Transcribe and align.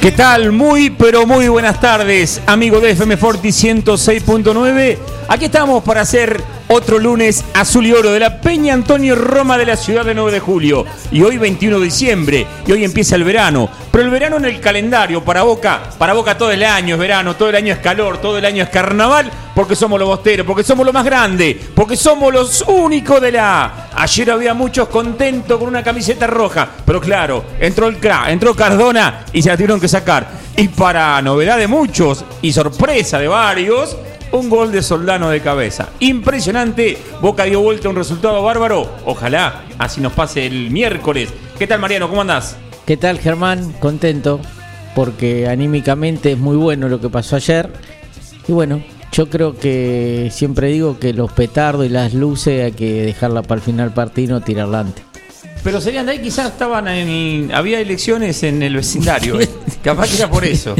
¿Qué 0.00 0.12
tal? 0.12 0.52
Muy, 0.52 0.90
pero 0.90 1.26
muy 1.26 1.48
buenas 1.48 1.80
tardes, 1.80 2.40
amigo 2.46 2.78
de 2.78 2.92
FM 2.92 3.16
Forti 3.16 3.48
106.9. 3.48 4.96
Aquí 5.26 5.46
estamos 5.46 5.82
para 5.82 6.02
hacer 6.02 6.40
otro 6.68 6.98
lunes 6.98 7.44
azul 7.54 7.86
y 7.86 7.92
oro 7.92 8.12
de 8.12 8.20
la 8.20 8.40
Peña 8.40 8.74
Antonio 8.74 9.14
Roma 9.14 9.58
de 9.58 9.66
la 9.66 9.76
ciudad 9.76 10.04
de 10.04 10.14
9 10.14 10.32
de 10.32 10.40
julio. 10.40 10.84
Y 11.10 11.22
hoy 11.22 11.38
21 11.38 11.78
de 11.78 11.84
diciembre, 11.84 12.46
y 12.66 12.72
hoy 12.72 12.84
empieza 12.84 13.16
el 13.16 13.24
verano. 13.24 13.68
Pero 13.90 14.04
el 14.04 14.10
verano 14.10 14.36
en 14.36 14.44
el 14.44 14.60
calendario, 14.60 15.24
para 15.24 15.42
Boca, 15.42 15.90
para 15.98 16.12
Boca 16.12 16.36
todo 16.36 16.52
el 16.52 16.62
año 16.62 16.94
es 16.94 17.00
verano, 17.00 17.36
todo 17.36 17.48
el 17.48 17.56
año 17.56 17.72
es 17.72 17.80
calor, 17.80 18.18
todo 18.18 18.38
el 18.38 18.44
año 18.44 18.62
es 18.62 18.68
carnaval, 18.68 19.30
porque 19.54 19.74
somos 19.74 19.98
los 19.98 20.08
bosteros, 20.08 20.46
porque 20.46 20.62
somos 20.62 20.84
los 20.84 20.94
más 20.94 21.04
grandes, 21.04 21.56
porque 21.74 21.96
somos 21.96 22.32
los 22.32 22.62
únicos 22.66 23.20
de 23.20 23.32
la... 23.32 23.88
Ayer 23.94 24.30
había 24.30 24.54
muchos 24.54 24.88
contentos 24.88 25.58
con 25.58 25.68
una 25.68 25.82
camiseta 25.82 26.26
roja, 26.26 26.68
pero 26.84 27.00
claro, 27.00 27.44
entró 27.58 27.88
el 27.88 27.96
cra, 27.98 28.30
entró 28.30 28.54
Cardona 28.54 29.24
y 29.32 29.42
se 29.42 29.48
la 29.48 29.56
tuvieron 29.56 29.80
que 29.80 29.88
sacar. 29.88 30.28
Y 30.56 30.68
para 30.68 31.20
novedad 31.22 31.58
de 31.58 31.66
muchos 31.66 32.24
y 32.42 32.52
sorpresa 32.52 33.18
de 33.18 33.28
varios, 33.28 33.96
un 34.32 34.48
gol 34.50 34.72
de 34.72 34.82
Soldano 34.82 35.30
de 35.30 35.40
cabeza. 35.40 35.88
Impresionante. 36.00 36.98
Boca 37.20 37.44
dio 37.44 37.60
vuelta 37.60 37.88
a 37.88 37.90
un 37.90 37.96
resultado 37.96 38.42
bárbaro. 38.42 38.90
Ojalá 39.04 39.62
así 39.78 40.00
nos 40.00 40.12
pase 40.12 40.46
el 40.46 40.70
miércoles. 40.70 41.30
¿Qué 41.58 41.66
tal, 41.66 41.80
Mariano? 41.80 42.08
¿Cómo 42.08 42.20
andás? 42.20 42.56
¿Qué 42.86 42.96
tal, 42.96 43.18
Germán? 43.18 43.72
Contento 43.80 44.40
porque 44.94 45.46
anímicamente 45.46 46.32
es 46.32 46.38
muy 46.38 46.56
bueno 46.56 46.88
lo 46.88 47.00
que 47.00 47.08
pasó 47.08 47.36
ayer. 47.36 47.70
Y 48.48 48.52
bueno, 48.52 48.82
yo 49.12 49.30
creo 49.30 49.56
que 49.56 50.28
siempre 50.32 50.68
digo 50.68 50.98
que 50.98 51.12
los 51.12 51.30
petardos 51.32 51.86
y 51.86 51.88
las 51.88 52.14
luces 52.14 52.64
hay 52.64 52.72
que 52.72 53.02
dejarla 53.02 53.42
para 53.42 53.60
el 53.60 53.62
final 53.64 53.92
partido 53.94 54.40
tirarla 54.40 54.80
antes. 54.80 55.04
Pero 55.62 55.80
serían 55.80 56.06
de 56.06 56.12
ahí, 56.12 56.18
quizás 56.20 56.46
estaban 56.46 56.88
en. 56.88 57.52
Había 57.54 57.80
elecciones 57.80 58.42
en 58.42 58.62
el 58.62 58.74
vecindario. 58.76 59.40
eh. 59.40 59.48
Capaz 59.82 60.08
que 60.10 60.16
era 60.16 60.30
por 60.30 60.44
eso. 60.44 60.74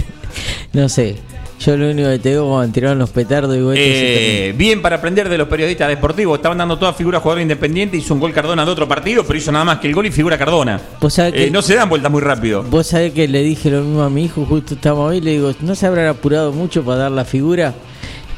No 0.72 0.88
sé, 0.88 1.16
yo 1.61 1.77
lo 1.77 1.91
único 1.91 2.09
que 2.09 2.19
te 2.19 2.28
digo 2.31 2.48
cuando 2.48 2.73
tiraron 2.73 2.98
los 2.98 3.11
petardos 3.11 3.56
y 3.56 3.61
Eh, 3.75 4.55
bien 4.56 4.81
para 4.81 4.97
aprender 4.97 5.28
de 5.28 5.37
los 5.39 5.48
periodistas 5.48 5.89
deportivos. 5.89 6.39
Estaban 6.39 6.59
dando 6.59 6.78
toda 6.78 6.92
figura 6.92 7.20
jugador 7.20 7.42
independiente. 7.42 7.97
Hizo 7.97 8.15
un 8.15 8.20
gol 8.20 8.33
Cardona 8.33 8.65
de 8.65 8.70
otro 8.70 8.87
partido, 8.87 9.25
pero 9.27 9.39
hizo 9.39 9.50
nada 9.53 9.65
más 9.65 9.78
que 9.78 9.89
el 9.89 9.95
gol 9.95 10.06
y 10.06 10.11
figura 10.11 10.39
Cardona. 10.39 10.81
Vos 11.00 11.15
sabés 11.15 11.33
que- 11.34 11.45
Eh, 11.47 11.50
no 11.50 11.61
se 11.62 11.75
dan 11.75 11.89
vueltas 11.89 12.11
muy 12.12 12.20
rápido. 12.23 12.62
Vos 12.62 12.87
sabés 12.87 13.12
que 13.12 13.27
le 13.28 13.42
dije 13.42 13.70
lo 13.70 13.83
mismo 13.83 14.03
a 14.03 14.10
mi 14.10 14.25
hijo, 14.25 14.44
justo 14.47 14.75
estábamos 14.75 15.12
ahí, 15.12 15.21
le 15.21 15.32
digo, 15.32 15.53
¿no 15.60 15.75
se 15.75 15.87
habrán 15.87 16.06
apurado 16.06 16.53
mucho 16.53 16.82
para 16.84 16.99
dar 16.99 17.10
la 17.12 17.25
figura? 17.25 17.75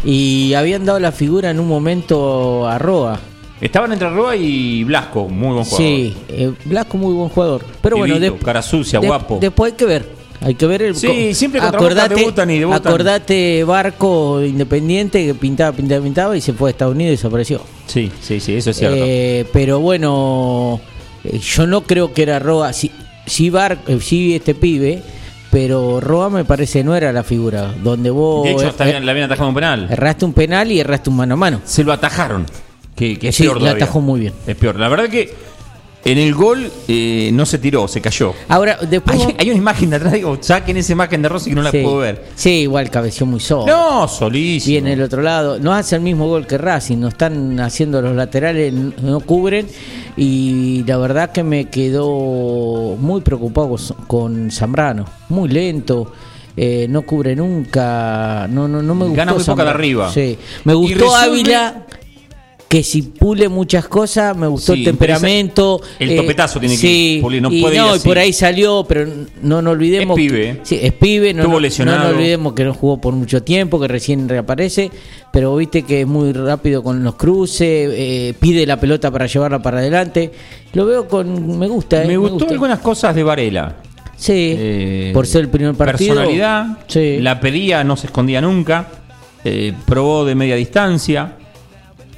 Y 0.05 0.55
habían 0.55 0.87
dado 0.87 0.99
la 0.99 1.13
figura 1.13 1.51
en 1.51 1.61
un 1.61 1.69
momento 1.69 2.67
a 2.67 2.79
Roa. 2.79 3.21
Estaban 3.61 3.93
entre 3.93 4.09
Roa 4.09 4.35
y 4.37 4.83
Blasco, 4.85 5.29
muy 5.29 5.53
buen 5.53 5.65
jugador. 5.65 5.79
Sí, 5.87 6.17
eh, 6.31 6.51
Blasco 6.65 6.97
muy 6.97 7.13
buen 7.13 7.29
jugador. 7.29 7.63
Pero 7.83 7.99
bueno, 7.99 8.37
cara 8.43 8.63
sucia, 8.63 8.99
de- 8.99 9.07
guapo. 9.07 9.37
Después 9.39 9.73
hay 9.73 9.77
que 9.77 9.85
ver. 9.85 10.20
Hay 10.43 10.55
que 10.55 10.67
ver 10.67 10.81
el 10.83 10.97
Sí, 10.97 11.35
siempre 11.35 11.61
Boca 11.61 12.09
debutan 12.09 12.51
y 12.51 12.59
debutan. 12.61 12.87
Acordate 12.87 13.63
Barco 13.65 14.43
Independiente 14.43 15.25
que 15.27 15.35
pintaba, 15.35 15.73
pintaba, 15.77 16.03
pintaba 16.03 16.37
y 16.37 16.41
se 16.41 16.53
fue 16.55 16.71
a 16.71 16.73
Estados 16.73 16.95
Unidos 16.95 17.09
y 17.09 17.17
desapareció. 17.17 17.61
Sí, 17.87 18.11
sí, 18.23 18.41
sí, 18.41 18.55
eso 18.55 18.71
es 18.71 18.77
cierto. 18.79 18.97
Eh, 18.99 19.45
pero 19.53 19.81
bueno, 19.81 20.81
eh, 21.25 21.39
yo 21.39 21.67
no 21.67 21.83
creo 21.83 22.15
que 22.15 22.23
era 22.23 22.39
Roa. 22.39 22.73
Sí, 22.73 22.91
sí, 23.27 23.51
Bar, 23.51 23.79
eh, 23.87 23.99
sí 24.01 24.35
este 24.35 24.55
pibe, 24.55 25.03
pero 25.51 26.01
Roa 26.01 26.31
me 26.31 26.45
parece 26.47 26.83
no 26.85 26.97
era 26.97 27.13
la 27.13 27.23
figura. 27.23 27.75
Donde 27.83 28.09
vos 28.09 28.45
de 28.45 28.53
hecho, 28.53 28.65
eh, 28.65 28.69
está 28.69 28.85
bien- 28.87 29.05
le 29.05 29.11
habían 29.11 29.27
atajado 29.27 29.49
un 29.51 29.55
penal. 29.55 29.89
erraste 29.91 30.25
un 30.25 30.33
penal 30.33 30.73
y 30.73 30.81
erraste 30.81 31.11
un 31.11 31.17
mano 31.17 31.35
a 31.35 31.37
mano. 31.37 31.61
Se 31.67 31.85
lo 31.85 31.93
atajaron. 31.93 32.47
Que, 32.97 33.19
que 33.19 33.29
es 33.29 33.37
Sí, 33.37 33.43
peor 33.45 33.59
todavía. 33.59 33.85
atajó 33.85 34.01
muy 34.01 34.21
bien. 34.21 34.33
Es 34.47 34.57
peor. 34.57 34.77
La 34.79 34.89
verdad 34.89 35.09
que 35.09 35.33
en 36.05 36.19
el 36.19 36.35
gol 36.35 36.71
eh, 36.89 37.31
no 37.33 37.45
se 37.45 37.59
tiró, 37.59 37.87
se 37.89 38.01
cayó. 38.01 38.33
Ahora, 38.49 38.79
después. 38.89 39.19
Hay, 39.27 39.37
hay 39.39 39.49
una 39.51 39.59
imagen 39.59 39.91
de 39.91 39.97
atrás, 39.97 40.13
digo, 40.15 40.39
saquen 40.41 40.77
esa 40.79 40.93
imagen 40.93 41.21
de 41.23 41.29
Rossi 41.29 41.51
que 41.51 41.57
no 41.57 41.63
la 41.63 41.71
sí, 41.71 41.83
puedo 41.83 41.99
ver. 41.99 42.25
Sí, 42.35 42.51
igual 42.63 42.91
cabeció 42.91 43.27
muy 43.27 43.41
solo. 43.41 43.67
No, 43.67 44.09
solísimo. 44.09 44.75
Y 44.75 44.79
en 44.79 44.87
el 44.87 45.03
otro 45.03 45.21
lado, 45.23 45.59
no 45.59 45.73
hace 45.75 45.97
el 45.97 46.03
mismo 46.03 46.27
gol 46.27 46.47
que 46.47 46.57
Racing, 46.59 46.99
no 46.99 47.09
están 47.09 47.61
haciendo 47.61 48.01
los 48.01 48.17
laterales, 48.17 48.73
no 48.73 49.21
cubren. 49.21 49.67
Y 50.17 50.85
la 50.87 50.97
verdad 50.99 51.33
que 51.33 51.43
me 51.43 51.67
quedó 51.67 52.97
muy 52.99 53.21
preocupado 53.21 53.77
con- 54.07 54.51
Zambrano, 54.51 55.05
muy 55.29 55.49
lento. 55.49 56.13
eh, 56.57 56.87
no 56.91 57.03
cubre 57.03 57.35
nunca, 57.37 58.47
no, 58.51 58.67
no, 58.69 58.83
no 58.83 58.95
me 58.95 59.05
gustó. 59.05 59.17
Gana 59.17 59.33
muy 59.35 59.45
poca 59.45 59.65
de 59.65 59.71
arriba. 59.71 60.11
Sí. 60.13 60.37
Me 60.65 60.75
gustó 60.75 61.15
Ávila, 61.15 61.87
que 62.71 62.85
si 62.85 63.03
pule 63.03 63.49
muchas 63.49 63.89
cosas, 63.89 64.37
me 64.37 64.47
gustó 64.47 64.75
Sí, 64.75 64.79
el 64.79 64.85
temperamento. 64.85 65.81
eh, 65.99 66.05
el 66.05 66.17
topetazo 66.17 66.61
tiene 66.61 66.77
que 66.77 66.81
sí, 66.81 67.19
pulir, 67.21 67.43
no 67.43 67.51
y, 67.51 67.61
puede 67.61 67.75
ir 67.75 67.81
no, 67.81 67.89
y 67.89 67.97
así. 67.97 68.07
por 68.09 68.17
ahí 68.17 68.33
salió, 68.33 68.85
pero 68.89 69.11
no 69.43 69.61
nos 69.61 69.73
olvidemos. 69.73 70.17
Es 70.17 70.25
pibe, 70.25 70.41
que- 70.41 70.61
sí, 70.63 70.79
es 70.81 70.93
pibe, 70.93 71.35
no, 71.35 71.41
Estuvo 71.41 71.55
no- 71.55 71.61
lesionado. 71.61 71.99
no 71.99 72.05
nos 72.05 72.15
olvidemos 72.15 72.53
que 72.53 72.63
no 72.65 72.73
jugó 72.73 73.01
por 73.01 73.13
mucho 73.15 73.43
tiempo, 73.43 73.81
que 73.81 73.89
recién 73.89 74.29
reaparece, 74.29 74.89
pero 75.33 75.57
viste 75.57 75.83
que 75.83 76.03
es 76.03 76.07
muy 76.07 76.33
rápido 76.33 76.85
con 76.85 77.03
los 77.03 77.17
cruces, 77.17 77.91
eh, 77.93 78.35
pide 78.39 78.65
la 78.67 78.79
pelota 78.79 79.11
para 79.11 79.27
llevarla 79.27 79.59
para 79.61 79.79
adelante. 79.79 80.31
Lo 80.73 80.87
veo 80.87 81.09
con. 81.09 81.59
Me 81.59 81.67
gusta, 81.67 82.05
¿eh? 82.05 82.07
Me 82.07 82.17
gustó 82.19 82.35
gusta. 82.35 82.53
algunas 82.53 82.79
cosas 82.79 83.17
de 83.17 83.25
Varela. 83.25 83.79
Sí, 84.17 84.55
Eh, 84.57 85.11
por 85.13 85.27
ser 85.27 85.41
el 85.41 85.49
primer 85.49 85.75
partido. 85.75 86.15
Personalidad, 86.15 86.79
Sí. 86.87 87.19
la 87.21 87.41
pedía, 87.41 87.83
no 87.83 87.97
se 87.97 88.07
escondía 88.07 88.41
nunca. 88.41 88.87
eh, 89.43 89.73
probó 89.87 90.25
de 90.27 90.35
media 90.37 90.55
distancia. 90.55 91.33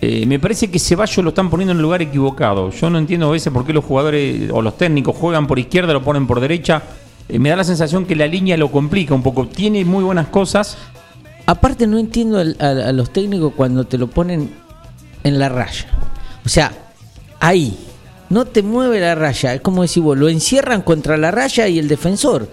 Eh, 0.04 0.26
me 0.26 0.40
parece 0.40 0.68
que 0.68 0.80
Ceballos 0.80 1.18
lo 1.18 1.28
están 1.28 1.48
poniendo 1.48 1.70
en 1.70 1.78
el 1.78 1.82
lugar 1.82 2.02
equivocado. 2.02 2.70
Yo 2.70 2.90
no 2.90 2.98
entiendo 2.98 3.28
a 3.28 3.30
veces 3.30 3.52
por 3.52 3.64
qué 3.64 3.72
los 3.72 3.84
jugadores 3.84 4.50
o 4.52 4.60
los 4.60 4.76
técnicos 4.76 5.14
juegan 5.16 5.46
por 5.46 5.60
izquierda, 5.60 5.92
lo 5.92 6.02
ponen 6.02 6.26
por 6.26 6.40
derecha. 6.40 6.82
Eh, 7.28 7.38
me 7.38 7.50
da 7.50 7.56
la 7.56 7.62
sensación 7.64 8.04
que 8.04 8.16
la 8.16 8.26
línea 8.26 8.56
lo 8.56 8.70
complica 8.72 9.14
un 9.14 9.22
poco. 9.22 9.46
Tiene 9.46 9.84
muy 9.84 10.02
buenas 10.02 10.26
cosas. 10.26 10.76
Aparte, 11.46 11.86
no 11.86 11.98
entiendo 11.98 12.38
al- 12.40 12.56
a, 12.58 12.88
a 12.88 12.92
los 12.92 13.12
técnicos 13.12 13.52
cuando 13.56 13.84
te 13.84 13.96
lo 13.96 14.08
ponen 14.08 14.50
en 15.22 15.38
la 15.38 15.48
raya. 15.48 15.86
O 16.44 16.48
sea, 16.48 16.72
ahí. 17.38 17.76
No 18.28 18.44
te 18.46 18.62
mueve 18.64 18.98
la 18.98 19.14
raya. 19.14 19.54
Es 19.54 19.60
como 19.60 19.82
decir 19.82 20.02
vos, 20.02 20.18
lo 20.18 20.28
encierran 20.28 20.82
contra 20.82 21.16
la 21.16 21.30
raya 21.30 21.68
y 21.68 21.78
el 21.78 21.86
defensor. 21.86 22.48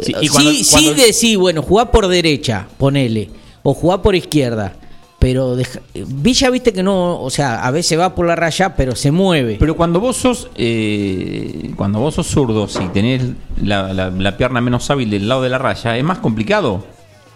Sí, 0.00 0.14
y 0.20 0.28
cuando- 0.28 0.50
sí, 0.52 0.66
cuando- 0.70 0.94
sí 0.94 1.00
decís, 1.02 1.36
bueno, 1.36 1.60
jugá 1.62 1.90
por 1.90 2.08
derecha, 2.08 2.66
ponele. 2.78 3.28
O 3.64 3.74
jugá 3.74 4.00
por 4.00 4.14
izquierda. 4.14 4.76
Pero 5.20 5.54
deja- 5.54 5.80
Villa, 5.94 6.48
viste 6.50 6.72
que 6.72 6.82
no, 6.82 7.20
o 7.20 7.28
sea, 7.30 7.62
a 7.64 7.70
veces 7.70 7.98
va 7.98 8.14
por 8.14 8.26
la 8.26 8.34
raya, 8.34 8.74
pero 8.74 8.96
se 8.96 9.10
mueve. 9.10 9.56
Pero 9.60 9.76
cuando 9.76 10.00
vos 10.00 10.16
sos 10.16 10.48
eh, 10.56 11.70
cuando 11.76 12.00
vos 12.00 12.14
sos 12.14 12.26
zurdo, 12.26 12.66
si 12.66 12.86
tenés 12.88 13.22
la, 13.62 13.92
la- 13.92 14.10
la 14.10 14.36
pierna 14.36 14.60
menos 14.62 14.88
hábil 14.90 15.10
del 15.10 15.28
lado 15.28 15.42
de 15.42 15.50
la 15.50 15.58
raya, 15.58 15.96
es 15.96 16.02
más 16.02 16.18
complicado. 16.18 16.82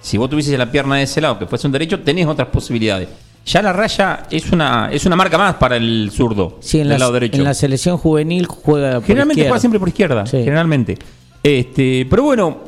Si 0.01 0.17
vos 0.19 0.29
tuvieses 0.31 0.59
la 0.59 0.71
pierna 0.71 0.97
de 0.97 1.03
ese 1.05 1.21
lado, 1.21 1.39
que 1.39 1.47
fuese 1.47 1.67
un 1.67 1.73
derecho, 1.73 2.01
tenés 2.01 2.27
otras 2.27 2.49
posibilidades. 2.49 3.09
Ya 3.47 3.61
la 3.61 3.75
raya 3.75 4.23
es 4.31 4.51
una 4.51 4.89
es 4.91 5.05
una 5.05 5.17
marca 5.17 5.37
más 5.37 5.57
para 5.57 5.77
el 5.77 6.11
zurdo 6.11 6.57
sí, 6.61 6.79
en 6.79 6.85
del 6.85 6.93
la, 6.95 6.99
lado 7.01 7.13
derecho. 7.13 7.37
en 7.37 7.45
la 7.45 7.53
selección 7.53 7.99
juvenil 7.99 8.47
juega 8.47 8.95
por 8.95 9.05
generalmente 9.05 9.41
izquierda. 9.43 9.51
juega 9.51 9.61
siempre 9.61 9.79
por 9.79 9.89
izquierda, 9.89 10.25
Sí. 10.27 10.39
generalmente. 10.39 10.99
Este, 11.43 12.07
pero 12.09 12.23
bueno, 12.23 12.59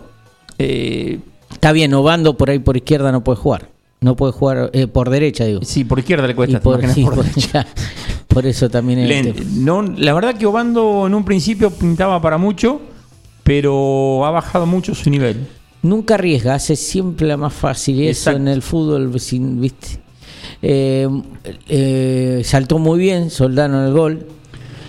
eh, 0.58 1.18
Está 1.50 1.72
bien, 1.72 1.94
Obando 1.94 2.36
por 2.36 2.50
ahí 2.50 2.58
por 2.58 2.76
izquierda 2.76 3.10
no 3.12 3.24
puede 3.24 3.38
jugar. 3.38 3.68
No 4.06 4.14
puede 4.14 4.32
jugar 4.32 4.70
eh, 4.72 4.86
por 4.86 5.10
derecha, 5.10 5.44
digo. 5.44 5.60
sí, 5.64 5.82
por 5.84 5.98
izquierda 5.98 6.26
le 6.28 6.36
cuesta. 6.36 6.60
por, 6.60 6.80
sí, 6.88 7.02
por 7.02 7.16
por- 7.16 7.24
derecha. 7.24 7.66
por 8.28 8.46
eso 8.46 8.70
también 8.70 9.00
es 9.00 9.26
este- 9.26 9.44
no, 9.56 9.82
la 9.82 10.14
verdad 10.14 10.36
que 10.36 10.46
Obando 10.46 11.08
en 11.08 11.14
un 11.14 11.24
principio 11.24 11.70
pintaba 11.72 12.22
para 12.22 12.38
mucho, 12.38 12.80
pero 13.42 14.24
ha 14.24 14.30
bajado 14.30 14.64
mucho 14.64 14.94
su 14.94 15.10
nivel. 15.10 15.46
Nunca 15.82 16.14
arriesga, 16.14 16.54
hace 16.54 16.76
siempre 16.76 17.26
la 17.26 17.36
más 17.36 17.52
fácil. 17.52 18.00
Eso 18.02 18.30
en 18.30 18.46
el 18.48 18.62
fútbol, 18.62 19.18
sin- 19.18 19.60
¿viste? 19.60 19.98
Eh, 20.62 21.08
eh, 21.68 22.42
saltó 22.44 22.78
muy 22.78 22.98
bien 23.00 23.30
Soldano 23.30 23.80
en 23.80 23.86
el 23.88 23.92
gol. 23.92 24.26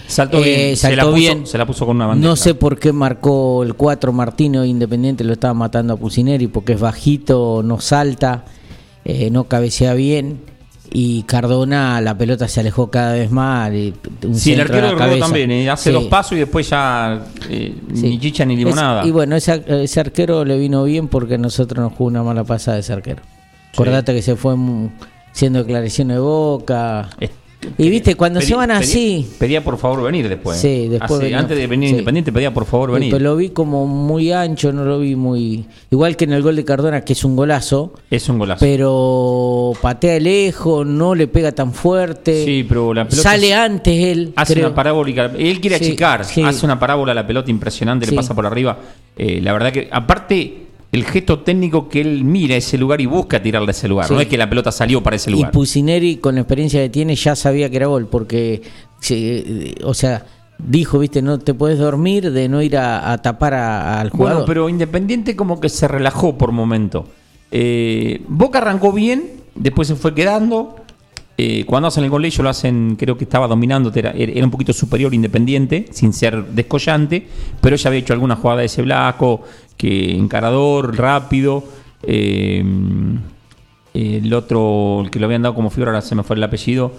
Saltó 0.07 0.37
Eh, 0.37 0.43
bien, 0.43 0.77
se, 0.77 0.89
la 0.95 1.03
saltó 1.03 1.05
puso, 1.11 1.15
bien. 1.19 1.47
se 1.47 1.57
la 1.57 1.65
puso 1.65 1.85
con 1.85 1.95
una 1.97 2.05
bandeja. 2.07 2.29
No 2.29 2.35
sé 2.37 2.53
por 2.53 2.79
qué 2.79 2.93
marcó 2.93 3.63
el 3.63 3.73
4 3.73 4.13
Martino 4.13 4.63
Independiente, 4.63 5.23
lo 5.23 5.33
estaba 5.33 5.53
matando 5.53 5.93
a 5.93 5.97
Pusineri 5.97 6.47
porque 6.47 6.73
es 6.73 6.79
bajito, 6.79 7.61
no 7.63 7.79
salta, 7.81 8.45
eh, 9.09 9.29
no 9.31 9.45
cabecea 9.45 9.93
bien. 9.93 10.41
Y 10.91 11.23
Cardona, 11.23 11.99
la 12.01 12.17
pelota 12.17 12.47
se 12.47 12.59
alejó 12.61 12.89
cada 12.91 13.13
vez 13.13 13.29
más. 13.31 13.71
y 13.73 13.93
un 14.23 14.35
Sí, 14.35 14.53
el 14.53 14.61
arquero 14.61 14.87
del 14.87 14.97
Rodo 14.99 15.17
también, 15.19 15.51
eh, 15.51 15.69
hace 15.69 15.89
Sí. 15.89 15.93
dos 15.93 16.05
pasos 16.05 16.33
y 16.33 16.37
después 16.39 16.69
ya 16.69 17.25
eh, 17.49 17.75
Sí. 17.93 18.01
ni 18.03 18.19
chicha 18.19 18.45
ni 18.45 18.53
Es- 18.53 18.59
limonada. 18.59 19.05
y 19.05 19.11
bueno, 19.11 19.35
ese, 19.35 19.63
ese 19.67 19.99
arquero 19.99 20.45
le 20.45 20.57
vino 20.57 20.83
bien 20.85 21.07
porque 21.09 21.35
a 21.35 21.37
nosotros 21.37 21.83
nos 21.83 21.93
jugó 21.93 22.07
una 22.09 22.23
mala 22.23 22.43
pasada 22.45 22.77
ese 22.79 22.93
arquero. 22.93 23.21
Acordate 23.73 24.13
que 24.13 24.21
se 24.21 24.35
fue 24.35 24.55
siendo 25.33 25.59
declaración 25.59 26.07
de 26.07 26.19
boca. 26.19 27.09
Y 27.77 27.89
viste, 27.89 28.15
cuando 28.15 28.39
se 28.39 28.53
van 28.55 28.69
así. 28.71 29.27
Pedía 29.39 29.63
por 29.63 29.77
favor 29.77 30.03
venir 30.03 30.29
después. 30.29 30.57
Sí, 30.59 30.87
después 30.89 31.19
venía. 31.19 31.39
antes 31.39 31.57
de 31.57 31.65
venir 31.67 31.89
Sí. 31.89 31.93
Independiente 31.95 32.31
pedía 32.31 32.53
por 32.53 32.65
favor 32.65 32.91
venir. 32.91 33.11
Pero 33.11 33.23
lo 33.23 33.35
vi 33.35 33.49
como 33.49 33.87
muy 33.87 34.31
ancho, 34.31 34.71
no 34.71 34.85
lo 34.85 34.99
vi 34.99 35.15
muy. 35.15 35.65
Igual 35.89 36.15
que 36.15 36.25
en 36.25 36.33
el 36.33 36.43
gol 36.43 36.55
de 36.55 36.63
Cardona, 36.63 37.01
que 37.01 37.13
es 37.13 37.23
un 37.23 37.35
golazo, 37.35 37.93
Es 38.11 38.29
un 38.29 38.37
golazo. 38.39 38.59
pero 38.59 39.73
patea 39.81 40.19
lejos, 40.19 40.85
no 40.85 41.15
le 41.15 41.27
pega 41.27 41.51
tan 41.51 41.73
fuerte. 41.73 42.45
Sí, 42.45 42.63
pero 42.67 42.93
la 42.93 43.05
pelota 43.07 43.29
Sale 43.29 43.49
es- 43.49 43.55
antes 43.55 44.03
él. 44.05 44.33
Hace 44.35 44.53
creo. 44.53 44.67
una 44.67 44.75
parábola. 44.75 45.31
Él 45.37 45.59
quiere 45.59 45.77
achicar. 45.77 46.21
Hace 46.21 46.65
una 46.65 46.79
parábola 46.79 47.11
a 47.11 47.15
la 47.15 47.25
pelota 47.25 47.49
impresionante. 47.49 48.05
Le 48.05 48.13
pasa 48.13 48.35
por 48.35 48.45
arriba. 48.45 48.77
Eh, 49.17 49.39
la 49.41 49.51
verdad 49.53 49.71
que, 49.71 49.87
aparte, 49.91 50.66
el 50.91 51.03
gesto 51.05 51.39
técnico 51.39 51.89
que 51.89 52.01
él 52.01 52.23
mira 52.23 52.55
ese 52.55 52.77
lugar 52.77 53.01
y 53.01 53.05
busca 53.05 53.41
tirarle 53.41 53.69
a 53.69 53.71
ese 53.71 53.87
lugar. 53.87 54.07
Sí. 54.07 54.13
No 54.13 54.21
es 54.21 54.27
que 54.27 54.37
la 54.37 54.49
pelota 54.49 54.71
salió 54.71 55.03
para 55.03 55.15
ese 55.17 55.29
Y 55.29 55.33
lugar. 55.33 55.51
Pusineri, 55.51 56.17
con 56.17 56.35
la 56.35 56.41
experiencia 56.41 56.81
que 56.81 56.89
tiene, 56.89 57.15
ya 57.15 57.35
sabía 57.35 57.69
que 57.69 57.75
era 57.77 57.87
gol, 57.87 58.07
porque, 58.07 58.61
se- 59.01 59.75
o 59.83 59.93
sea, 59.93 60.25
dijo, 60.59 60.97
viste, 60.99 61.21
no 61.21 61.37
te 61.39 61.53
puedes 61.53 61.77
dormir 61.77 62.31
de 62.31 62.49
no 62.49 62.61
ir 62.61 62.77
a, 62.77 63.11
a 63.11 63.17
tapar 63.21 63.53
a- 63.53 63.99
al 63.99 64.09
jugador. 64.09 64.33
Bueno, 64.39 64.45
pero 64.47 64.69
Independiente 64.69 65.35
como 65.35 65.59
que 65.59 65.69
se 65.69 65.87
relajó 65.87 66.37
por 66.37 66.51
momento. 66.51 67.05
Eh, 67.51 68.21
Boca 68.27 68.57
arrancó 68.59 68.91
bien, 68.91 69.23
después 69.55 69.87
se 69.87 69.95
fue 69.95 70.13
quedando. 70.15 70.75
Eh, 71.39 71.65
cuando 71.65 71.87
hacen 71.89 72.03
el 72.03 72.09
gol 72.09 72.25
ellos 72.25 72.39
lo 72.43 72.49
hacen, 72.49 72.95
creo 72.97 73.15
que 73.17 73.25
estaba 73.25 73.47
dominando, 73.47 73.91
era, 73.93 74.09
era 74.11 74.43
un 74.43 74.49
poquito 74.51 74.73
superior 74.73 75.13
Independiente, 75.13 75.85
sin 75.91 76.11
ser 76.11 76.43
descollante, 76.47 77.27
pero 77.61 77.75
ya 77.75 77.89
había 77.89 77.99
hecho 77.99 78.13
alguna 78.13 78.35
jugada 78.35 78.61
de 78.61 78.65
ese 78.65 78.81
Blasco, 78.81 79.43
que 79.77 80.15
encarador, 80.15 80.97
rápido. 80.97 81.63
eh, 82.01 82.63
el 83.93 84.31
otro, 84.33 85.01
el 85.03 85.09
que 85.09 85.19
lo 85.19 85.25
habían 85.25 85.41
dado 85.41 85.55
como 85.55 85.69
figura, 85.71 85.91
ahora 85.91 86.01
se 86.01 86.13
me 86.13 86.21
fue 86.23 86.35
el 86.35 86.43
apellido. 86.43 86.91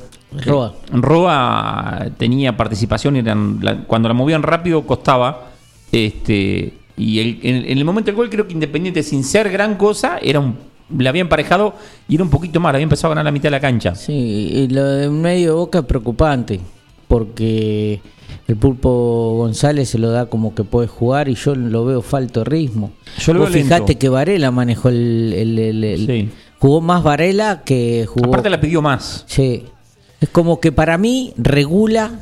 Roa. 0.45 0.75
Roa 0.93 2.07
tenía 2.17 2.57
participación 2.57 3.17
eran, 3.17 3.59
la- 3.63 3.85
cuando 3.85 4.09
la 4.09 4.15
movían 4.15 4.43
rápido 4.43 4.85
costaba. 4.87 5.51
Este, 5.93 6.75
y 6.97 7.21
el- 7.21 7.39
en, 7.43 7.57
en 7.71 7.79
el 7.79 7.85
momento 7.85 8.07
del 8.07 8.17
gol 8.17 8.29
creo 8.31 8.47
que 8.49 8.53
Independiente, 8.53 9.03
sin 9.05 9.23
ser 9.23 9.49
gran 9.51 9.77
cosa, 9.77 10.19
era 10.21 10.41
un, 10.41 10.57
le 10.97 11.09
había 11.09 11.23
emparejado 11.23 11.75
y 12.09 12.15
era 12.15 12.25
un 12.25 12.31
poquito 12.31 12.61
más, 12.61 12.73
había 12.75 12.83
empezado 12.85 13.09
a 13.09 13.15
ganar 13.15 13.25
la 13.27 13.33
mitad 13.33 13.45
de 13.45 13.51
la 13.53 13.61
cancha. 13.61 13.95
Sí, 13.95 14.13
y 14.13 14.69
lo 14.69 14.85
de 14.85 15.09
medio 15.11 15.49
de 15.51 15.55
boca 15.57 15.79
es 15.81 15.85
preocupante, 15.85 16.61
porque 17.07 18.01
el 18.47 18.57
Pulpo 18.57 19.35
González 19.39 19.89
se 19.91 19.99
lo 19.99 20.11
da 20.11 20.27
como 20.27 20.55
que 20.55 20.65
puede 20.65 20.89
jugar 20.89 21.29
y 21.29 21.35
yo 21.35 21.55
lo 21.55 21.85
veo 21.85 22.03
falto 22.03 22.41
de 22.41 22.45
ritmo. 22.45 22.93
Yo 23.19 23.33
lo 23.35 23.41
Vos 23.41 23.49
veo 23.51 23.59
lento. 23.59 23.75
fijate 23.75 23.95
que 23.99 24.09
Varela 24.09 24.51
manejó 24.51 24.89
el... 24.91 25.33
el- 25.37 25.59
el- 25.59 25.85
el- 25.85 26.07
Sí. 26.07 26.29
Jugó 26.61 26.81
más 26.81 27.05
Varela 27.05 27.63
que 27.65 28.05
jugó... 28.09 28.27
Aparte 28.31 28.51
la 28.51 28.61
pidió 28.61 28.83
más. 28.83 29.25
Sí. 29.29 29.67
Es 30.21 30.29
como 30.29 30.59
que 30.59 30.73
para 30.73 30.99
mí 30.99 31.33
regula 31.37 32.19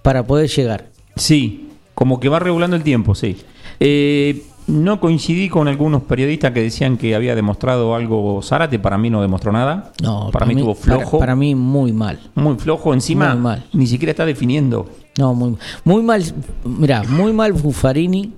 para 0.00 0.26
poder 0.26 0.48
llegar. 0.48 0.86
Sí, 1.16 1.68
como 1.94 2.18
que 2.18 2.30
va 2.30 2.38
regulando 2.38 2.76
el 2.76 2.82
tiempo, 2.82 3.14
sí. 3.14 3.36
Eh, 3.78 4.42
no 4.72 5.00
coincidí 5.00 5.48
con 5.48 5.68
algunos 5.68 6.02
periodistas 6.02 6.52
que 6.52 6.62
decían 6.62 6.96
que 6.96 7.14
había 7.14 7.34
demostrado 7.34 7.94
algo 7.94 8.40
Zárate, 8.42 8.78
para 8.78 8.96
mí 8.96 9.10
no 9.10 9.20
demostró 9.20 9.52
nada. 9.52 9.92
No, 10.02 10.30
para, 10.32 10.46
mí 10.46 10.54
estuvo 10.54 10.74
flojo. 10.74 11.18
Para, 11.18 11.36
mí 11.36 11.54
muy 11.54 11.92
mal. 11.92 12.18
Muy 12.34 12.56
flojo, 12.56 12.94
encima 12.94 13.34
Muy 13.34 13.42
mal. 13.42 13.64
ni 13.72 13.86
siquiera 13.86 14.10
está 14.10 14.24
definiendo. 14.24 14.88
No, 15.18 15.34
muy, 15.34 15.56
muy 15.84 16.02
mal. 16.02 16.24
Mira, 16.64 17.02
muy 17.04 17.32
mal 17.32 17.52
Buffarini. 17.52 18.32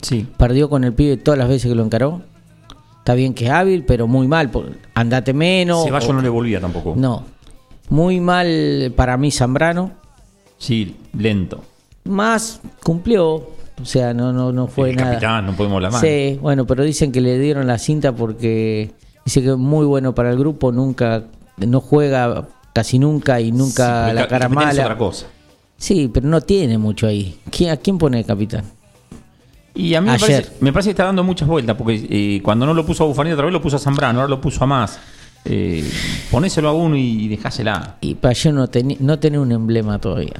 Sí. 0.00 0.26
Perdió 0.36 0.70
con 0.70 0.84
el 0.84 0.94
pibe 0.94 1.18
todas 1.18 1.38
las 1.38 1.48
veces 1.48 1.70
que 1.70 1.74
lo 1.74 1.84
encaró. 1.84 2.22
Está 2.98 3.14
bien 3.14 3.34
que 3.34 3.44
es 3.44 3.50
hábil, 3.50 3.84
pero 3.84 4.06
muy 4.06 4.26
mal. 4.26 4.50
Andate 4.94 5.34
menos. 5.34 5.84
Ceballos 5.84 6.14
no 6.14 6.22
le 6.22 6.28
volvía 6.28 6.60
tampoco. 6.60 6.94
no. 6.96 7.36
Muy 7.88 8.18
mal 8.18 8.92
para 8.96 9.16
mí 9.16 9.30
Zambrano. 9.30 9.92
Sí, 10.58 10.96
lento. 11.16 11.62
Más 12.04 12.60
cumplió. 12.82 13.50
O 13.80 13.84
sea, 13.84 14.14
no, 14.14 14.32
no, 14.32 14.52
no 14.52 14.66
fue 14.68 14.90
el 14.90 14.96
nada. 14.96 15.10
capitán, 15.12 15.46
no 15.46 15.52
podemos 15.52 15.76
hablar. 15.84 16.00
Sí, 16.00 16.38
bueno, 16.40 16.66
pero 16.66 16.82
dicen 16.82 17.12
que 17.12 17.20
le 17.20 17.38
dieron 17.38 17.66
la 17.66 17.78
cinta 17.78 18.12
porque 18.12 18.90
dice 19.24 19.42
que 19.42 19.50
es 19.50 19.56
muy 19.56 19.84
bueno 19.86 20.14
para 20.14 20.30
el 20.30 20.38
grupo, 20.38 20.72
nunca, 20.72 21.24
no 21.58 21.80
juega 21.80 22.48
casi 22.72 22.98
nunca 22.98 23.40
y 23.40 23.52
nunca 23.52 24.08
Sí, 24.08 24.14
la 24.14 24.22
el 24.22 24.28
cara 24.28 24.46
capitán 24.48 24.68
es 24.70 24.76
mala. 24.76 24.82
otra 24.84 24.98
cosa. 24.98 25.26
Sí, 25.76 26.10
pero 26.12 26.26
no 26.26 26.40
tiene 26.40 26.78
mucho 26.78 27.06
ahí. 27.06 27.38
¿Quién- 27.50 27.70
¿A 27.70 27.76
quién 27.76 27.98
pone 27.98 28.16
de 28.18 28.24
capitán? 28.24 28.64
Y 29.74 29.94
a 29.94 30.00
mí 30.00 30.08
me 30.10 30.18
parece, 30.18 30.50
me 30.60 30.72
parece 30.72 30.88
que 30.88 30.92
está 30.92 31.04
dando 31.04 31.22
muchas 31.22 31.46
vueltas, 31.46 31.76
porque 31.76 32.06
eh, 32.08 32.40
cuando 32.42 32.64
no 32.64 32.72
lo 32.72 32.86
puso 32.86 33.04
a 33.04 33.06
Bufanini 33.06 33.34
otra 33.34 33.44
vez 33.44 33.52
lo 33.52 33.60
puso 33.60 33.76
a 33.76 33.78
Zambrano, 33.78 34.20
ahora 34.20 34.30
lo 34.30 34.40
puso 34.40 34.64
a 34.64 34.66
más. 34.66 34.98
Eh, 35.44 35.86
ponéselo 36.30 36.70
a 36.70 36.72
uno 36.72 36.96
y 36.96 37.28
dejásela. 37.28 37.96
Y 38.00 38.14
para 38.14 38.32
yo 38.32 38.52
no, 38.52 38.66
teni- 38.70 38.96
no 39.00 39.18
tener 39.18 39.38
un 39.38 39.52
emblema 39.52 39.98
todavía. 39.98 40.32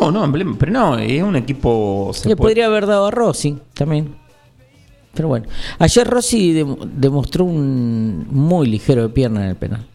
No, 0.00 0.10
no, 0.10 0.24
emblema, 0.24 0.56
pero 0.58 0.72
no, 0.72 0.98
es 0.98 1.22
un 1.22 1.36
equipo. 1.36 2.10
se 2.14 2.28
Le 2.28 2.36
puede- 2.36 2.50
podría 2.50 2.66
haber 2.66 2.86
dado 2.86 3.06
a 3.06 3.10
Rossi 3.10 3.56
también. 3.74 4.14
Pero 5.14 5.28
bueno, 5.28 5.46
ayer 5.78 6.06
Rossi 6.06 6.52
dem- 6.54 6.76
demostró 6.96 7.44
un 7.44 8.26
muy 8.30 8.66
ligero 8.68 9.02
de 9.02 9.08
pierna 9.10 9.42
en 9.44 9.50
el 9.50 9.56
penal. 9.56 9.86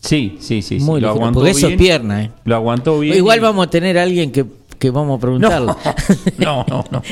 Sí, 0.00 0.36
sí, 0.40 0.62
sí. 0.62 0.78
sí, 0.80 0.84
muy 0.84 1.00
lo 1.00 1.08
ligero, 1.08 1.10
aguantó 1.12 1.40
porque 1.40 1.50
eso 1.50 1.66
es 1.66 1.76
bien, 1.76 1.78
pierna, 1.78 2.22
¿eh? 2.24 2.30
Lo 2.44 2.54
aguantó 2.56 2.98
bien. 3.00 3.16
Igual 3.16 3.38
y- 3.38 3.42
vamos 3.42 3.66
a 3.66 3.70
tener 3.70 3.98
a 3.98 4.02
alguien 4.04 4.30
que, 4.32 4.46
que 4.78 4.90
vamos 4.90 5.18
a 5.18 5.20
preguntarle. 5.20 5.72
No, 6.38 6.64
no, 6.68 6.84
no, 6.90 7.02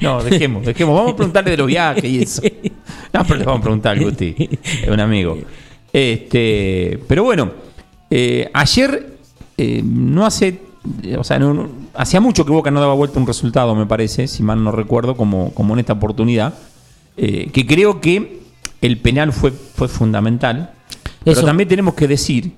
no. 0.00 0.22
Dejemos, 0.22 0.64
dejemos. 0.66 0.94
Vamos 0.96 1.12
a 1.12 1.16
preguntarle 1.16 1.50
de 1.52 1.56
los 1.56 1.66
viajes 1.66 2.04
y 2.04 2.18
eso. 2.22 2.42
No, 3.12 3.22
pero 3.24 3.36
le 3.36 3.44
vamos 3.44 3.60
a 3.60 3.62
preguntar 3.62 3.98
Guti, 4.02 4.34
es 4.82 4.88
un 4.88 5.00
amigo. 5.00 5.38
Este, 5.92 6.98
pero 7.08 7.22
bueno, 7.24 7.50
eh, 8.10 8.50
ayer 8.52 9.16
eh, 9.56 9.80
no 9.84 10.26
hace, 10.26 10.58
o 11.18 11.24
sea, 11.24 11.38
no- 11.38 11.54
no- 11.54 11.68
hacía 11.94 12.20
mucho 12.20 12.44
que 12.44 12.52
Boca 12.52 12.70
no 12.70 12.80
daba 12.80 12.94
vuelta 12.94 13.18
un 13.18 13.26
resultado, 13.26 13.74
me 13.74 13.86
parece, 13.86 14.28
si 14.28 14.42
mal 14.42 14.62
no 14.62 14.70
recuerdo, 14.70 15.16
como, 15.16 15.50
como 15.54 15.74
en 15.74 15.80
esta 15.80 15.92
oportunidad. 15.94 16.54
eh, 17.16 17.50
que 17.52 17.64
creo 17.64 18.00
que 18.00 18.42
el 18.80 18.98
penal 18.98 19.32
fue, 19.32 19.52
fue 19.52 19.86
fundamental. 19.86 20.72
Pero 21.22 21.42
también 21.44 21.68
tenemos 21.68 21.94
que 21.94 22.08
decir, 22.08 22.52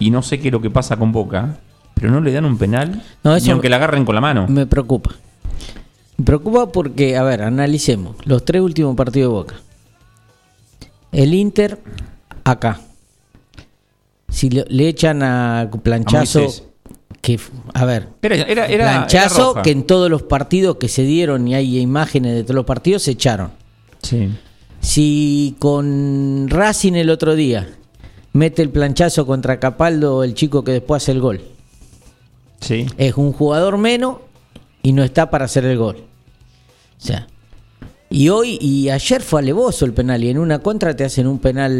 y 0.00 0.10
no 0.10 0.20
sé 0.20 0.40
qué 0.40 0.48
es 0.48 0.52
lo 0.52 0.60
que 0.60 0.68
pasa 0.68 0.96
con 0.96 1.12
Boca, 1.12 1.58
pero 1.94 2.10
no 2.10 2.20
le 2.20 2.32
dan 2.32 2.44
un 2.44 2.58
penal, 2.58 3.02
No, 3.22 3.36
eso- 3.36 3.46
ni 3.46 3.52
aunque 3.52 3.68
la 3.68 3.76
agarren 3.76 4.04
con 4.04 4.14
la 4.16 4.20
mano. 4.20 4.46
Me 4.48 4.66
preocupa. 4.66 5.12
Me 6.16 6.24
preocupa 6.24 6.72
porque, 6.72 7.16
a 7.16 7.22
ver, 7.22 7.42
analicemos 7.42 8.16
los 8.24 8.44
tres 8.44 8.62
últimos 8.62 8.96
partidos 8.96 9.30
de 9.30 9.34
Boca. 9.36 9.54
El 11.12 11.32
Inter, 11.32 11.80
acá. 12.42 12.80
Si 14.28 14.50
le, 14.50 14.64
le 14.68 14.88
echan 14.88 15.22
a 15.22 15.70
planchazo, 15.82 16.40
Moisés. 16.40 16.64
Que, 17.20 17.38
a 17.72 17.84
ver, 17.84 18.08
Era, 18.22 18.66
era, 18.66 18.84
planchazo 18.90 19.54
que 19.62 19.70
en 19.70 19.84
todos 19.84 20.10
los 20.10 20.22
partidos 20.22 20.76
que 20.76 20.88
se 20.88 21.02
dieron 21.02 21.48
y 21.48 21.54
hay 21.54 21.78
imágenes 21.78 22.34
de 22.34 22.42
todos 22.42 22.56
los 22.56 22.64
partidos 22.64 23.02
se 23.02 23.12
echaron. 23.12 23.50
Sí. 24.02 24.28
Si 24.80 25.56
con 25.58 26.46
Racing 26.50 26.92
el 26.94 27.10
otro 27.10 27.34
día 27.34 27.68
mete 28.32 28.62
el 28.62 28.68
planchazo 28.70 29.26
contra 29.26 29.58
Capaldo, 29.58 30.22
el 30.24 30.34
chico 30.34 30.62
que 30.64 30.72
después 30.72 31.02
hace 31.02 31.12
el 31.12 31.20
gol, 31.20 31.40
Sí. 32.60 32.86
es 32.98 33.14
un 33.16 33.32
jugador 33.32 33.78
menos 33.78 34.16
y 34.82 34.92
no 34.92 35.02
está 35.02 35.30
para 35.30 35.46
hacer 35.46 35.64
el 35.64 35.78
gol. 35.78 35.96
O 37.00 37.06
sea, 37.06 37.26
y 38.10 38.28
hoy 38.28 38.58
y 38.60 38.90
ayer 38.90 39.22
fue 39.22 39.40
alevoso 39.40 39.84
el 39.86 39.92
penal 39.92 40.22
y 40.22 40.28
en 40.28 40.38
una 40.38 40.58
contra 40.60 40.94
te 40.94 41.04
hacen 41.04 41.26
un 41.26 41.38
penal. 41.38 41.72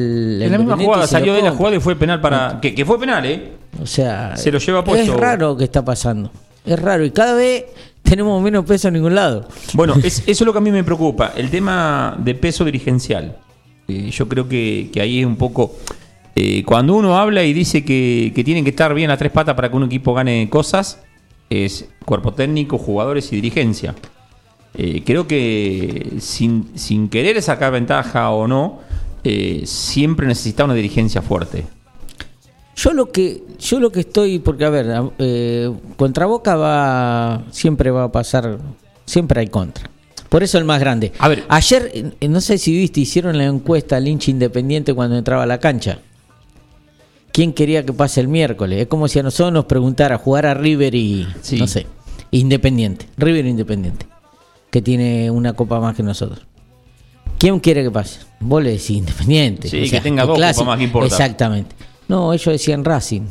En 0.43 0.51
la 0.51 0.59
misma 0.59 0.77
jugada 0.77 1.07
salió 1.07 1.35
de 1.35 1.43
la 1.43 1.53
jugada 1.53 1.77
y 1.77 1.81
fue 1.81 1.97
penal 1.97 2.21
para. 2.21 2.59
Que, 2.61 2.75
que 2.75 2.85
fue 2.85 2.99
penal, 2.99 3.25
¿eh? 3.27 3.53
O 3.83 3.87
sea, 3.87 4.37
Se 4.37 4.51
lo 4.53 4.59
lleva 4.59 4.85
puesto. 4.85 5.13
Es 5.15 5.21
raro 5.21 5.57
que 5.57 5.65
está 5.65 5.85
pasando. 5.85 6.31
Es 6.65 6.79
raro 6.81 7.05
y 7.05 7.11
cada 7.11 7.35
vez 7.35 7.65
tenemos 8.03 8.43
menos 8.43 8.65
peso 8.65 8.89
en 8.89 8.95
ningún 8.95 9.15
lado. 9.15 9.49
Bueno, 9.75 9.95
es- 10.03 10.21
eso 10.21 10.25
es 10.27 10.41
lo 10.43 10.53
que 10.53 10.59
a 10.59 10.63
mí 10.63 10.71
me 10.71 10.85
preocupa. 10.85 11.33
El 11.37 11.51
tema 11.51 12.17
de 12.19 12.35
peso 12.35 12.65
dirigencial. 12.65 13.37
Eh, 13.89 14.11
yo 14.11 14.29
creo 14.29 14.49
que, 14.49 14.89
que 14.93 15.01
ahí 15.01 15.21
es 15.21 15.27
un 15.27 15.37
poco. 15.37 15.77
eh, 16.37 16.65
cuando 16.65 16.95
uno 16.95 17.17
habla 17.17 17.45
y 17.45 17.53
dice 17.53 17.85
que, 17.85 18.33
que 18.35 18.43
tienen 18.43 18.65
que 18.65 18.71
estar 18.71 18.93
bien 18.95 19.11
a 19.11 19.17
tres 19.17 19.31
patas 19.31 19.55
para 19.55 19.69
que 19.71 19.77
un 19.77 19.85
equipo 19.85 20.15
gane 20.15 20.49
cosas, 20.51 21.01
es 21.49 21.89
cuerpo 22.05 22.33
técnico, 22.33 22.77
jugadores 22.79 23.33
y 23.33 23.37
dirigencia. 23.37 23.95
Eh, 24.77 25.03
creo 25.07 25.29
que 25.29 26.15
sin, 26.19 26.71
sin 26.77 27.09
querer 27.09 27.41
sacar 27.41 27.71
ventaja 27.73 28.31
o 28.31 28.49
no, 28.49 28.81
eh, 29.23 29.63
siempre 29.65 30.27
necesita 30.27 30.65
una 30.65 30.75
dirigencia 30.75 31.23
fuerte. 31.23 31.65
Yo 32.77 32.93
lo 32.93 33.11
que 33.13 33.43
yo 33.59 33.81
lo 33.81 33.91
que 33.93 34.01
estoy 34.01 34.39
porque 34.41 34.65
a 34.65 34.71
ver 34.71 34.87
eh, 35.19 35.71
contra 35.97 36.27
Boca 36.27 36.57
va 36.57 37.45
siempre 37.51 37.91
va 37.91 38.05
a 38.05 38.13
pasar 38.13 38.59
siempre 39.07 39.41
hay 39.41 39.47
contra. 39.49 39.91
Por 40.29 40.43
eso 40.43 40.59
el 40.59 40.65
más 40.65 40.81
grande. 40.81 41.13
A 41.19 41.29
ver. 41.29 41.45
ayer 41.49 41.91
eh, 42.21 42.29
no 42.29 42.41
sé 42.41 42.59
si 42.59 42.77
viste 42.77 43.01
hicieron 43.01 43.39
la 43.39 43.45
encuesta 43.45 43.97
al 43.97 44.09
hincha 44.09 44.31
independiente 44.31 44.93
cuando 44.93 45.17
entraba 45.17 45.45
a 45.45 45.47
la 45.47 45.59
cancha. 45.59 45.99
¿Quién 47.31 47.53
quería 47.53 47.85
que 47.85 47.93
pase 47.93 48.21
el 48.21 48.29
miércoles? 48.29 48.81
Es 48.81 48.87
como 48.87 49.09
si 49.09 49.19
a 49.19 49.23
nosotros 49.23 49.53
nos 49.53 49.65
preguntara 49.65 50.19
jugar 50.19 50.47
a 50.47 50.55
River 50.55 50.95
y 50.95 51.27
Sí. 51.43 51.57
no 51.59 51.67
sé, 51.67 51.87
Independiente, 52.31 53.07
River 53.17 53.47
Independiente, 53.47 54.07
que 54.71 54.83
tiene 54.83 55.31
una 55.31 55.53
copa 55.53 55.81
más 55.81 55.97
que 55.97 56.03
nosotros. 56.05 56.41
¿Quién 57.39 57.59
quiere 57.61 57.83
que 57.83 57.91
pase? 57.91 58.21
Vos 58.41 58.63
le 58.63 58.71
decís 58.71 58.91
Independiente. 58.91 59.69
Sí, 59.69 59.91
que 59.91 60.01
tenga 60.01 60.25
dos 60.25 60.37
copas 60.39 60.65
más 60.65 60.79
que 60.79 60.85
importa. 60.85 61.07
Exactamente. 61.09 61.75
No, 62.09 62.33
ellos 62.33 62.47
decían 62.53 62.85
Racing. 62.85 63.23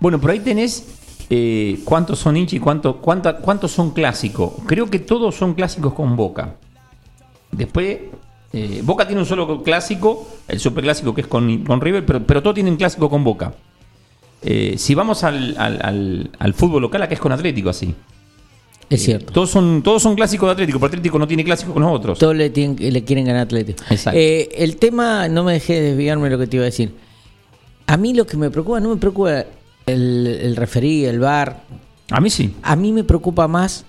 Bueno, 0.00 0.20
pero 0.20 0.32
ahí 0.32 0.40
tenés 0.40 0.84
eh, 1.30 1.78
cuántos 1.84 2.18
son 2.18 2.36
hinchas 2.36 2.54
y 2.54 2.58
cuánto, 2.60 2.96
cuánta- 2.98 3.36
cuántos 3.38 3.70
son 3.72 3.92
clásicos. 3.92 4.52
Creo 4.66 4.90
que 4.90 4.98
todos 4.98 5.34
son 5.34 5.54
clásicos 5.54 5.94
con 5.94 6.16
Boca. 6.16 6.56
Después, 7.50 7.98
eh, 8.52 8.80
Boca 8.84 9.06
tiene 9.06 9.20
un 9.22 9.26
solo 9.26 9.62
clásico, 9.62 10.26
el 10.48 10.58
superclásico 10.60 11.14
que 11.14 11.22
es 11.22 11.26
con, 11.26 11.64
con 11.64 11.80
River, 11.80 12.04
pero, 12.04 12.22
pero 12.26 12.42
todos 12.42 12.54
tienen 12.54 12.76
clásico 12.76 13.08
con 13.08 13.24
Boca. 13.24 13.54
Eh, 14.42 14.74
si 14.76 14.94
vamos 14.94 15.22
al, 15.24 15.54
al- 15.58 15.80
al- 15.82 16.30
al 16.38 16.54
fútbol 16.54 16.82
local, 16.82 17.02
acá 17.02 17.14
es 17.14 17.20
con 17.20 17.32
Atlético 17.32 17.70
así. 17.70 17.94
Es 18.90 19.04
cierto. 19.04 19.32
Todos 19.32 19.48
son, 19.50 19.82
todos 19.82 20.02
son 20.02 20.14
clásicos 20.16 20.48
de 20.48 20.52
Atlético, 20.52 20.78
pero 20.78 20.88
Atlético 20.88 21.18
no 21.18 21.26
tiene 21.26 21.44
clásico 21.44 21.72
con 21.72 21.82
los 21.82 21.92
otros. 21.92 22.18
Todos 22.18 22.36
le, 22.36 22.50
tienen- 22.50 22.92
le 22.92 23.04
quieren 23.04 23.24
ganar 23.24 23.40
a 23.40 23.44
Atlético. 23.44 23.82
Exacto. 23.88 24.18
Eh, 24.20 24.50
el 24.56 24.76
tema, 24.76 25.28
no 25.28 25.44
me 25.44 25.52
dejé 25.54 25.80
desviarme 25.80 26.24
de 26.24 26.30
lo 26.30 26.38
que 26.38 26.46
te 26.46 26.56
iba 26.56 26.64
a 26.64 26.66
decir. 26.66 26.92
A 27.86 27.96
mí 27.96 28.14
lo 28.14 28.26
que 28.26 28.36
me 28.36 28.50
preocupa, 28.50 28.80
no 28.80 28.88
me 28.90 28.96
preocupa 28.96 29.44
el, 29.86 30.26
el 30.26 30.56
referí, 30.56 31.04
el 31.04 31.18
bar. 31.20 31.62
A 32.10 32.20
mí 32.20 32.30
sí. 32.30 32.54
A 32.62 32.76
mí 32.76 32.92
me 32.92 33.04
preocupa 33.04 33.48
más 33.48 33.84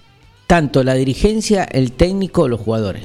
tanto 0.47 0.83
la 0.83 0.93
dirigencia, 0.93 1.63
el 1.63 1.91
técnico, 1.93 2.47
los 2.47 2.59
jugadores. 2.59 3.03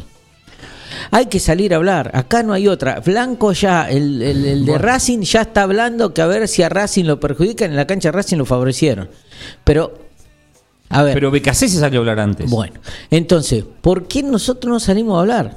Hay 1.10 1.26
que 1.26 1.38
salir 1.38 1.72
a 1.72 1.76
hablar. 1.76 2.10
Acá 2.14 2.42
no 2.42 2.52
hay 2.52 2.66
otra. 2.68 3.00
Blanco 3.00 3.52
ya, 3.52 3.88
el, 3.88 4.20
el- 4.22 4.44
el 4.44 4.66
de 4.66 4.78
Racing 4.78 5.20
ya 5.20 5.42
está 5.42 5.62
hablando 5.62 6.12
que 6.12 6.22
a 6.22 6.26
ver 6.26 6.48
si 6.48 6.62
a 6.62 6.68
Racing 6.68 7.04
lo 7.04 7.20
perjudican. 7.20 7.70
En 7.70 7.76
la 7.76 7.86
cancha 7.86 8.08
de 8.08 8.12
Racing 8.12 8.36
lo 8.38 8.44
favorecieron. 8.46 9.08
Pero, 9.64 9.94
a 10.88 11.02
ver. 11.02 11.14
Pero 11.14 11.30
BKC 11.30 11.54
se 11.54 11.68
salió 11.78 12.00
a 12.00 12.02
hablar 12.02 12.20
antes. 12.20 12.50
bueno, 12.50 12.80
entonces, 13.10 13.64
¿por 13.80 14.08
qué 14.08 14.22
nosotros 14.22 14.70
no 14.72 14.80
salimos 14.80 15.16
a 15.16 15.20
hablar? 15.20 15.56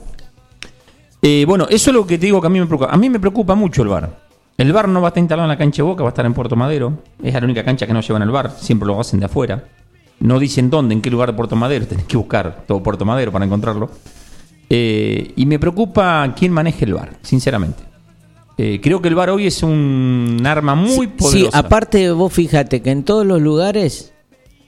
Eh, 1.21 1.45
bueno, 1.47 1.65
eso 1.69 1.89
es 1.91 1.95
lo 1.95 2.05
que 2.05 2.17
te 2.17 2.25
digo 2.27 2.41
que 2.41 2.47
a 2.47 2.49
mí 2.49 2.59
me 2.59 2.65
preocupa. 2.67 2.91
A 2.91 2.97
mí 2.97 3.09
me 3.09 3.19
preocupa 3.19 3.55
mucho 3.55 3.81
el 3.83 3.87
bar. 3.89 4.30
El 4.61 4.73
bar 4.73 4.87
no 4.87 5.01
va 5.01 5.07
a 5.07 5.09
estar 5.09 5.21
instalado 5.21 5.45
en 5.47 5.49
la 5.49 5.57
cancha 5.57 5.77
de 5.77 5.87
Boca, 5.89 6.03
va 6.03 6.09
a 6.09 6.11
estar 6.11 6.23
en 6.25 6.35
Puerto 6.35 6.55
Madero. 6.55 6.99
Es 7.23 7.33
la 7.33 7.39
única 7.43 7.63
cancha 7.63 7.87
que 7.87 7.93
no 7.93 8.01
llevan 8.01 8.21
al 8.21 8.29
bar, 8.29 8.51
siempre 8.59 8.85
lo 8.85 8.99
hacen 8.99 9.19
de 9.19 9.25
afuera. 9.25 9.63
No 10.19 10.37
dicen 10.37 10.69
dónde, 10.69 10.93
en 10.93 11.01
qué 11.01 11.09
lugar 11.09 11.29
de 11.29 11.33
Puerto 11.35 11.55
Madero, 11.55 11.87
tenés 11.87 12.05
que 12.05 12.15
buscar 12.15 12.63
todo 12.67 12.83
Puerto 12.83 13.03
Madero 13.03 13.31
para 13.31 13.43
encontrarlo. 13.43 13.89
Eh, 14.69 15.33
y 15.35 15.45
me 15.47 15.57
preocupa 15.57 16.31
quién 16.37 16.51
maneje 16.51 16.85
el 16.85 16.93
bar, 16.93 17.09
sinceramente. 17.23 17.81
Eh, 18.57 18.79
creo 18.83 19.01
que 19.01 19.07
el 19.07 19.15
bar 19.15 19.31
hoy 19.31 19.47
es 19.47 19.63
un 19.63 20.39
arma 20.45 20.75
muy 20.75 20.91
Sí, 20.91 21.07
poderosa. 21.07 21.33
Sí, 21.33 21.65
aparte 21.65 22.11
vos 22.11 22.31
fíjate 22.31 22.83
que 22.83 22.91
en 22.91 23.03
todos 23.03 23.25
los 23.25 23.41
lugares 23.41 24.13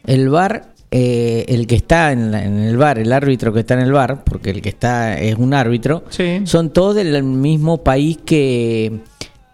el 0.07 0.29
bar, 0.29 0.73
eh, 0.89 1.45
el 1.49 1.67
que 1.67 1.75
está 1.75 2.11
en, 2.11 2.31
la- 2.31 2.43
en 2.43 2.57
el 2.57 2.77
bar, 2.77 2.97
el 2.97 3.13
árbitro 3.13 3.53
que 3.53 3.59
está 3.59 3.75
en 3.75 3.81
el 3.81 3.91
bar, 3.91 4.23
porque 4.23 4.49
el 4.49 4.61
que 4.63 4.69
está 4.69 5.19
es 5.19 5.35
un 5.37 5.53
árbitro, 5.53 6.03
Sí. 6.09 6.41
son 6.45 6.71
todos 6.71 6.95
del 6.95 7.21
mismo 7.23 7.83
país 7.83 8.17
que, 8.25 9.01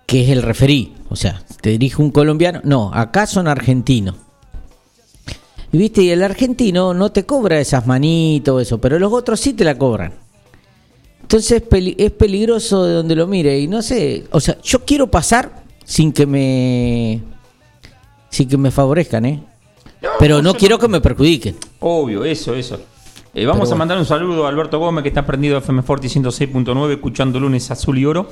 que 0.09 0.23
es 0.23 0.29
el 0.29 0.41
referí. 0.41 0.95
O 1.09 1.15
sea, 1.15 1.41
te 1.61 1.69
dirige 1.69 2.01
un 2.01 2.09
colombiano. 2.09 2.61
No, 2.63 2.91
acá 2.93 3.27
son 3.27 3.47
argentinos. 3.47 4.15
Y 5.71 5.77
viste, 5.77 6.01
y 6.01 6.09
el 6.09 6.23
argentino 6.23 6.95
no 6.95 7.11
te 7.11 7.27
cobra 7.27 7.59
esas 7.59 7.85
manitos, 7.85 8.59
eso, 8.63 8.79
pero 8.79 8.97
los 8.97 9.13
otros 9.13 9.39
sí 9.39 9.53
te 9.53 9.63
la 9.63 9.77
cobran. 9.77 10.13
Entonces 11.21 11.61
peli- 11.61 11.95
es 11.99 12.11
peligroso 12.11 12.85
de 12.85 12.93
donde 12.95 13.15
lo 13.15 13.27
mire. 13.27 13.59
Y 13.59 13.67
no 13.67 13.83
sé, 13.83 14.25
o 14.31 14.39
sea, 14.39 14.57
yo 14.63 14.83
quiero 14.83 15.11
pasar 15.11 15.61
sin 15.85 16.11
que 16.11 16.25
me. 16.25 17.21
sin 18.31 18.49
que 18.49 18.57
me 18.57 18.71
favorezcan, 18.71 19.25
¿eh? 19.25 19.43
Pero 20.17 20.41
no 20.41 20.55
quiero 20.55 20.79
que 20.79 20.87
me 20.87 21.01
perjudiquen. 21.01 21.55
Obvio, 21.81 22.25
eso, 22.25 22.55
eso. 22.55 22.79
Eh, 23.35 23.45
vamos 23.45 23.71
a 23.71 23.75
mandar 23.75 23.99
un 23.99 24.05
saludo 24.05 24.47
a 24.47 24.49
Alberto 24.49 24.79
Gómez, 24.79 25.03
que 25.03 25.09
está 25.09 25.23
prendido 25.23 25.55
a 25.55 25.59
FM 25.59 25.83
Forti 25.83 26.07
106.9, 26.07 26.93
escuchando 26.93 27.39
lunes 27.39 27.69
azul 27.69 27.97
y 27.99 28.05
oro. 28.05 28.27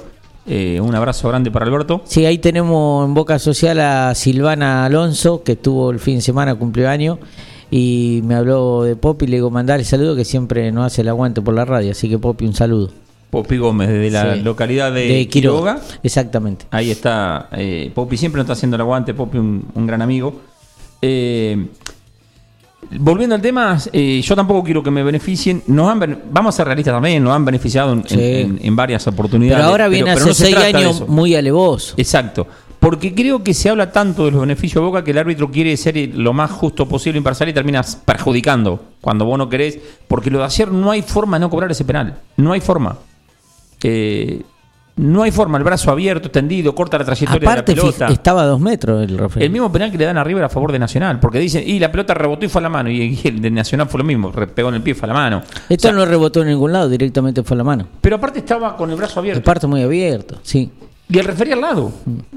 Eh, 0.48 0.80
un 0.82 0.96
abrazo 0.96 1.28
grande 1.28 1.52
para 1.52 1.66
Alberto. 1.66 2.02
Sí, 2.06 2.26
ahí 2.26 2.38
tenemos 2.38 3.06
en 3.06 3.14
Boca 3.14 3.38
Social 3.40 3.80
a 3.82 4.16
Silvana 4.16 4.86
Alonso, 4.86 5.44
que 5.44 5.54
estuvo 5.54 5.92
el 5.92 6.00
fin 6.00 6.16
de 6.16 6.22
semana, 6.22 6.56
cumplió 6.56 6.90
año, 6.90 7.20
y 7.70 8.22
me 8.24 8.36
habló 8.36 8.84
de 8.84 8.96
Popi, 8.96 9.28
le 9.28 9.38
digo, 9.38 9.50
mandar 9.50 9.80
el 9.80 9.86
saludo 9.86 10.16
que 10.16 10.24
siempre 10.24 10.72
nos 10.72 10.86
hace 10.86 11.02
el 11.02 11.10
aguante 11.10 11.42
por 11.42 11.54
la 11.54 11.66
radio, 11.66 11.92
así 11.92 12.08
que 12.10 12.18
Popi, 12.18 12.46
un 12.46 12.54
saludo. 12.54 12.92
Popi 13.30 13.58
Gómez, 13.58 13.90
desde 13.90 14.10
la 14.10 14.36
Sí. 14.36 14.42
localidad 14.42 14.94
de, 14.94 15.28
Quiroga. 15.28 15.82
Exactamente. 16.02 16.66
Ahí 16.72 16.92
está. 16.92 17.50
eh, 17.52 17.92
Popi 17.94 18.16
siempre 18.16 18.40
nos 18.40 18.46
está 18.46 18.54
haciendo 18.54 18.76
el 18.76 18.82
aguante. 18.82 19.14
Popi, 19.14 19.38
un, 19.38 19.66
un 19.76 19.86
gran 19.86 20.02
amigo. 20.02 20.40
Eh, 21.02 21.68
volviendo 22.92 23.36
al 23.36 23.42
tema, 23.42 23.78
eh, 23.92 24.22
yo 24.24 24.36
tampoco 24.36 24.64
quiero 24.64 24.82
que 24.84 24.92
me 24.92 25.04
beneficien. 25.04 25.64
Nos 25.68 25.90
han 25.90 26.24
vamos 26.32 26.56
a 26.56 26.58
ser 26.58 26.68
realistas 26.68 26.94
también, 26.94 27.24
nos 27.24 27.34
han 27.34 27.46
beneficiado 27.46 27.94
en, 27.94 28.08
Sí. 28.08 28.16
en- 28.20 28.60
en 28.62 28.76
varias 28.76 29.06
oportunidades. 29.08 29.60
Pero 29.62 29.70
ahora 29.72 29.88
viene 29.88 30.06
pero 30.14 30.18
hace 30.20 30.28
no 30.30 30.34
se 30.34 30.44
seis 30.46 30.58
años 30.58 31.08
muy 31.08 31.36
alevoso. 31.36 31.94
Exacto. 31.98 32.48
Porque 32.80 33.14
creo 33.16 33.44
que 33.44 33.56
se 33.56 33.70
habla 33.70 33.92
tanto 33.92 34.26
de 34.26 34.32
los 34.32 34.42
beneficios 34.42 34.76
de 34.84 34.86
Boca 34.88 35.04
que 35.04 35.10
el 35.12 35.18
árbitro 35.18 35.50
quiere 35.50 35.76
ser 35.78 35.98
lo 36.14 36.32
más 36.32 36.52
justo 36.52 36.88
posible, 36.88 37.18
imparcial 37.18 37.50
y 37.50 37.54
terminas 37.54 37.96
perjudicando 38.06 38.80
cuando 39.02 39.26
vos 39.26 39.38
no 39.38 39.50
querés. 39.50 39.80
Porque 40.08 40.30
lo 40.30 40.38
de 40.40 40.46
ayer 40.46 40.72
no 40.72 40.92
hay 40.92 41.02
forma 41.02 41.38
de 41.38 41.42
no 41.42 41.50
cobrar 41.50 41.72
ese 41.72 41.86
penal. 41.86 42.16
No 42.38 42.52
hay 42.54 42.62
forma. 42.62 42.98
Eh, 43.84 44.42
no 44.98 45.24
hay 45.24 45.32
forma. 45.32 45.58
El 45.58 45.64
brazo 45.64 45.92
abierto, 45.92 46.28
extendido, 46.28 46.74
corta 46.76 46.98
la 46.98 47.06
trayectoria 47.06 47.50
Aparte, 47.50 47.72
de 47.72 47.76
la 47.78 47.82
pelota. 47.84 48.08
estaba 48.08 48.42
a 48.44 48.46
dos 48.46 48.60
metros 48.60 49.04
el 49.08 49.18
referee. 49.18 49.46
El 49.46 49.52
mismo 49.52 49.72
penal 49.72 49.92
que 49.92 49.98
le 49.98 50.06
dan 50.06 50.18
a 50.18 50.24
River 50.24 50.44
a 50.44 50.50
favor 50.50 50.72
de 50.72 50.80
Nacional. 50.80 51.20
Porque 51.20 51.40
dicen, 51.40 51.64
y 51.66 51.80
la 51.80 51.92
pelota 51.92 52.14
rebotó 52.14 52.46
y 52.46 52.50
fue 52.50 52.60
a 52.60 52.64
la 52.64 52.70
mano. 52.70 52.90
Y 52.90 53.20
el 53.24 53.42
de 53.42 53.50
Nacional 53.52 53.88
fue 53.88 54.00
lo 54.00 54.04
mismo. 54.04 54.32
Pegó 54.32 54.70
en 54.70 54.76
el 54.76 54.82
pie, 54.82 54.96
fue 54.96 55.06
a 55.06 55.14
la 55.14 55.14
mano. 55.14 55.42
Esto 55.70 55.88
O 55.90 55.92
sea, 55.92 56.00
no 56.00 56.06
rebotó 56.06 56.42
en 56.42 56.48
ningún 56.50 56.72
lado, 56.74 56.90
directamente 56.90 57.44
fue 57.44 57.56
a 57.56 57.60
la 57.60 57.64
mano. 57.64 57.88
Pero 58.02 58.16
aparte 58.18 58.40
estaba 58.40 58.76
con 58.76 58.90
el 58.92 58.96
brazo 58.98 59.14
El 59.20 59.26
abierto. 59.26 59.44
parto 59.44 59.68
muy 59.68 59.82
abierto, 59.82 60.40
sí. 60.44 60.70
Y 61.10 61.18
el 61.20 61.26
referee 61.26 61.54
al 61.54 61.62
lado. 61.62 61.92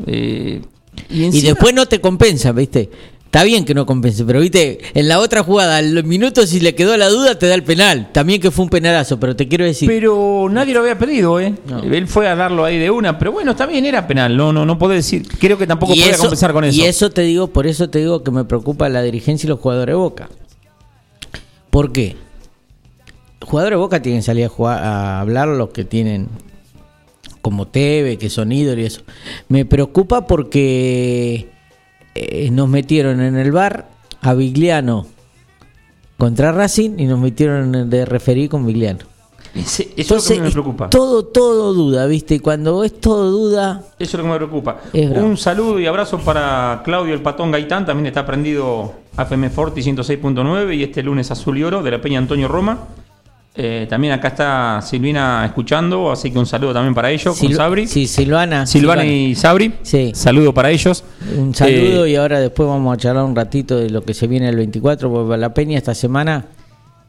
Eh, 0.07 0.63
y 1.09 1.25
Y 1.25 1.41
después 1.41 1.73
no 1.75 1.87
te 1.87 2.01
compensa, 2.01 2.53
¿viste? 2.53 2.91
Está 3.31 3.45
bien 3.45 3.65
que 3.65 3.75
no 3.75 3.87
compense, 3.87 4.25
pero 4.25 4.41
viste, 4.41 4.81
en 4.93 5.07
la 5.07 5.21
otra 5.21 5.45
jugada, 5.45 5.77
al 5.77 6.03
minuto 6.03 6.45
si 6.49 6.59
le 6.59 6.75
quedó 6.75 6.97
la 6.97 7.09
duda, 7.09 7.39
te 7.39 7.47
da 7.47 7.55
el 7.55 7.63
penal. 7.63 8.11
También 8.11 8.41
que 8.41 8.51
fue 8.51 8.65
un 8.65 8.71
penalazo, 8.71 9.21
pero 9.21 9.37
te 9.37 9.47
quiero 9.47 9.65
decir. 9.65 9.89
Pero 9.89 10.49
nadie 10.51 10.75
lo 10.75 10.81
había 10.81 10.99
pedido, 10.99 11.39
¿eh? 11.39 11.55
No. 11.65 11.79
Él 11.79 12.09
fue 12.09 12.27
a 12.27 12.35
darlo 12.35 12.65
ahí 12.65 12.77
de 12.77 12.91
una, 12.91 13.21
pero 13.21 13.31
bueno, 13.31 13.55
también 13.55 13.87
era 13.87 14.05
penal, 14.09 14.37
no, 14.37 14.53
no, 14.53 14.67
no 14.67 14.77
puedo 14.81 14.95
decir. 14.95 15.29
Creo 15.39 15.57
que 15.57 15.69
tampoco 15.69 15.93
podía 15.93 16.17
compensar 16.17 16.53
con 16.53 16.65
eso. 16.65 16.77
Y 16.77 16.83
eso 16.83 17.11
te 17.11 17.23
digo, 17.23 17.47
por 17.47 17.69
eso 17.69 17.89
te 17.89 18.01
digo 18.01 18.25
que 18.25 18.33
me 18.33 18.45
preocupa 18.45 18.89
la 18.89 19.01
dirigencia 19.01 19.47
y 19.47 19.51
los 19.51 19.61
jugadores 19.61 19.93
de 19.93 19.97
Boca. 19.97 20.29
¿Por 21.71 21.93
qué? 21.93 22.17
Los 23.41 23.49
jugadores 23.49 23.77
de 23.77 23.81
Boca 23.81 24.03
tienen 24.03 24.23
que 24.23 24.27
salir 24.27 24.47
a, 24.47 24.49
jugar, 24.49 24.83
a 24.83 25.21
hablar 25.21 25.47
los 25.47 25.69
que 25.69 25.85
tienen 25.85 26.27
como 27.43 27.69
Teve, 27.69 28.19
que 28.19 28.29
son 28.29 28.51
ídolos 28.51 28.83
y 28.83 28.87
eso. 28.87 29.03
Me 29.49 29.65
preocupa 29.65 30.27
porque 30.27 31.60
eh, 32.15 32.51
nos 32.51 32.69
metieron 32.69 33.21
en 33.21 33.37
el 33.37 33.53
bar 33.53 33.89
a 34.21 34.35
Vigliano 34.35 35.07
contra 36.19 36.53
Racing 36.53 36.99
y 36.99 37.07
nos 37.07 37.19
metieron 37.19 37.89
de 37.89 38.05
referir 38.05 38.49
con 38.51 38.67
Vigliano. 38.67 39.01
Ese- 39.55 39.91
eso 39.97 40.17
es 40.17 40.29
lo 40.31 40.35
que 40.37 40.43
me 40.43 40.51
preocupa. 40.51 40.91
todo, 40.91 41.25
todo 41.25 41.73
duda, 41.75 42.07
¿viste? 42.07 42.37
Y 42.37 42.39
cuando 42.39 42.85
es 42.85 43.01
todo 43.01 43.31
duda, 43.33 43.83
Eso 43.99 44.17
es 44.17 44.23
lo 44.23 44.23
que 44.23 44.29
me 44.31 44.37
preocupa. 44.37 44.81
Un 44.95 45.37
saludo 45.37 45.81
y 45.81 45.87
abrazo 45.87 46.19
para 46.19 46.83
Claudio 46.85 47.15
el 47.15 47.21
Patón 47.23 47.51
Gaitán, 47.51 47.85
también 47.85 48.07
está 48.07 48.25
prendido 48.25 48.93
FM 49.19 49.51
Forti 49.51 49.81
106.9 49.83 50.75
y 50.77 50.85
este 50.85 51.03
lunes 51.03 51.31
azul 51.33 51.59
y 51.59 51.65
oro 51.65 51.83
de 51.83 51.91
la 51.91 52.01
Peña 52.01 52.19
Antonio 52.21 52.47
Roma. 52.47 52.79
Eh, 53.53 53.87
también 53.91 54.13
acá 54.13 54.29
está 54.29 54.81
Silvina 54.81 55.45
escuchando, 55.45 56.11
así 56.13 56.31
que 56.31 56.39
un 56.39 56.47
saludo 56.47 56.73
también 56.73 56.95
para 56.95 57.11
ellos, 57.11 57.37
con 57.39 57.49
Sil- 57.51 57.57
Sabri. 57.57 57.87
Sí, 57.89 58.07
Silvana. 58.07 58.65
Silvana 58.67 59.05
y 59.05 59.35
Sabri. 59.35 59.75
Sí. 59.83 60.13
Saludo 60.15 60.55
para 60.55 60.71
ellos. 60.71 61.03
Un 61.37 61.53
saludo 61.55 62.05
Eh, 62.05 62.11
y 62.13 62.17
ahora 62.17 62.39
después 62.41 62.69
vamos 62.69 62.95
a 62.95 62.97
charlar 62.97 63.25
un 63.25 63.35
ratito 63.35 63.77
de 63.77 63.91
lo 63.91 64.03
que 64.03 64.15
se 64.15 64.29
viene 64.29 64.49
el 64.49 64.57
24, 64.57 65.11
porque 65.13 65.37
la 65.37 65.53
Peña 65.53 65.77
esta 65.79 65.95
semana. 65.95 66.47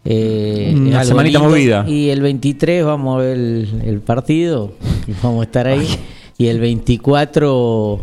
eh, 0.04 0.74
Una 0.76 1.04
semanita 1.04 1.38
movida. 1.40 1.86
Y 1.88 2.10
el 2.10 2.22
23 2.22 2.84
vamos 2.86 3.16
a 3.18 3.20
ver 3.24 3.38
el, 3.38 3.82
el 3.86 4.00
partido, 4.02 4.74
vamos 5.22 5.42
a 5.42 5.44
estar 5.44 5.68
ahí. 5.68 5.88
Y 6.40 6.48
el 6.48 6.60
24 6.60 8.02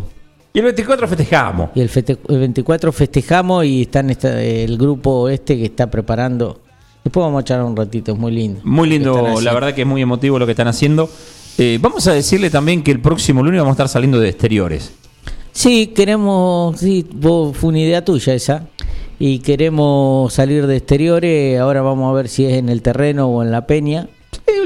Y 0.55 0.59
el 0.61 0.65
24 0.67 1.09
festejamos. 1.09 1.71
y 1.75 1.81
el, 1.81 1.89
fete- 1.91 2.19
el 2.29 2.39
24 2.39 2.93
festejamos 2.93 3.65
y 3.65 3.83
están 3.83 4.11
esta- 4.11 4.41
el 4.41 4.79
grupo 4.79 5.29
este 5.29 5.57
que 5.59 5.65
está 5.65 5.91
preparando. 5.91 6.61
Después 7.05 7.25
vamos 7.25 7.41
a 7.41 7.45
charlar 7.45 7.67
un 7.67 7.77
ratito, 7.77 8.13
es 8.13 8.19
muy 8.19 8.33
lindo. 8.33 8.61
Muy 8.65 8.89
lindo, 8.89 9.41
la 9.41 9.55
verdad 9.55 9.75
que 9.75 9.83
es 9.83 9.87
muy 9.87 10.03
emotivo 10.03 10.39
lo 10.39 10.45
que 10.47 10.53
están 10.53 10.69
haciendo. 10.69 11.09
Eh, 11.57 11.79
vamos 11.81 12.07
a 12.07 12.13
decirle 12.13 12.51
también 12.51 12.83
que 12.83 12.91
el 12.91 13.01
próximo 13.01 13.43
lunes 13.43 13.61
vamos 13.61 13.73
a 13.73 13.75
estar 13.75 13.89
saliendo 13.89 14.21
de 14.21 14.29
exteriores. 14.29 14.93
Sí, 15.53 15.89
queremos, 15.89 16.79
sí, 16.79 17.07
vos- 17.15 17.57
fue 17.57 17.71
una 17.71 17.81
idea 17.81 18.05
tuya 18.05 18.35
esa. 18.35 18.67
Y 19.19 19.41
queremos 19.41 20.33
salir 20.33 20.67
de 20.69 20.77
exteriores, 20.77 21.59
ahora 21.59 21.83
vamos 21.83 22.09
a 22.11 22.15
ver 22.15 22.29
si 22.29 22.45
es 22.47 22.53
en 22.55 22.69
el 22.69 22.83
terreno 22.83 23.27
o 23.27 23.43
en 23.43 23.51
la 23.51 23.67
peña. 23.67 24.07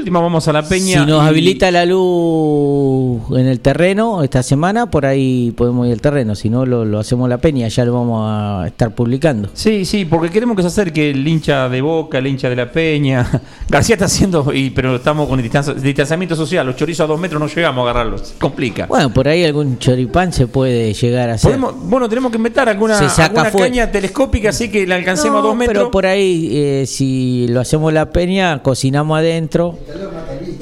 De 0.03 0.07
última 0.09 0.19
vamos 0.19 0.45
a 0.49 0.51
la 0.51 0.63
peña. 0.67 0.99
Si 1.01 1.05
nos 1.09 1.23
y- 1.23 1.27
habilita 1.29 1.71
la 1.71 1.85
luz 1.85 3.21
en 3.39 3.47
el 3.47 3.61
terreno 3.61 4.21
esta 4.21 4.43
semana, 4.43 4.91
por 4.91 5.05
ahí 5.05 5.53
podemos 5.55 5.87
ir 5.87 5.93
al 5.93 6.01
terreno. 6.01 6.35
Si 6.35 6.49
no, 6.49 6.65
lo, 6.65 6.83
lo 6.83 6.99
hacemos 6.99 7.29
la 7.29 7.37
peña, 7.37 7.69
ya 7.69 7.85
lo 7.85 7.93
vamos 7.93 8.21
a 8.29 8.67
estar 8.67 8.93
publicando. 8.93 9.47
Sí, 9.53 9.85
sí, 9.85 10.03
porque 10.03 10.29
queremos 10.29 10.57
que 10.57 10.61
se 10.63 10.67
acerque 10.67 11.11
el 11.11 11.25
hincha 11.25 11.69
de 11.69 11.79
Boca, 11.81 12.17
el 12.17 12.27
hincha 12.27 12.49
de 12.49 12.55
la 12.57 12.69
Peña. 12.69 13.25
García 13.69 13.95
está 13.95 14.05
haciendo, 14.05 14.51
y, 14.53 14.71
pero 14.71 14.97
estamos 14.97 15.29
con 15.29 15.41
distanza- 15.41 15.73
distanciamiento 15.73 16.35
social. 16.35 16.67
Los 16.67 16.75
chorizos 16.75 17.05
a 17.05 17.07
dos 17.07 17.17
metros 17.17 17.39
no 17.39 17.47
llegamos 17.47 17.87
a 17.87 17.91
agarrarlos. 17.91 18.33
Complica. 18.39 18.87
Bueno, 18.87 19.09
por 19.13 19.29
ahí 19.29 19.45
algún 19.45 19.79
choripán 19.79 20.33
se 20.33 20.47
puede 20.47 20.93
llegar 20.93 21.29
a 21.29 21.35
hacer. 21.35 21.51
Podemos- 21.51 21.75
bueno, 21.89 22.09
tenemos 22.09 22.29
que 22.29 22.37
inventar 22.37 22.67
alguna, 22.67 22.97
Se 22.99 23.07
saca 23.07 23.25
alguna 23.25 23.45
fuera. 23.51 23.67
caña 23.67 23.89
telescópica 23.89 24.49
así 24.49 24.69
que 24.69 24.85
la 24.85 24.95
alcancemos 24.95 25.39
a 25.39 25.43
dos 25.47 25.55
metros. 25.55 25.77
Pero 25.77 25.91
por 25.91 26.05
ahí, 26.05 26.49
eh, 26.51 26.83
si 26.87 27.47
lo 27.47 27.61
hacemos 27.61 27.93
la 27.93 28.09
peña, 28.11 28.61
cocinamos 28.61 29.17
adentro. 29.17 29.77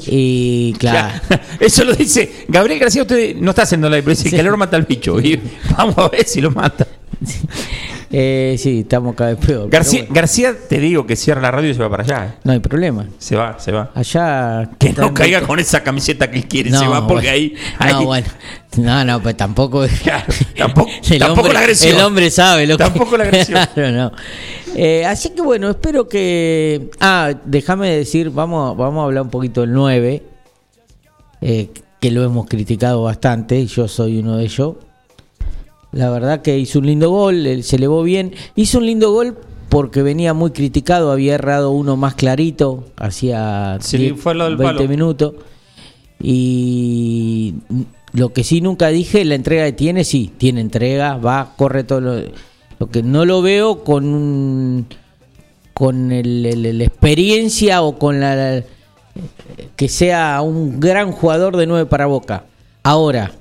Y 0.06 0.74
claro. 0.78 1.20
Ya, 1.28 1.42
Eso 1.60 1.84
lo 1.84 1.94
dice 1.94 2.44
Gabriel 2.48 2.80
García. 2.80 3.02
Usted 3.02 3.36
no 3.36 3.50
está 3.50 3.62
haciendo 3.62 3.88
la 3.88 3.96
pero 3.96 4.10
dice: 4.10 4.28
el 4.28 4.36
calor 4.36 4.56
mata 4.56 4.76
al 4.76 4.84
bicho. 4.84 5.20
Y 5.20 5.40
vamos 5.76 5.98
a 5.98 6.08
ver 6.08 6.26
si 6.26 6.40
lo 6.40 6.50
mata. 6.50 6.86
Eh, 8.14 8.56
sí, 8.58 8.80
estamos 8.80 9.14
cada 9.14 9.34
vez 9.34 9.44
peor. 9.46 9.70
García, 9.70 10.00
bueno, 10.02 10.14
García, 10.14 10.54
te 10.68 10.78
digo 10.78 11.06
que 11.06 11.16
cierra 11.16 11.40
la 11.40 11.50
radio 11.50 11.70
y 11.70 11.74
se 11.74 11.80
va 11.80 11.88
para 11.88 12.02
allá. 12.02 12.34
no 12.44 12.52
hay 12.52 12.58
problema. 12.58 13.06
Se 13.18 13.34
va, 13.36 13.58
se 13.58 13.72
va. 13.72 13.90
Allá. 13.94 14.68
Que 14.78 14.92
no 14.92 15.14
caiga 15.14 15.40
con 15.40 15.58
esa 15.58 15.82
camiseta 15.82 16.30
que 16.30 16.36
él 16.38 16.46
quiere. 16.46 16.68
No, 16.70 16.78
se 16.78 16.86
va 16.88 17.06
porque 17.06 17.28
bueno. 17.28 17.30
ahí. 17.32 17.54
No, 17.90 17.98
ahí- 18.00 18.04
bueno. 18.04 18.26
No, 18.76 19.04
no, 19.04 19.22
pues 19.22 19.36
tampoco. 19.36 19.86
Claro, 20.02 20.24
tampoco- 20.56 20.90
el 21.10 21.18
tampoco 21.18 21.40
hombre, 21.40 21.54
la 21.54 21.60
agresión. 21.60 21.96
El 21.96 22.02
hombre 22.02 22.30
sabe 22.30 22.66
lo 22.66 22.76
que. 22.76 22.84
Tampoco 22.84 23.16
la 23.16 23.24
agresión. 23.24 23.58
Claro, 23.74 23.90
no. 23.92 24.12
Eh, 24.76 25.04
así 25.06 25.30
que 25.30 25.40
bueno, 25.42 25.70
espero 25.70 26.06
que. 26.08 26.90
Ah, 27.00 27.32
déjame 27.46 27.88
decir, 27.96 28.28
vamos, 28.30 28.76
vamos 28.76 29.00
a 29.00 29.04
hablar 29.04 29.22
un 29.24 29.30
poquito 29.30 29.62
del 29.62 29.72
9. 29.72 30.22
eh, 31.40 31.70
que 32.00 32.10
lo 32.10 32.24
hemos 32.24 32.46
criticado 32.46 33.02
bastante. 33.04 33.58
y 33.58 33.66
Yo 33.66 33.88
soy 33.88 34.18
uno 34.18 34.36
de 34.36 34.44
ellos. 34.44 34.74
La 35.92 36.10
verdad 36.10 36.42
que 36.42 36.58
hizo 36.58 36.78
un 36.78 36.86
lindo 36.86 37.10
gol, 37.10 37.46
él 37.46 37.62
se 37.64 37.76
elevó 37.76 38.02
bien. 38.02 38.32
Hizo 38.56 38.78
un 38.78 38.86
lindo 38.86 39.12
gol 39.12 39.36
porque 39.68 40.02
venía 40.02 40.34
muy 40.34 40.50
criticado, 40.50 41.12
había 41.12 41.34
errado 41.34 41.70
uno 41.70 41.96
más 41.96 42.14
clarito, 42.14 42.84
hacía 42.96 43.78
Sí, 43.80 43.98
10, 43.98 44.20
fue 44.20 44.32
al 44.32 44.38
lado 44.38 44.50
del 44.50 44.58
20 44.58 44.74
palo. 44.76 44.88
minutos. 44.88 45.34
Y 46.20 47.54
lo 48.12 48.32
que 48.32 48.44
sí 48.44 48.60
nunca 48.60 48.88
dije, 48.88 49.24
la 49.24 49.34
entrega 49.34 49.64
que 49.66 49.72
tiene, 49.72 50.04
sí, 50.04 50.30
tiene 50.38 50.60
entrega, 50.60 51.16
va, 51.16 51.54
corre 51.56 51.84
todo 51.84 52.00
lo, 52.00 52.20
lo 52.78 52.90
que 52.90 53.02
no 53.02 53.24
lo 53.24 53.42
veo 53.42 53.84
con 53.84 54.86
con 55.74 56.12
el- 56.12 56.44
el- 56.46 56.78
la 56.78 56.84
experiencia 56.84 57.82
o 57.82 57.98
con 57.98 58.20
la 58.20 58.62
que 59.74 59.88
sea 59.88 60.40
un 60.42 60.78
gran 60.80 61.12
jugador 61.12 61.56
de 61.56 61.66
nueve 61.66 61.86
para 61.86 62.06
Boca. 62.06 62.44
Ahora, 62.82 63.32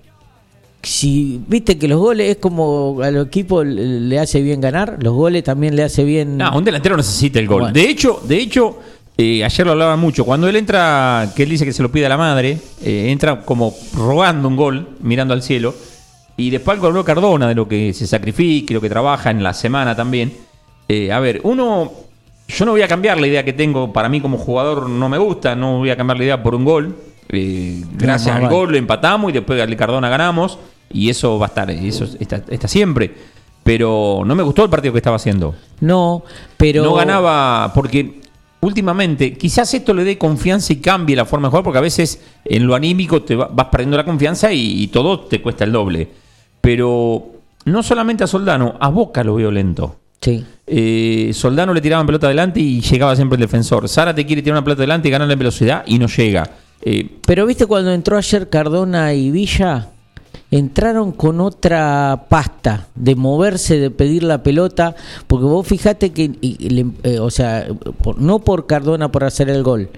si 0.83 1.41
viste 1.47 1.77
que 1.77 1.87
los 1.87 1.99
goles 1.99 2.31
es 2.31 2.37
como 2.37 3.01
a 3.03 3.11
los 3.11 3.27
equipos 3.27 3.65
le 3.65 4.19
hace 4.19 4.41
bien 4.41 4.61
ganar, 4.61 4.97
los 5.01 5.13
goles 5.13 5.43
también 5.43 5.75
le 5.75 5.83
hace 5.83 6.03
bien. 6.03 6.37
No, 6.37 6.57
un 6.57 6.63
delantero 6.63 6.97
necesita 6.97 7.39
el 7.39 7.47
gol. 7.47 7.61
Bueno. 7.61 7.73
De 7.73 7.89
hecho, 7.89 8.21
de 8.23 8.37
hecho, 8.37 8.79
eh, 9.17 9.43
ayer 9.43 9.65
lo 9.65 9.73
hablaba 9.73 9.95
mucho. 9.95 10.25
Cuando 10.25 10.47
él 10.47 10.55
entra, 10.55 11.31
que 11.35 11.43
él 11.43 11.49
dice 11.49 11.65
que 11.65 11.73
se 11.73 11.83
lo 11.83 11.91
pide 11.91 12.07
a 12.07 12.09
la 12.09 12.17
madre, 12.17 12.57
eh, 12.83 13.11
entra 13.11 13.41
como 13.41 13.73
rogando 13.93 14.47
un 14.47 14.55
gol, 14.55 14.89
mirando 15.01 15.33
al 15.33 15.43
cielo. 15.43 15.75
Y 16.37 16.49
después 16.49 16.75
algo 16.75 16.87
habló 16.87 17.03
Cardona 17.03 17.47
de 17.47 17.55
lo 17.55 17.67
que 17.67 17.93
se 17.93 18.07
sacrifica 18.07 18.73
y 18.73 18.73
lo 18.73 18.81
que 18.81 18.89
trabaja 18.89 19.29
en 19.29 19.43
la 19.43 19.53
semana 19.53 19.95
también. 19.95 20.33
Eh, 20.87 21.11
a 21.11 21.19
ver, 21.19 21.41
uno, 21.43 21.91
yo 22.47 22.65
no 22.65 22.71
voy 22.71 22.81
a 22.81 22.87
cambiar 22.87 23.19
la 23.19 23.27
idea 23.27 23.45
que 23.45 23.53
tengo. 23.53 23.93
Para 23.93 24.09
mí 24.09 24.21
como 24.21 24.37
jugador 24.37 24.89
no 24.89 25.07
me 25.09 25.17
gusta, 25.17 25.55
no 25.55 25.77
voy 25.77 25.91
a 25.91 25.95
cambiar 25.95 26.17
la 26.17 26.23
idea 26.23 26.43
por 26.43 26.55
un 26.55 26.65
gol. 26.65 26.95
Eh, 27.29 27.83
gracias 27.93 28.35
al 28.35 28.49
gol 28.49 28.71
lo 28.71 28.77
empatamos 28.77 29.29
y 29.29 29.33
después 29.33 29.61
al 29.61 29.75
Cardona 29.75 30.09
ganamos. 30.09 30.57
Y 30.93 31.09
eso 31.09 31.37
va 31.39 31.47
a 31.47 31.49
estar, 31.49 31.69
eso 31.71 32.05
está, 32.19 32.43
está 32.49 32.67
siempre. 32.67 33.13
Pero 33.63 34.23
no 34.25 34.35
me 34.35 34.41
gustó 34.43 34.63
el 34.63 34.69
partido 34.69 34.91
que 34.93 34.99
estaba 34.99 35.17
haciendo. 35.17 35.53
No, 35.81 36.23
pero 36.57 36.83
No 36.83 36.93
ganaba 36.95 37.71
porque 37.75 38.19
últimamente 38.61 39.33
quizás 39.37 39.73
esto 39.73 39.93
le 39.93 40.03
dé 40.03 40.17
confianza 40.17 40.73
y 40.73 40.77
cambie 40.77 41.15
la 41.15 41.25
forma 41.25 41.47
de 41.47 41.51
jugar 41.51 41.63
porque 41.63 41.77
a 41.77 41.81
veces 41.81 42.21
en 42.45 42.65
lo 42.65 42.73
anímico 42.75 43.21
te 43.23 43.35
va- 43.35 43.49
vas 43.51 43.67
perdiendo 43.67 43.97
la 43.97 44.05
confianza 44.05 44.51
y, 44.51 44.81
y 44.83 44.87
todo 44.87 45.21
te 45.21 45.41
cuesta 45.41 45.63
el 45.63 45.71
doble. 45.71 46.07
Pero 46.59 47.23
no 47.65 47.83
solamente 47.83 48.23
a 48.23 48.27
Soldano, 48.27 48.75
a 48.79 48.89
Boca 48.89 49.23
lo 49.23 49.35
veo 49.35 49.51
lento. 49.51 49.95
Sí. 50.21 50.43
Eh, 50.67 51.31
Soldano 51.33 51.73
le 51.73 51.81
tiraban 51.81 52.05
pelota 52.05 52.27
adelante 52.27 52.59
y 52.59 52.81
llegaba 52.81 53.15
siempre 53.15 53.35
el 53.37 53.41
defensor. 53.41 53.87
Sara 53.89 54.13
te 54.13 54.25
quiere 54.25 54.41
tirar 54.41 54.57
una 54.57 54.63
pelota 54.63 54.81
adelante 54.81 55.07
y 55.07 55.11
ganarle 55.11 55.33
en 55.33 55.39
velocidad 55.39 55.83
y 55.87 55.97
no 55.97 56.07
llega. 56.07 56.49
Eh, 56.83 57.07
Pero 57.25 57.45
viste 57.45 57.65
cuando 57.65 57.91
entró 57.91 58.17
ayer 58.17 58.49
Cardona 58.49 59.13
y 59.13 59.31
Villa, 59.31 59.89
entraron 60.51 61.13
con 61.13 61.39
otra 61.39 62.25
pasta 62.29 62.87
de 62.95 63.15
moverse, 63.15 63.79
de 63.79 63.89
pedir 63.89 64.23
la 64.23 64.43
pelota, 64.43 64.95
porque 65.27 65.45
vos 65.45 65.65
fijate 65.65 66.11
que, 66.11 66.23
y- 66.41 66.57
y 66.59 66.69
le- 66.69 66.85
eh, 67.03 67.19
o 67.19 67.29
sea, 67.31 67.67
por- 68.03 68.19
no 68.19 68.39
por 68.39 68.67
Cardona 68.67 69.11
por 69.11 69.23
hacer 69.23 69.49
el 69.49 69.63
gol. 69.63 69.89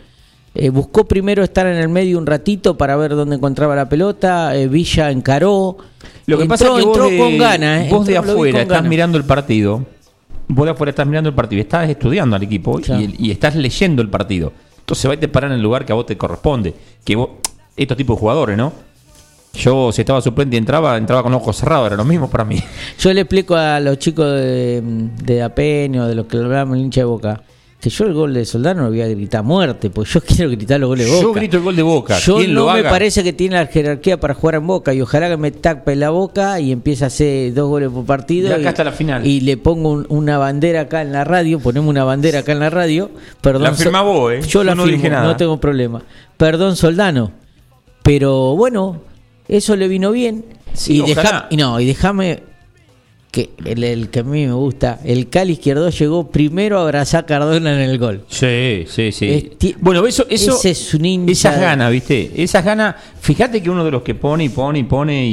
eh, 0.56 0.70
buscó 0.70 1.06
primero 1.06 1.44
estar 1.44 1.66
en 1.66 1.78
el 1.78 1.89
medio 1.89 2.20
un 2.20 2.28
ratito 2.28 2.78
para 2.78 2.96
ver 2.96 3.16
dónde 3.16 3.36
encontraba 3.38 3.76
la 3.76 3.89
pelota. 3.89 4.56
eh, 4.56 4.68
Villa 4.68 5.10
encaró. 5.10 5.78
Lo 6.28 6.38
que 6.38 6.44
entró, 6.44 6.48
pasa 6.48 6.66
es 6.68 6.74
que 6.76 6.82
entró 6.84 7.10
de, 7.10 7.18
con 7.18 7.38
ganas. 7.39 7.86
eh, 7.86 7.89
vos 7.89 8.06
de 8.06 8.16
entró- 8.16 8.32
afuera 8.34 8.62
estás 8.62 8.84
mirando 8.89 9.18
el 9.18 9.24
partido. 9.24 9.84
Vos 10.48 10.66
de 10.66 10.72
afuera 10.74 10.92
estás 10.92 11.08
mirando 11.08 11.30
el 11.30 11.36
partido 11.36 11.58
y 11.58 11.62
estás 11.62 11.89
estudiando 11.89 12.36
al 12.36 12.44
equipo 12.44 12.80
y, 13.18 13.32
estás 13.32 13.56
leyendo 13.56 14.04
el 14.04 14.10
partido. 14.12 14.54
Entonces 14.78 15.10
va 15.10 15.16
a 15.16 15.20
te 15.20 15.28
parar 15.28 15.50
en 15.50 15.58
el 15.58 15.63
lugar 15.63 15.86
que 15.86 15.92
a 15.92 15.96
vos 15.96 16.06
te 16.06 16.16
corresponde. 16.18 16.76
Que 17.04 17.16
vos, 17.16 17.30
estos 17.76 17.98
tipos 17.98 18.16
de 18.18 18.20
jugadores, 18.20 18.56
¿no? 18.56 18.74
Yo, 19.56 19.92
si 19.92 20.02
estaba 20.02 20.20
suplente 20.20 20.56
y 20.56 20.60
entraba, 20.60 20.98
entraba 20.98 21.22
con 21.22 21.32
los 21.32 21.42
ojos 21.42 21.58
cerrados, 21.58 21.88
era 21.88 21.96
lo 21.96 22.06
mismo 22.06 22.28
para 22.30 22.44
mí. 22.44 22.60
Yo 23.00 23.13
le 23.13 23.22
explico 23.22 23.56
a 23.56 23.80
los 23.80 24.00
chicos 24.00 24.26
de, 24.26 24.82
de 25.24 25.44
Apeño, 25.44 26.08
de 26.08 26.16
los 26.16 26.26
que 26.26 26.38
hablamos 26.38 26.76
el 26.76 26.84
hincha 26.84 27.02
de 27.02 27.06
Boca, 27.06 27.44
que 27.80 27.89
yo 27.92 28.06
el 28.06 28.13
gol 28.13 28.34
de 28.34 28.46
Soldano 28.46 28.82
no 28.84 28.89
voy 28.89 29.02
a 29.02 29.08
gritar 29.08 29.44
muerte, 29.44 29.92
porque 29.92 30.10
yo 30.12 30.22
quiero 30.26 30.50
gritar 30.50 30.80
los 30.80 30.88
goles 30.88 31.06
de 31.06 31.12
Boca. 31.12 31.22
Yo 31.28 31.34
grito 31.34 31.58
el 31.58 31.63
gol 31.63 31.76
de 31.76 31.82
Boca. 31.84 32.18
Yo 32.18 32.38
¿Quién 32.38 32.54
no 32.56 32.66
lo 32.66 32.74
me 32.74 32.84
parece 32.84 33.24
que 33.24 33.32
tiene 33.32 33.56
la 33.58 33.68
jerarquía 33.68 34.20
para 34.20 34.34
jugar 34.34 34.56
en 34.56 34.66
Boca 34.66 34.92
y 34.92 35.02
ojalá 35.02 35.30
que 35.30 35.38
me 35.38 35.52
tape 35.52 35.96
la 35.98 36.10
boca 36.10 36.60
y 36.60 36.72
empiece 36.72 37.04
a 37.04 37.08
hacer 37.08 37.54
dos 37.54 37.70
goles 37.70 37.89
por 37.89 38.06
partido. 38.06 38.48
De 38.50 38.56
acá 38.56 38.63
y, 38.63 38.68
hasta 38.68 38.84
la 38.86 38.92
final. 38.92 39.24
Y 39.28 39.42
le 39.42 39.58
pongo 39.58 39.92
un- 39.92 40.08
una 40.10 40.39
bandera 40.39 40.82
acá 40.82 41.04
en 41.04 41.12
la 41.12 41.26
radio, 41.26 41.60
ponemos 41.60 41.89
una 41.92 42.04
bandera 42.06 42.39
acá 42.39 42.54
en 42.54 42.60
la 42.60 42.72
radio. 42.72 43.12
Perdón, 43.39 43.63
La 43.63 43.74
firma 43.74 44.02
vos, 44.02 44.34
¿eh? 44.34 44.42
Yo 44.48 44.63
la 44.63 44.74
no 44.74 44.84
firmo, 44.86 44.98
dije 44.98 45.10
nada. 45.12 45.26
no 45.28 45.38
tengo 45.38 45.58
problema. 45.60 46.02
Perdón, 46.38 46.76
Soldano. 46.76 47.32
Pero 48.02 48.56
bueno, 48.56 49.02
eso 49.47 49.75
le 49.75 49.88
vino 49.88 50.12
bien. 50.12 50.45
Sí, 50.73 50.97
y, 50.97 51.01
ojalá. 51.01 51.21
deja- 51.21 51.47
y 51.51 51.58
no, 51.58 51.79
y 51.79 51.86
déjame 51.86 52.43
que 53.32 53.49
el, 53.65 53.84
el 53.84 54.10
que 54.12 54.19
a 54.19 54.23
mí 54.23 54.45
me 54.45 54.53
gusta, 54.53 54.99
el 55.03 55.27
Cali 55.27 55.53
izquierdo 55.53 55.89
llegó 55.89 56.29
primero 56.29 56.77
a 56.77 56.84
abrazar 56.84 57.23
a 57.23 57.25
Cardona 57.25 57.73
en 57.73 57.89
el 57.89 57.97
gol. 57.97 58.25
Sí, 58.27 58.86
sí, 58.88 59.12
sí. 59.12 59.56
Bueno, 59.79 60.06
eso, 60.06 60.27
eso 60.29 60.56
ese 60.56 60.69
es 60.69 60.93
un 60.93 61.03
hincha 61.06 61.32
esas 61.32 61.56
de- 61.56 61.62
ganas, 61.62 61.91
¿viste? 61.91 62.32
Esas 62.36 62.63
ganas. 62.63 62.95
Fíjate 63.21 63.63
que 63.63 63.71
uno 63.71 63.84
de 63.84 63.89
los 63.89 64.03
que 64.03 64.13
pone 64.13 64.43
y 64.43 64.49
pone 64.49 64.77
y 64.79 64.84
pone 64.84 65.25
y, 65.27 65.32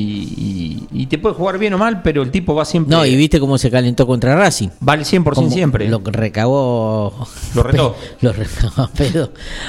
y- 0.92 1.02
y 1.02 1.06
te 1.08 1.18
puede 1.18 1.34
jugar 1.34 1.58
bien 1.58 1.74
o 1.74 1.78
mal, 1.78 2.00
pero 2.00 2.22
el 2.22 2.30
tipo 2.30 2.54
va 2.54 2.64
siempre. 2.64 2.96
No, 2.96 3.04
y 3.04 3.14
viste 3.16 3.38
cómo 3.38 3.58
se 3.58 3.70
calentó 3.70 4.06
contra 4.06 4.34
Racing. 4.34 4.68
Vale 4.80 5.02
100% 5.04 5.34
Como 5.34 5.50
siempre. 5.50 5.86
Lo 5.86 6.02
que 6.02 6.10
recagó. 6.10 7.26
Lo 7.54 7.62
retó. 7.64 7.96
Lo 8.22 8.32
recagó 8.32 8.82
a 8.82 8.90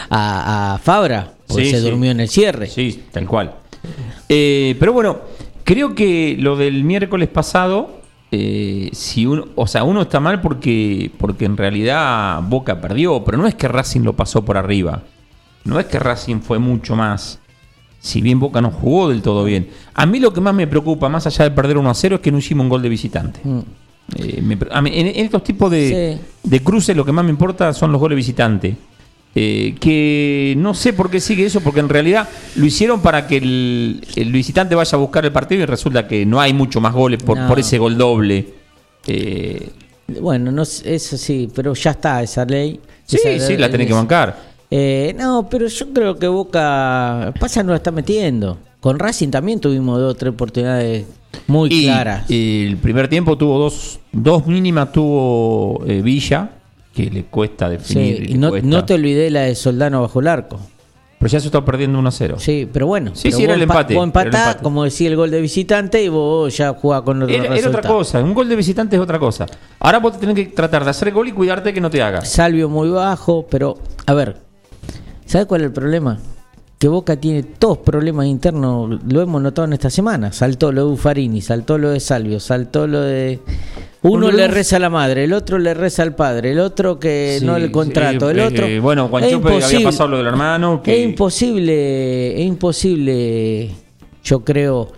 a, 0.10 0.74
a 0.76 0.78
Fabra, 0.78 1.34
porque 1.48 1.66
Sí, 1.66 1.72
se 1.72 1.78
sí. 1.82 1.84
durmió 1.84 2.12
en 2.12 2.22
el 2.22 2.30
cierre. 2.30 2.68
Sí, 2.68 3.04
tal 3.12 3.28
cual. 3.28 3.56
Eh, 4.30 4.76
pero 4.80 4.94
bueno, 4.94 5.20
creo 5.64 5.96
que 5.96 6.36
lo 6.40 6.56
del 6.56 6.84
miércoles 6.84 7.30
pasado, 7.30 8.00
eh, 8.32 8.90
si 8.94 9.26
uno, 9.26 9.46
o 9.56 9.68
sea, 9.68 9.84
uno 9.84 10.02
está 10.04 10.20
mal 10.20 10.42
porque, 10.42 11.12
porque 11.18 11.46
en 11.46 11.58
realidad 11.58 12.42
Boca 12.44 12.80
perdió, 12.80 13.24
pero 13.24 13.38
no 13.38 13.48
es 13.48 13.56
que 13.56 13.68
Racing 13.68 14.02
lo 14.02 14.14
pasó 14.16 14.44
por 14.46 14.58
arriba. 14.58 15.04
No 15.64 15.80
es 15.80 15.86
que 15.86 16.00
Racing 16.00 16.40
fue 16.42 16.60
mucho 16.60 16.96
más. 16.96 17.40
Si 18.00 18.22
bien 18.22 18.40
Boca 18.40 18.62
no 18.62 18.72
jugó 18.72 19.10
del 19.10 19.22
todo 19.22 19.44
bien. 19.44 19.70
A 19.94 20.06
mí 20.08 20.20
lo 20.20 20.34
que 20.34 20.42
más 20.42 20.56
me 20.56 20.66
preocupa, 20.66 21.08
más 21.08 21.28
allá 21.28 21.44
de 21.46 21.52
perder 21.52 21.78
1 21.78 21.90
a 21.90 21.94
0, 21.94 22.16
es 22.16 22.22
que 22.22 22.32
no 22.32 22.40
hicimos 22.40 22.64
un 22.64 22.70
gol 22.70 22.82
de 22.82 22.90
visitante. 22.90 23.40
Mm. 23.44 23.60
Eh, 24.16 24.42
me 24.42 24.58
pre- 24.58 24.70
a 24.74 24.82
mí, 24.82 24.90
en, 24.94 25.08
en 25.08 25.26
estos 25.26 25.44
tipos 25.44 25.70
de, 25.70 26.20
Sí. 26.44 26.50
de 26.50 26.60
cruces 26.64 26.96
lo 26.98 27.06
que 27.06 27.12
más 27.12 27.24
me 27.24 27.30
importa 27.30 27.72
son 27.74 27.92
los 27.92 28.02
goles 28.02 28.16
visitantes. 28.16 28.76
Eh, 29.34 29.76
que 29.80 30.56
no 30.58 30.74
sé 30.74 30.92
por 30.92 31.10
qué 31.10 31.22
sigue 31.22 31.46
eso, 31.46 31.62
porque 31.62 31.80
en 31.80 31.88
realidad 31.88 32.28
lo 32.56 32.66
hicieron 32.66 33.02
para 33.02 33.28
que 33.28 33.38
el, 33.38 34.06
el 34.18 34.32
visitante 34.32 34.76
vaya 34.76 34.96
a 34.98 35.00
buscar 35.00 35.24
el 35.26 35.32
partido 35.32 35.62
y 35.64 35.66
resulta 35.66 36.06
que 36.08 36.26
no 36.26 36.42
hay 36.42 36.54
mucho 36.54 36.82
más 36.82 36.94
goles 36.94 37.24
por, 37.24 37.38
No. 37.38 37.48
por 37.48 37.58
ese 37.60 37.78
gol 37.78 37.98
doble. 37.98 38.46
Eh, 39.08 39.70
Bueno, 40.20 40.52
no, 40.52 40.64
eso 40.64 41.18
sí, 41.18 41.50
pero 41.56 41.74
ya 41.74 41.92
está 41.92 42.22
esa 42.22 42.44
ley. 42.44 42.80
sí, 43.06 43.18
Esa- 43.24 43.48
sí, 43.48 43.56
la 43.58 43.70
tenés 43.70 43.88
que 43.88 43.94
bancar. 43.94 44.38
Eh, 44.70 45.16
no, 45.18 45.48
pero 45.50 45.68
yo 45.68 45.94
creo 45.94 46.18
que 46.18 46.28
Boca. 46.28 47.34
Pasa, 47.40 47.64
no 47.64 47.72
la 47.72 47.78
está 47.78 47.92
metiendo. 47.92 48.58
Con 48.82 49.00
Racing 49.00 49.30
también 49.30 49.60
tuvimos 49.60 50.00
dos 50.00 50.12
o 50.14 50.16
tres 50.16 50.34
oportunidades 50.34 51.06
Muy 51.48 51.70
Y 51.72 51.84
claras. 51.86 52.26
el 52.30 52.78
primer 52.82 53.08
tiempo 53.08 53.38
tuvo 53.38 53.60
dos, 53.60 54.00
dos 54.12 54.46
mínimas, 54.48 54.92
tuvo 54.92 55.84
eh, 55.88 56.02
Villa, 56.02 56.50
que 56.94 57.10
le 57.10 57.24
cuesta 57.26 57.68
Sí, 57.68 57.72
definir. 57.74 58.24
y 58.24 58.34
le 58.34 58.38
no, 58.38 58.50
cuesta. 58.50 58.68
no 58.68 58.86
te 58.86 58.94
olvidé 58.96 59.30
la 59.30 59.42
de 59.42 59.56
Soldano 59.56 60.02
bajo 60.02 60.20
el 60.20 60.28
arco. 60.28 60.60
Pero 61.20 61.30
ya 61.34 61.40
se 61.40 61.46
está 61.50 61.64
perdiendo 61.64 62.00
1 62.00 62.10
a 62.10 62.12
0. 62.12 62.36
Sí, 62.40 62.68
pero 62.74 62.88
bueno. 62.88 63.12
Sí, 63.14 63.26
pero 63.26 63.38
sí, 63.38 63.44
era 63.44 63.54
el 63.54 63.60
empa- 63.60 63.64
empate, 63.82 63.94
Vos 63.94 64.08
era 64.08 64.22
el 64.22 64.28
empatás, 64.28 64.48
empate. 64.48 64.64
como 64.64 64.84
decía 64.84 65.08
el 65.08 65.16
gol 65.16 65.30
de 65.30 65.40
visitante, 65.40 66.04
y 66.04 66.10
vos 66.10 66.58
ya 66.58 66.74
jugás 66.74 67.04
con 67.04 67.22
otro 67.22 67.36
Era, 67.36 67.56
era 67.56 67.68
otra 67.70 67.82
cosa, 67.84 68.24
un 68.24 68.34
gol 68.34 68.50
de 68.50 68.56
visitante 68.56 68.96
es 68.96 69.02
otra 69.02 69.20
cosa. 69.20 69.46
Ahora 69.80 70.00
vos 70.00 70.20
tenés 70.20 70.34
que 70.36 70.46
tratar 70.46 70.84
de 70.84 70.90
hacer 70.90 71.12
gol 71.12 71.28
y 71.28 71.32
cuidarte 71.32 71.74
que 71.74 71.80
no 71.80 71.92
te 71.92 72.02
hagas. 72.02 72.28
Salvio 72.28 72.70
muy 72.70 72.90
bajo, 72.90 73.46
pero 73.48 73.78
a 74.08 74.14
ver, 74.16 74.38
¿sabes 75.28 75.46
cuál 75.46 75.62
es 75.62 75.68
el 75.68 75.74
problema? 75.74 76.18
Que 76.80 76.88
Boca 76.88 77.16
tiene 77.16 77.44
todos 77.44 77.78
problemas 77.78 78.26
internos, 78.26 79.00
lo 79.08 79.22
hemos 79.22 79.40
notado 79.44 79.68
en 79.68 79.74
esta 79.74 79.92
semana. 79.92 80.32
Saltó 80.32 80.72
lo 80.72 80.88
de 80.88 80.92
Ufarini, 80.94 81.40
saltó 81.40 81.78
lo 81.78 81.92
de 81.92 82.00
Salvio, 82.00 82.40
saltó 82.40 82.88
lo 82.88 83.00
de... 83.02 83.40
Uno 84.04 84.32
le 84.32 84.48
reza 84.48 84.78
a 84.78 84.80
la 84.80 84.90
madre, 84.90 85.26
el 85.26 85.34
otro 85.34 85.60
le 85.60 85.74
reza 85.76 86.02
al 86.02 86.16
padre, 86.16 86.52
el 86.54 86.60
otro 86.60 87.00
que 87.00 87.38
Sí, 87.40 87.46
no 87.46 87.56
el 87.56 87.70
contrato, 87.72 88.26
sí, 88.28 88.32
el 88.32 88.40
eh, 88.40 88.46
otro... 88.48 88.66
eh, 88.66 88.80
bueno, 88.80 89.08
Guanchope 89.10 89.64
había 89.64 89.84
pasado 89.84 90.10
lo 90.10 90.18
del 90.18 90.28
hermano. 90.28 90.82
Que... 90.82 90.98
Es 91.00 91.06
imposible, 91.08 92.42
es 92.42 92.48
imposible, 92.48 93.70
yo 94.24 94.44
creo, 94.44 94.92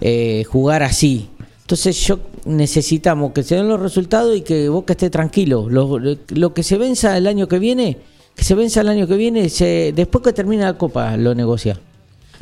eh, 0.00 0.44
jugar 0.46 0.82
así. 0.82 1.28
Entonces 1.62 1.96
yo 2.06 2.18
necesitamos 2.44 3.32
que 3.32 3.42
se 3.42 3.54
den 3.54 3.68
los 3.68 3.80
resultados 3.80 4.36
y 4.36 4.42
que 4.42 4.68
Boca 4.68 4.92
esté 4.92 5.08
tranquilo. 5.08 5.66
Lo, 5.70 5.98
lo 5.98 6.52
que 6.52 6.62
se 6.62 6.76
venza 6.76 7.16
el 7.16 7.26
año 7.26 7.48
que 7.48 7.58
viene, 7.58 7.96
que 8.34 8.44
se 8.44 8.54
venza 8.54 8.82
el 8.82 8.88
año 8.88 9.06
que 9.06 9.16
viene, 9.16 9.48
se, 9.48 9.92
después 9.96 10.22
que 10.22 10.32
termina 10.34 10.64
la 10.66 10.74
Copa 10.76 11.16
lo 11.16 11.34
negocia. 11.34 11.78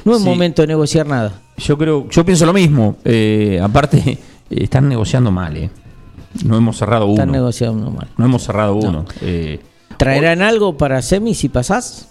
No 0.05 0.17
es 0.17 0.23
Sí. 0.23 0.29
momento 0.29 0.63
de 0.63 0.69
negociar 0.69 1.07
nada. 1.07 1.41
Yo 1.59 1.77
creo, 1.79 2.09
yo 2.09 2.25
pienso 2.25 2.45
lo 2.47 2.53
mismo. 2.53 2.97
Eh, 3.05 3.61
aparte, 3.63 4.19
están 4.51 4.89
negociando 4.89 5.31
mal, 5.31 5.57
eh. 5.57 5.71
No 6.45 6.57
hemos 6.57 6.77
cerrado 6.77 7.07
uno. 7.07 7.15
Están 7.15 7.33
negociando 7.33 7.91
mal. 7.91 8.09
No 8.17 8.25
hemos 8.25 8.43
cerrado 8.43 8.75
uno. 8.75 9.05
Eh, 9.21 9.61
¿Traerán 9.97 10.43
algo 10.43 10.77
para 10.77 11.03
semis 11.03 11.39
si 11.39 11.49
pasás? 11.49 12.09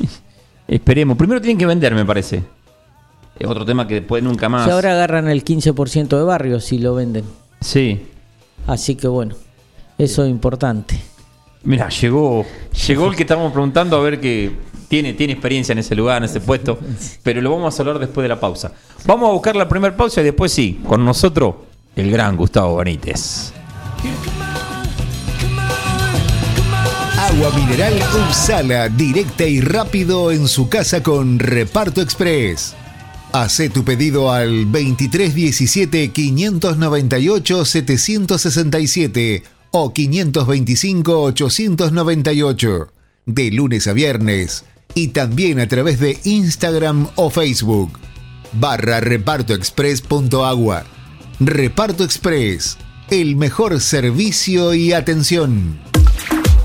esperemos. 0.68 1.16
Primero 1.16 1.40
tienen 1.40 1.58
que 1.58 1.66
vender, 1.66 1.94
me 1.94 2.04
parece. 2.04 2.42
Es 3.38 3.48
otro 3.48 3.64
tema 3.64 3.86
que 3.86 3.94
después 3.94 4.22
nunca 4.22 4.48
más. 4.48 4.64
Si 4.64 4.70
ahora 4.70 4.92
agarran 4.92 5.28
el 5.28 5.44
15% 5.44 6.16
de 6.16 6.22
barrio 6.22 6.60
si 6.60 6.78
lo 6.78 6.94
venden. 6.94 7.24
Sí. 7.60 8.06
Así 8.66 8.94
que 8.94 9.08
bueno, 9.08 9.34
eso 9.98 10.24
es 10.24 10.30
importante. 10.30 11.00
Mira, 11.64 11.88
llegó, 11.88 12.44
llegó 12.86 13.08
el 13.08 13.16
que 13.16 13.22
estábamos 13.22 13.52
preguntando 13.52 13.96
a 13.96 14.00
ver 14.00 14.20
que 14.20 14.52
tiene, 14.88 15.14
tiene 15.14 15.32
experiencia 15.32 15.72
en 15.72 15.78
ese 15.78 15.94
lugar, 15.94 16.18
en 16.18 16.24
ese 16.24 16.40
puesto, 16.40 16.78
pero 17.22 17.40
lo 17.40 17.50
vamos 17.50 17.78
a 17.78 17.82
hablar 17.82 17.98
después 17.98 18.22
de 18.22 18.28
la 18.28 18.38
pausa. 18.38 18.72
Vamos 19.06 19.30
a 19.30 19.32
buscar 19.32 19.56
la 19.56 19.68
primera 19.68 19.96
pausa 19.96 20.20
y 20.20 20.24
después 20.24 20.52
sí, 20.52 20.80
con 20.86 21.04
nosotros, 21.04 21.54
el 21.96 22.10
gran 22.10 22.36
Gustavo 22.36 22.76
Benítez. 22.76 23.52
Agua 27.18 27.50
mineral 27.52 27.94
Upsala, 28.28 28.88
directa 28.88 29.46
y 29.46 29.60
rápido 29.60 30.30
en 30.30 30.46
su 30.48 30.68
casa 30.68 31.02
con 31.02 31.38
Reparto 31.38 32.00
Express. 32.00 32.74
Hacé 33.32 33.70
tu 33.70 33.84
pedido 33.84 34.30
al 34.30 34.70
2317 34.70 36.12
598 36.12 37.64
767 37.64 39.42
o 39.72 39.92
525 39.92 41.22
898 41.22 42.92
de 43.26 43.50
lunes 43.50 43.86
a 43.88 43.92
viernes 43.92 44.64
y 44.94 45.08
también 45.08 45.58
a 45.58 45.66
través 45.66 45.98
de 45.98 46.18
Instagram 46.24 47.08
o 47.16 47.30
Facebook 47.30 47.98
barra 48.52 49.00
repartoexpress.agua. 49.00 50.93
Reparto 51.40 52.04
Express, 52.04 52.78
el 53.10 53.34
mejor 53.34 53.80
servicio 53.80 54.72
y 54.72 54.92
atención. 54.92 55.93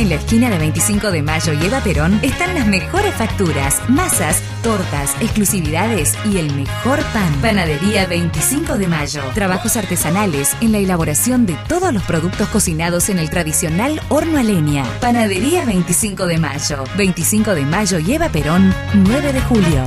En 0.00 0.08
la 0.08 0.14
esquina 0.14 0.48
de 0.48 0.56
25 0.56 1.10
de 1.10 1.22
Mayo 1.22 1.52
y 1.52 1.66
Eva 1.66 1.80
Perón 1.80 2.20
están 2.22 2.54
las 2.54 2.66
mejores 2.66 3.12
facturas, 3.16 3.82
masas, 3.86 4.42
tortas, 4.62 5.14
exclusividades 5.20 6.16
y 6.24 6.38
el 6.38 6.54
mejor 6.54 7.00
pan. 7.12 7.30
Panadería 7.42 8.06
25 8.06 8.78
de 8.78 8.88
Mayo. 8.88 9.20
Trabajos 9.34 9.76
artesanales 9.76 10.56
en 10.62 10.72
la 10.72 10.78
elaboración 10.78 11.44
de 11.44 11.54
todos 11.68 11.92
los 11.92 12.02
productos 12.04 12.48
cocinados 12.48 13.10
en 13.10 13.18
el 13.18 13.28
tradicional 13.28 14.00
horno 14.08 14.38
a 14.38 14.42
leña. 14.42 14.86
Panadería 15.02 15.66
25 15.66 16.24
de 16.24 16.38
Mayo. 16.38 16.84
25 16.96 17.54
de 17.54 17.66
Mayo 17.66 17.98
y 17.98 18.14
Eva 18.14 18.30
Perón, 18.30 18.74
9 18.94 19.34
de 19.34 19.40
julio. 19.42 19.84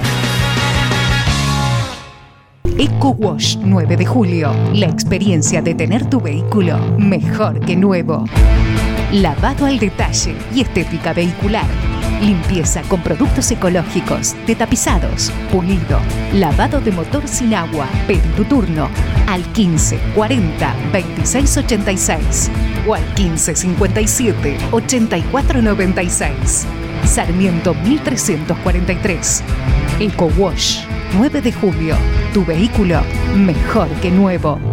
Eco 2.77 3.09
Wash 3.17 3.57
9 3.57 3.97
de 3.97 4.05
julio. 4.05 4.53
La 4.73 4.85
experiencia 4.85 5.63
de 5.63 5.73
tener 5.73 6.07
tu 6.07 6.21
vehículo 6.21 6.77
mejor 6.99 7.59
que 7.61 7.75
nuevo. 7.75 8.25
Lavado 9.13 9.67
al 9.67 9.77
detalle 9.77 10.35
y 10.55 10.61
estética 10.61 11.13
vehicular. 11.13 11.67
Limpieza 12.19 12.81
con 12.81 12.99
productos 13.03 13.51
ecológicos, 13.51 14.35
detapizados, 14.47 15.31
pulido, 15.51 15.99
lavado 16.33 16.81
de 16.81 16.91
motor 16.91 17.27
sin 17.27 17.53
agua. 17.53 17.87
Pedí 18.07 18.27
tu 18.35 18.43
turno 18.43 18.89
al 19.27 19.43
15 19.53 19.99
40 20.15 20.75
26 20.91 21.57
86 21.57 22.51
o 22.87 22.95
al 22.95 23.05
15 23.13 23.55
57 23.55 24.57
84 24.71 25.61
96. 25.61 26.65
Sarmiento 27.05 27.75
1343. 27.75 29.43
Eco 29.99 30.25
Wash 30.39 30.85
9 31.15 31.39
de 31.39 31.51
julio. 31.51 31.95
Tu 32.33 32.43
vehículo 32.43 33.01
mejor 33.35 33.89
que 34.01 34.09
nuevo. 34.09 34.72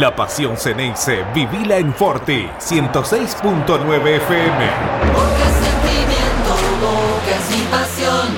La 0.00 0.16
pasión 0.16 0.56
Ceneice, 0.56 1.26
vivila 1.34 1.76
en 1.76 1.92
Forti, 1.92 2.48
106.9 2.58 4.16
FM. 4.16 4.70
Porque 5.12 5.44
sentimiento, 5.60 6.56
bocas 6.80 7.44
y 7.54 7.60
pasión, 7.70 8.28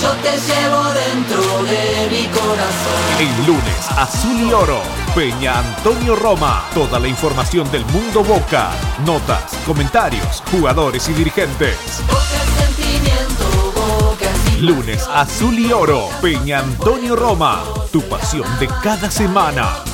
yo 0.00 0.10
te 0.22 0.38
llevo 0.38 0.84
dentro 0.92 1.64
de 1.64 2.08
mi 2.12 2.26
corazón. 2.28 3.00
El 3.18 3.44
lunes, 3.44 3.90
Azul 3.96 4.36
y 4.36 4.52
Oro, 4.52 4.80
Peña 5.12 5.58
Antonio 5.58 6.14
Roma. 6.14 6.62
Toda 6.74 7.00
la 7.00 7.08
información 7.08 7.68
del 7.72 7.84
mundo 7.86 8.22
Boca, 8.22 8.70
notas, 9.04 9.52
comentarios, 9.66 10.44
jugadores 10.52 11.08
y 11.08 11.12
dirigentes. 11.14 12.04
Porque 12.06 12.76
sentimiento, 12.76 13.72
bocas 13.74 14.56
y 14.56 14.60
Lunes, 14.60 15.08
Azul 15.12 15.58
y 15.58 15.72
Oro, 15.72 16.08
Peña 16.22 16.60
Antonio 16.60 17.16
Roma. 17.16 17.64
Tu 17.90 18.00
pasión 18.02 18.46
de 18.60 18.68
cada 18.80 19.10
semana. 19.10 19.89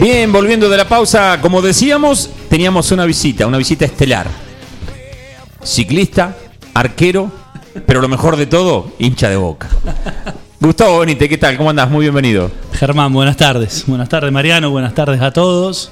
Bien, 0.00 0.30
volviendo 0.32 0.68
de 0.68 0.76
la 0.76 0.88
pausa, 0.88 1.38
como 1.40 1.62
decíamos, 1.62 2.30
teníamos 2.48 2.90
una 2.92 3.04
visita, 3.04 3.46
una 3.46 3.58
visita 3.58 3.84
estelar. 3.84 4.26
ciclista, 5.62 6.36
arquero, 6.74 7.30
pero 7.86 8.00
lo 8.00 8.08
mejor 8.08 8.36
de 8.36 8.46
todo, 8.46 8.92
hincha 8.98 9.28
de 9.28 9.36
boca. 9.36 9.68
Gustavo 10.60 10.98
Bonite, 10.98 11.28
¿qué 11.28 11.38
tal? 11.38 11.56
¿Cómo 11.56 11.70
andás? 11.70 11.90
Muy 11.90 12.02
bienvenido. 12.02 12.50
Germán, 12.72 13.12
buenas 13.12 13.36
tardes. 13.36 13.84
Buenas 13.86 14.08
tardes, 14.08 14.30
Mariano. 14.30 14.70
Buenas 14.70 14.94
tardes 14.94 15.20
a 15.22 15.30
todos. 15.32 15.90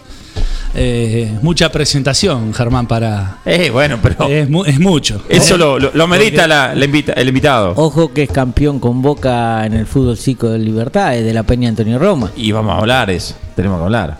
Eh, 0.81 1.38
mucha 1.43 1.71
presentación, 1.73 2.55
Germán, 2.55 2.87
para. 2.87 3.38
Eh, 3.45 3.71
bueno, 3.71 3.99
pero. 4.03 4.29
Es, 4.29 4.49
mu- 4.49 4.64
es 4.64 4.79
mucho. 4.79 5.23
Eso 5.29 5.57
lo, 5.57 5.79
lo- 5.79 5.91
lo 5.93 6.07
medita 6.07 6.47
la- 6.47 6.75
la 6.75 6.85
invita- 6.85 7.12
el 7.14 7.29
invitado. 7.29 7.73
Ojo 7.77 8.12
que 8.12 8.23
es 8.25 8.31
campeón 8.31 8.79
con 8.79 9.03
Boca 9.03 9.67
en 9.67 9.73
el 9.75 9.87
fútbol 9.87 10.17
psico 10.17 10.49
de 10.51 10.59
Libertad, 10.59 11.17
es 11.17 11.25
de 11.25 11.33
la 11.35 11.43
Peña 11.43 11.69
Antonio 11.69 11.99
Roma. 11.99 12.31
Y 12.37 12.53
vamos 12.53 12.75
a 12.75 12.79
hablar 12.79 13.11
eso. 13.11 13.35
Tenemos 13.57 13.79
que 13.79 13.85
hablar. 13.85 14.19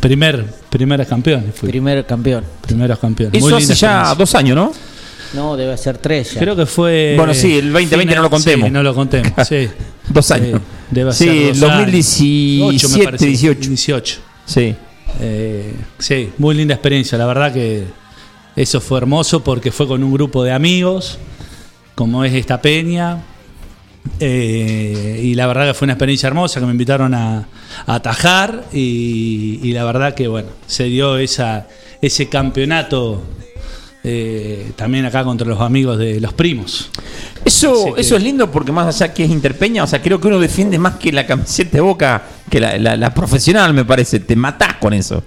Primer, 0.00 0.44
primeros 0.70 1.06
campeones. 1.06 1.54
Fui. 1.54 1.68
Primer 1.68 2.06
campeón. 2.06 2.42
Primeros 2.62 2.98
campeones. 2.98 3.36
Eso 3.36 3.50
Muy 3.50 3.62
hace 3.62 3.74
ya 3.74 4.14
dos 4.14 4.34
años, 4.34 4.56
¿no? 4.56 4.72
No, 5.34 5.56
debe 5.56 5.76
ser 5.76 5.98
tres 5.98 6.32
ya. 6.34 6.40
Creo 6.40 6.56
que 6.56 6.66
fue. 6.66 7.14
Bueno, 7.16 7.34
sí, 7.34 7.58
el 7.58 7.72
2020 7.72 8.14
no 8.16 8.22
lo 8.22 8.30
contemos. 8.30 8.66
Sí, 8.66 8.72
no 8.72 8.82
lo 8.82 8.94
contemos. 8.94 9.30
Sí. 9.48 9.68
Dos 10.08 10.26
Sí, 10.26 10.32
años. 10.32 10.60
debe 10.90 11.12
sí, 11.12 11.24
ser 11.24 11.34
dos 11.58 11.70
años. 11.70 11.76
2017, 11.86 12.64
Ocho, 12.64 12.88
me 12.98 13.04
parece. 13.04 13.26
18. 13.26 13.68
18. 13.68 14.18
Sí. 14.46 14.74
Eh, 15.20 15.74
sí, 15.98 16.32
muy 16.38 16.54
linda 16.54 16.74
experiencia. 16.74 17.18
La 17.18 17.26
verdad 17.26 17.52
que 17.52 17.84
eso 18.56 18.80
fue 18.80 18.98
hermoso 18.98 19.42
porque 19.42 19.72
fue 19.72 19.86
con 19.88 20.02
un 20.02 20.12
grupo 20.12 20.44
de 20.44 20.52
amigos, 20.52 21.18
como 21.94 22.24
es 22.24 22.32
esta 22.34 22.60
peña. 22.60 23.22
Eh, 24.18 25.20
y 25.22 25.34
la 25.34 25.46
verdad 25.46 25.66
que 25.66 25.74
fue 25.74 25.86
una 25.86 25.94
experiencia 25.94 26.26
hermosa 26.28 26.60
que 26.60 26.66
me 26.66 26.72
invitaron 26.72 27.14
a, 27.14 27.46
atajar 27.86 28.64
y, 28.72 29.60
y 29.62 29.72
la 29.72 29.84
verdad 29.84 30.14
que 30.14 30.28
bueno, 30.28 30.48
se 30.66 30.84
dio 30.84 31.18
esa, 31.18 31.66
ese 32.00 32.28
campeonato 32.28 33.22
eh, 34.02 34.72
también 34.76 35.04
acá 35.04 35.24
contra 35.24 35.46
los 35.46 35.60
amigos 35.60 35.98
de 35.98 36.20
los 36.20 36.32
primos. 36.32 36.90
Eso, 37.44 37.94
que- 37.94 38.00
eso 38.00 38.16
es 38.16 38.22
lindo 38.22 38.50
porque 38.50 38.72
más 38.72 38.94
allá 38.94 39.12
que 39.12 39.24
es 39.24 39.30
interpeña, 39.30 39.84
o 39.84 39.86
sea, 39.86 40.00
creo 40.00 40.20
que 40.20 40.28
uno 40.28 40.38
defiende 40.38 40.78
más 40.78 40.96
que 40.96 41.12
la 41.12 41.26
camiseta 41.26 41.72
de 41.72 41.80
boca 41.80 42.22
que 42.48 42.60
la, 42.60 42.78
la- 42.78 42.96
la 42.96 43.12
profesional, 43.14 43.74
me 43.74 43.84
parece. 43.84 44.20
Te 44.20 44.36
matás 44.36 44.74
con 44.74 44.92
eso. 44.94 45.22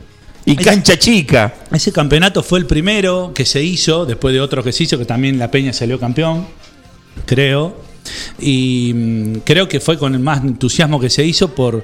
Y 0.45 0.55
cancha 0.57 0.97
chica. 0.99 1.53
Ese 1.71 1.91
campeonato 1.93 2.43
fue 2.43 2.59
el 2.59 2.65
primero 2.65 3.31
que 3.33 3.45
se 3.45 3.63
hizo, 3.63 4.05
después 4.05 4.33
de 4.33 4.41
otro 4.41 4.61
que 4.63 4.71
se 4.73 4.83
hizo, 4.83 4.97
que 4.97 5.05
también 5.05 5.39
La 5.39 5.49
Peña 5.49 5.71
salió 5.71 5.99
campeón, 5.99 6.45
creo. 7.25 7.77
Y 8.39 8.91
mm, 8.93 9.33
creo 9.45 9.69
que 9.69 9.79
fue 9.79 9.97
con 9.97 10.13
el 10.13 10.19
más 10.19 10.43
entusiasmo 10.43 10.99
que 10.99 11.09
se 11.09 11.23
hizo 11.25 11.53
por 11.55 11.83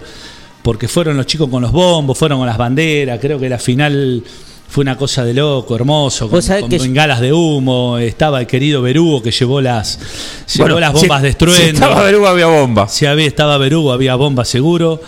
porque 0.62 0.89
fueron 0.89 1.15
los 1.15 1.25
chicos 1.25 1.49
con 1.49 1.62
los 1.62 1.71
bombos, 1.71 2.17
fueron 2.17 2.39
con 2.39 2.47
las 2.47 2.58
banderas, 2.58 3.17
creo 3.21 3.39
que 3.39 3.47
la 3.47 3.58
final 3.60 4.21
fue 4.69 4.84
una 4.84 4.95
cosa 4.95 5.25
de 5.25 5.34
loco, 5.34 5.75
hermoso, 5.75 6.29
con, 6.29 6.41
con 6.62 6.69
bengalas 6.69 7.19
de 7.21 7.34
humo, 7.34 7.97
estaba 7.97 8.39
el 8.39 8.45
querido 8.47 8.82
Berugo 8.84 9.21
que 9.23 9.32
llevó 9.32 9.62
las, 9.62 9.97
llevó 10.55 10.79
las 10.79 10.93
bombas 10.93 11.19
si- 11.19 11.23
de 11.23 11.29
estruendo. 11.29 11.63
si 11.63 11.69
estaba 11.73 12.03
Berugo, 12.03 12.27
había 12.27 12.45
bomba. 12.47 12.88
Si 12.88 13.05
había, 13.08 13.25
estaba 13.25 13.58
Berugo, 13.58 13.91
había 13.91 14.13
bomba 14.15 14.45
seguro. 14.45 15.01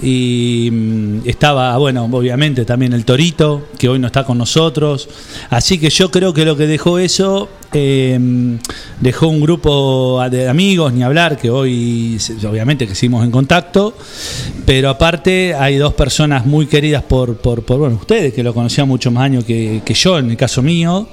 Y 0.00 0.68
mm, 0.70 1.28
estaba, 1.28 1.76
bueno, 1.76 2.08
obviamente 2.10 2.64
también 2.64 2.92
el 2.92 3.04
Torito, 3.04 3.68
que 3.78 3.88
hoy 3.88 3.98
no 3.98 4.06
está 4.06 4.24
con 4.24 4.38
nosotros. 4.38 5.08
Así 5.50 5.78
que 5.78 5.90
yo 5.90 6.10
creo 6.10 6.32
que 6.32 6.44
lo 6.44 6.56
que 6.56 6.66
dejó 6.66 6.98
eso, 6.98 7.48
eh, 7.72 8.18
dejó 9.00 9.28
un 9.28 9.40
grupo 9.40 10.24
de 10.30 10.48
amigos, 10.48 10.92
ni 10.92 11.02
hablar, 11.02 11.36
que 11.36 11.50
hoy 11.50 12.18
obviamente 12.48 12.86
que 12.86 12.94
seguimos 12.94 13.24
en 13.24 13.30
contacto. 13.30 13.96
Pero 14.64 14.90
aparte 14.90 15.54
hay 15.54 15.76
dos 15.76 15.94
personas 15.94 16.46
muy 16.46 16.66
queridas 16.66 17.02
por, 17.02 17.36
por, 17.36 17.64
por, 17.64 17.78
bueno, 17.78 17.96
ustedes, 17.96 18.32
que 18.32 18.42
lo 18.42 18.54
conocían 18.54 18.86
mucho 18.86 19.10
más 19.10 19.24
años 19.24 19.44
que, 19.44 19.82
que 19.84 19.94
yo, 19.94 20.18
en 20.18 20.30
el 20.30 20.36
caso 20.36 20.62
mío 20.62 21.08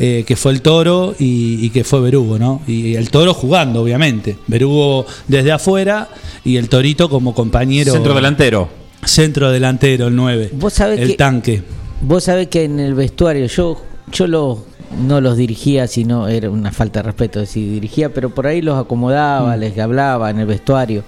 eh, 0.00 0.22
que 0.26 0.36
fue 0.36 0.52
el 0.52 0.62
Toro 0.62 1.14
y, 1.18 1.58
y 1.66 1.70
que 1.70 1.82
fue 1.82 2.00
Berugo, 2.00 2.38
¿no? 2.38 2.62
Y 2.68 2.94
el 2.94 3.10
Toro 3.10 3.34
jugando, 3.34 3.82
obviamente. 3.82 4.36
Berugo 4.46 5.04
desde 5.26 5.50
afuera 5.50 6.08
y 6.44 6.56
el 6.56 6.68
Torito 6.68 7.10
como 7.10 7.34
compañero. 7.34 7.92
Centro 7.92 8.14
delantero. 8.14 8.68
Centro 9.04 9.50
delantero, 9.50 10.06
el 10.06 10.14
9. 10.16 10.50
Vos 10.52 10.72
sabés 10.74 11.00
el 11.00 11.08
que- 11.08 11.14
tanque. 11.16 11.62
Vos 12.00 12.22
sabés 12.24 12.46
que 12.46 12.62
en 12.64 12.78
el 12.78 12.94
vestuario 12.94 13.46
yo 13.46 13.76
yo 14.12 14.26
los 14.28 14.58
no 15.04 15.20
los 15.20 15.36
dirigía, 15.36 15.86
sino 15.88 16.28
era 16.28 16.48
una 16.48 16.70
falta 16.72 17.00
de 17.00 17.02
respeto 17.08 17.40
decir 17.40 17.68
dirigía, 17.72 18.14
pero 18.14 18.30
por 18.30 18.46
ahí 18.46 18.62
los 18.62 18.78
acomodaba, 18.78 19.56
Mm. 19.56 19.60
les 19.60 19.78
hablaba 19.78 20.30
en 20.30 20.38
el 20.38 20.46
vestuario. 20.46 21.02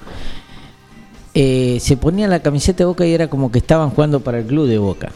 Eh, 1.33 1.79
se 1.81 1.97
ponían 1.97 2.29
la 2.31 2.41
camiseta 2.43 2.79
de 2.79 2.85
Boca 2.87 3.07
y 3.07 3.13
era 3.15 3.29
como 3.29 3.53
que 3.53 3.59
estaban 3.61 3.91
jugando 3.91 4.21
para 4.21 4.41
el 4.41 4.47
club 4.47 4.67
de 4.67 4.79
Boca. 4.79 5.13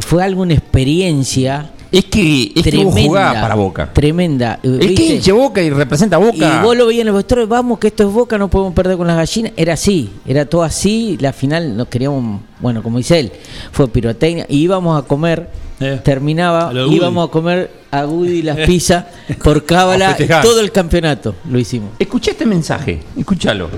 Fue 0.00 0.22
alguna 0.24 0.54
experiencia 0.54 1.70
Es 1.92 2.06
que, 2.06 2.44
es 2.54 2.62
que 2.64 2.70
tremenda, 2.70 3.02
jugás 3.02 3.34
para 3.34 3.54
Boca. 3.54 3.92
Tremenda. 3.92 4.58
eh, 4.62 4.78
El 4.80 4.94
que 4.94 5.02
hinche 5.14 5.30
Boca 5.30 5.60
y 5.62 5.68
representa 5.70 6.16
a 6.16 6.18
Boca. 6.18 6.60
Y 6.60 6.64
vos 6.64 6.74
lo 6.76 6.86
veías 6.86 7.02
en 7.02 7.08
el 7.08 7.14
vestuario, 7.14 7.46
vamos 7.46 7.78
que 7.78 7.88
esto 7.88 8.02
es 8.08 8.12
Boca, 8.12 8.38
no 8.38 8.48
podemos 8.48 8.72
perder 8.72 8.96
con 8.96 9.06
las 9.06 9.16
gallinas. 9.16 9.52
Era 9.56 9.74
así, 9.74 10.10
era 10.26 10.46
todo 10.46 10.62
así. 10.62 11.18
La 11.20 11.32
final 11.34 11.76
nos 11.76 11.88
queríamos, 11.88 12.40
bueno, 12.60 12.82
como 12.82 12.96
dice 12.98 13.20
él, 13.20 13.32
fue 13.72 13.88
pirotecnia. 13.88 14.46
Y 14.48 14.58
íbamos 14.62 14.98
a 14.98 15.06
comer, 15.06 15.48
Eh, 15.80 16.00
terminaba, 16.02 16.70
a 16.70 16.72
íbamos 16.86 17.28
a 17.28 17.30
comer 17.30 17.70
a 17.90 18.06
Woody 18.06 18.40
las 18.42 18.56
pizzas 18.66 19.04
por 19.42 19.64
cábala. 19.64 20.16
todo 20.42 20.60
el 20.60 20.72
campeonato 20.72 21.34
lo 21.50 21.58
hicimos. 21.58 21.90
Escuché 21.98 22.30
este 22.30 22.46
mensaje, 22.46 23.02
escúchalo. 23.16 23.68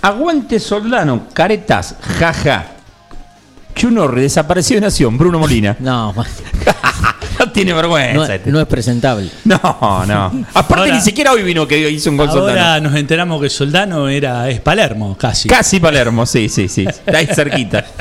Aguante 0.00 0.58
Soldano, 0.58 1.28
caretas, 1.32 1.94
jaja. 2.00 2.66
Que 3.74 3.86
un 3.86 3.96
horre 3.98 4.22
desapareció 4.22 4.74
de 4.76 4.80
nación, 4.82 5.16
Bruno 5.16 5.38
Molina. 5.38 5.76
No, 5.80 6.12
no 7.52 7.54
tiene 7.54 7.72
vergüenza. 7.74 8.14
no, 8.14 8.24
este. 8.24 8.50
no 8.50 8.60
es 8.60 8.66
presentable. 8.66 9.28
No, 9.44 9.58
no. 10.06 10.44
Aparte 10.54 10.74
Ahora- 10.82 10.94
ni 10.94 11.00
siquiera 11.00 11.32
hoy 11.32 11.42
vino 11.42 11.66
que 11.68 11.90
hizo 11.90 12.10
un 12.10 12.16
gol 12.16 12.28
Ahora 12.28 12.40
Soldano. 12.54 12.88
nos 12.90 12.98
enteramos 12.98 13.40
que 13.42 13.50
Soldano 13.50 14.08
era 14.08 14.48
es 14.48 14.60
Palermo, 14.60 15.16
casi. 15.18 15.48
Casi 15.48 15.78
Palermo, 15.80 16.24
sí, 16.26 16.48
sí, 16.48 16.68
sí. 16.68 16.84
Está 16.88 17.18
ahí 17.18 17.26
cerquita. 17.26 17.84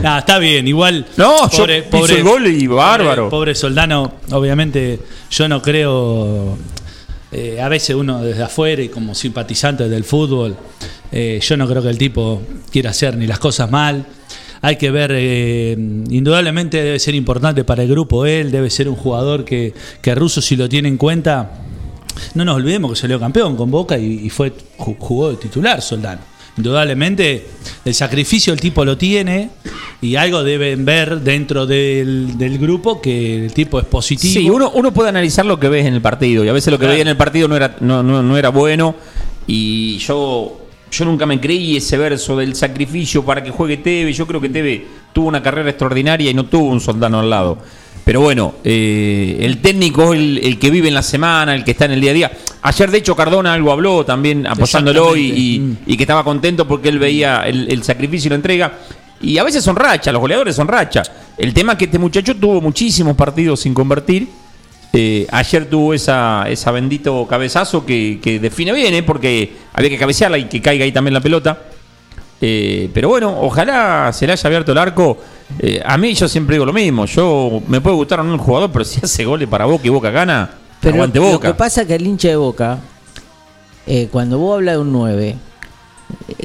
Nah, 0.00 0.18
está 0.20 0.38
bien, 0.38 0.66
igual. 0.66 1.06
No, 1.16 1.48
yo 1.50 1.66
hizo 1.66 2.06
el 2.14 2.22
gol 2.24 2.46
y 2.46 2.66
bárbaro. 2.66 3.24
Pobre, 3.24 3.30
pobre 3.30 3.54
Soldano, 3.54 4.14
obviamente, 4.30 4.98
yo 5.30 5.48
no 5.48 5.60
creo. 5.60 6.56
eh, 7.30 7.60
a 7.60 7.68
veces 7.68 7.94
uno 7.94 8.22
desde 8.22 8.42
afuera 8.42 8.80
y 8.82 8.88
como 8.88 9.14
simpatizante 9.14 9.88
del 9.88 10.04
fútbol, 10.04 10.56
eh, 11.12 11.38
yo 11.42 11.56
no 11.56 11.68
creo 11.68 11.82
que 11.82 11.90
el 11.90 11.98
tipo 11.98 12.42
quiera 12.72 12.90
hacer 12.90 13.16
ni 13.16 13.26
las 13.26 13.38
cosas 13.38 13.70
mal. 13.70 14.04
Hay 14.60 14.76
que 14.76 14.90
ver, 14.90 15.12
eh, 15.14 15.72
indudablemente 16.10 16.82
debe 16.82 16.98
ser 16.98 17.14
importante 17.14 17.64
para 17.64 17.82
el 17.84 17.88
grupo 17.88 18.26
él, 18.26 18.50
debe 18.50 18.70
ser 18.70 18.88
un 18.88 18.96
jugador 18.96 19.44
que, 19.44 19.72
que 20.02 20.14
Russo 20.14 20.40
si 20.42 20.56
lo 20.56 20.68
tiene 20.68 20.88
en 20.88 20.96
cuenta, 20.96 21.52
no 22.34 22.44
nos 22.44 22.56
olvidemos 22.56 22.90
que 22.92 22.96
salió 22.96 23.20
campeón 23.20 23.56
con 23.56 23.70
Boca 23.70 23.96
y, 23.98 24.26
y 24.26 24.30
fue 24.30 24.52
ju- 24.78 24.96
jugó 24.98 25.30
de 25.30 25.36
titular 25.36 25.80
Soldano. 25.80 26.20
Indudablemente 26.56 27.46
el 27.84 27.94
sacrificio 27.94 28.52
el 28.52 28.58
tipo 28.60 28.84
lo 28.84 28.98
tiene 28.98 29.50
y 30.02 30.16
algo 30.16 30.42
deben 30.42 30.84
ver 30.84 31.20
dentro 31.20 31.64
del, 31.66 32.36
del 32.36 32.58
grupo 32.58 33.00
que 33.00 33.44
el 33.44 33.52
tipo 33.52 33.78
es 33.78 33.86
positivo. 33.86 34.32
Sí, 34.34 34.50
uno, 34.50 34.72
uno 34.74 34.92
puede 34.92 35.08
analizar 35.10 35.46
lo 35.46 35.60
que 35.60 35.68
ves 35.68 35.86
en 35.86 35.94
el 35.94 36.02
partido 36.02 36.44
y 36.44 36.48
a 36.48 36.52
veces 36.52 36.72
lo 36.72 36.78
que 36.78 36.82
Claro. 36.86 36.94
veía 36.94 37.02
en 37.02 37.08
el 37.08 37.16
partido 37.16 37.46
no 37.46 37.54
era, 37.54 37.76
no, 37.78 38.02
no, 38.02 38.24
no 38.24 38.36
era 38.36 38.48
bueno 38.48 38.96
y 39.46 39.98
yo, 39.98 40.60
yo 40.90 41.04
nunca 41.04 41.26
me 41.26 41.40
creí 41.40 41.76
ese 41.76 41.96
verso 41.98 42.36
del 42.36 42.54
sacrificio 42.54 43.24
para 43.24 43.42
que 43.42 43.50
juegue 43.50 43.78
Teve. 43.78 44.12
Yo 44.12 44.26
creo 44.26 44.40
que 44.40 44.48
Teve 44.48 44.86
tuvo 45.12 45.28
una 45.28 45.42
carrera 45.42 45.70
extraordinaria 45.70 46.30
y 46.30 46.34
no 46.34 46.46
tuvo 46.46 46.68
un 46.70 46.80
soldano 46.80 47.20
al 47.20 47.30
lado. 47.30 47.58
Pero 48.04 48.22
bueno, 48.22 48.54
eh, 48.64 49.36
el 49.40 49.58
técnico 49.58 50.14
es 50.14 50.20
el, 50.20 50.38
el 50.42 50.58
que 50.58 50.70
vive 50.70 50.88
en 50.88 50.94
la 50.94 51.02
semana, 51.02 51.54
el 51.54 51.62
que 51.62 51.72
está 51.72 51.84
en 51.84 51.92
el 51.92 52.00
día 52.00 52.10
a 52.12 52.14
día. 52.14 52.32
Ayer, 52.62 52.90
de 52.90 52.98
hecho, 52.98 53.14
Cardona 53.14 53.52
algo 53.52 53.70
habló 53.70 54.04
también 54.04 54.46
apoyándolo 54.46 55.14
y, 55.16 55.20
y- 55.86 55.92
y 55.92 55.96
que 55.96 56.04
estaba 56.04 56.24
contento 56.24 56.66
porque 56.66 56.88
él 56.88 56.98
veía 56.98 57.42
el, 57.46 57.70
el 57.70 57.82
sacrificio 57.82 58.28
y 58.28 58.30
la 58.30 58.36
entrega. 58.36 58.78
Y 59.20 59.36
a 59.36 59.44
veces 59.44 59.62
son 59.62 59.76
rachas, 59.76 60.12
los 60.12 60.20
goleadores 60.20 60.56
son 60.56 60.68
rachas. 60.68 61.10
El 61.36 61.52
tema 61.52 61.72
es 61.72 61.78
que 61.78 61.84
este 61.84 61.98
muchacho 61.98 62.34
tuvo 62.36 62.60
muchísimos 62.62 63.14
partidos 63.14 63.60
sin 63.60 63.74
convertir. 63.74 64.26
Eh, 64.92 65.26
ayer 65.30 65.68
tuvo 65.68 65.92
esa, 65.92 66.46
esa 66.48 66.70
bendito 66.70 67.26
cabezazo 67.26 67.84
que, 67.84 68.18
que 68.22 68.38
define 68.38 68.72
bien, 68.72 68.94
¿eh? 68.94 69.02
porque 69.02 69.52
había 69.74 69.90
que 69.90 69.98
cabecearla 69.98 70.38
y 70.38 70.44
que 70.44 70.62
caiga 70.62 70.84
ahí 70.84 70.92
también 70.92 71.14
la 71.14 71.20
pelota. 71.20 71.58
Eh, 72.40 72.88
pero 72.94 73.08
bueno, 73.08 73.36
ojalá 73.40 74.10
se 74.12 74.26
le 74.26 74.32
haya 74.32 74.46
abierto 74.46 74.72
el 74.72 74.78
arco. 74.78 75.18
Eh, 75.58 75.82
a 75.84 75.98
mí 75.98 76.14
yo 76.14 76.28
siempre 76.28 76.54
digo 76.54 76.64
lo 76.64 76.72
mismo. 76.72 77.04
Yo 77.06 77.60
me 77.68 77.80
puede 77.80 77.96
gustar 77.96 78.20
o 78.20 78.24
no 78.24 78.32
el 78.34 78.40
jugador, 78.40 78.70
pero 78.72 78.84
si 78.84 79.00
hace 79.02 79.24
goles 79.24 79.48
para 79.48 79.66
Boca 79.66 79.86
y 79.86 79.90
Boca 79.90 80.10
gana, 80.10 80.50
Pero 80.80 80.94
aguante 80.94 81.18
lo 81.18 81.26
Boca. 81.26 81.48
que 81.48 81.54
pasa 81.54 81.82
es 81.82 81.86
que 81.88 81.94
el 81.96 82.06
hincha 82.06 82.28
de 82.28 82.36
Boca, 82.36 82.78
cuando 84.10 84.38
vos 84.38 84.54
hablas 84.56 84.76
de 84.76 84.80
un 84.80 84.92
9, 84.92 85.28
eh, 85.28 85.36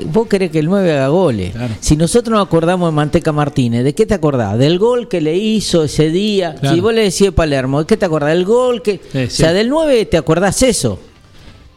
vos 0.05 0.27
querés 0.27 0.51
que 0.51 0.59
el 0.59 0.65
9 0.67 0.91
haga 0.93 1.07
goles. 1.09 1.51
Claro. 1.53 1.73
Si 1.79 1.95
nosotros 1.95 2.33
nos 2.37 2.45
acordamos 2.45 2.89
de 2.89 2.95
Manteca 2.95 3.31
Martínez, 3.31 3.83
¿de 3.83 3.93
qué 3.93 4.05
te 4.05 4.13
acordás? 4.13 4.57
Del 4.57 4.79
gol 4.79 5.07
que 5.07 5.21
le 5.21 5.35
hizo 5.37 5.83
ese 5.83 6.09
día. 6.09 6.55
Claro. 6.55 6.75
Si 6.75 6.81
vos 6.81 6.93
le 6.93 7.01
decís 7.01 7.21
de 7.21 7.31
Palermo, 7.31 7.79
¿de 7.79 7.85
qué 7.85 7.97
te 7.97 8.05
acordás? 8.05 8.29
Del 8.29 8.45
gol 8.45 8.81
que... 8.81 8.99
Sí, 9.11 9.17
O 9.25 9.29
sea, 9.29 9.53
del 9.53 9.69
9 9.69 10.05
te 10.05 10.17
acordás 10.17 10.61
eso. 10.63 10.99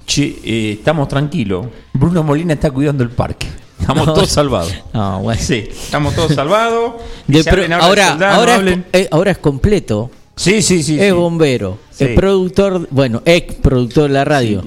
Che, 0.06 0.38
eh, 0.44 0.72
estamos 0.78 1.08
tranquilos. 1.08 1.66
Bruno 1.92 2.22
Molina 2.22 2.52
está 2.54 2.70
cuidando 2.70 3.02
el 3.02 3.10
parque. 3.10 3.46
Estamos 3.78 4.06
No. 4.06 4.14
todos 4.14 4.28
salvados. 4.30 4.72
No, 4.94 5.20
bueno. 5.22 5.40
Sí, 5.42 5.64
estamos 5.70 6.14
todos 6.14 6.34
salvados. 6.34 6.94
De 7.26 7.40
Y 7.40 7.48
hablen 7.48 7.72
ahora 7.72 8.34
ahora, 8.34 8.56
es, 8.56 8.78
eh, 8.92 9.08
ahora 9.10 9.32
es 9.32 9.38
completo. 9.38 10.10
Sí, 10.36 10.60
sí, 10.62 10.82
sí. 10.82 10.98
es 11.00 11.06
sí. 11.06 11.10
bombero, 11.12 11.78
Sí. 11.90 12.04
es 12.04 12.10
productor, 12.10 12.86
bueno, 12.90 13.22
ex 13.24 13.54
productor 13.54 14.08
de 14.08 14.14
la 14.14 14.24
radio. 14.26 14.62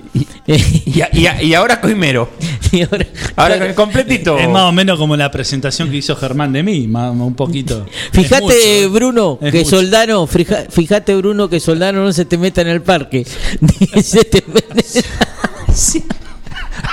Y, 0.48 1.02
a- 1.02 1.10
y 1.14 1.28
a- 1.28 1.44
y 1.44 1.54
ahora 1.54 1.80
coimero. 1.80 2.28
Y 2.72 2.82
ahora- 3.36 3.74
completito. 3.76 4.38
Es 4.38 4.48
más 4.50 4.64
o 4.64 4.72
menos 4.72 4.98
como 4.98 5.16
la 5.16 5.30
presentación 5.32 5.90
que 5.90 5.98
hizo 5.98 6.16
Germán 6.16 6.52
de 6.54 6.64
mí, 6.64 6.88
más, 6.88 7.12
un 7.12 7.36
poquito. 7.36 7.86
Fíjate, 8.14 8.88
Bruno, 8.88 9.40
es 9.42 9.52
que 9.52 9.60
mucho. 9.60 9.70
Soldano, 9.78 10.28
fija- 10.28 10.66
fíjate, 10.70 11.16
Bruno, 11.16 11.50
que 11.50 11.60
Soldano 11.60 12.04
no 12.04 12.12
se 12.14 12.26
te 12.26 12.38
meta 12.38 12.62
en 12.62 12.68
el 12.68 12.82
parque. 12.82 13.26
Se 14.04 14.24
te- 14.24 14.44
Sí. 15.74 16.04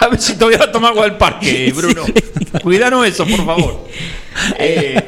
A 0.01 0.09
ver 0.09 0.21
si 0.21 0.35
todavía 0.35 0.59
va 0.59 0.65
a 0.67 0.73
tomar 0.73 0.93
agua 0.93 1.05
del 1.05 1.17
parque, 1.17 1.73
Bruno. 1.75 2.03
Cuidanos 2.63 3.07
eso, 3.07 3.27
por 3.27 3.45
favor. 3.45 3.87
Eh, 4.59 5.03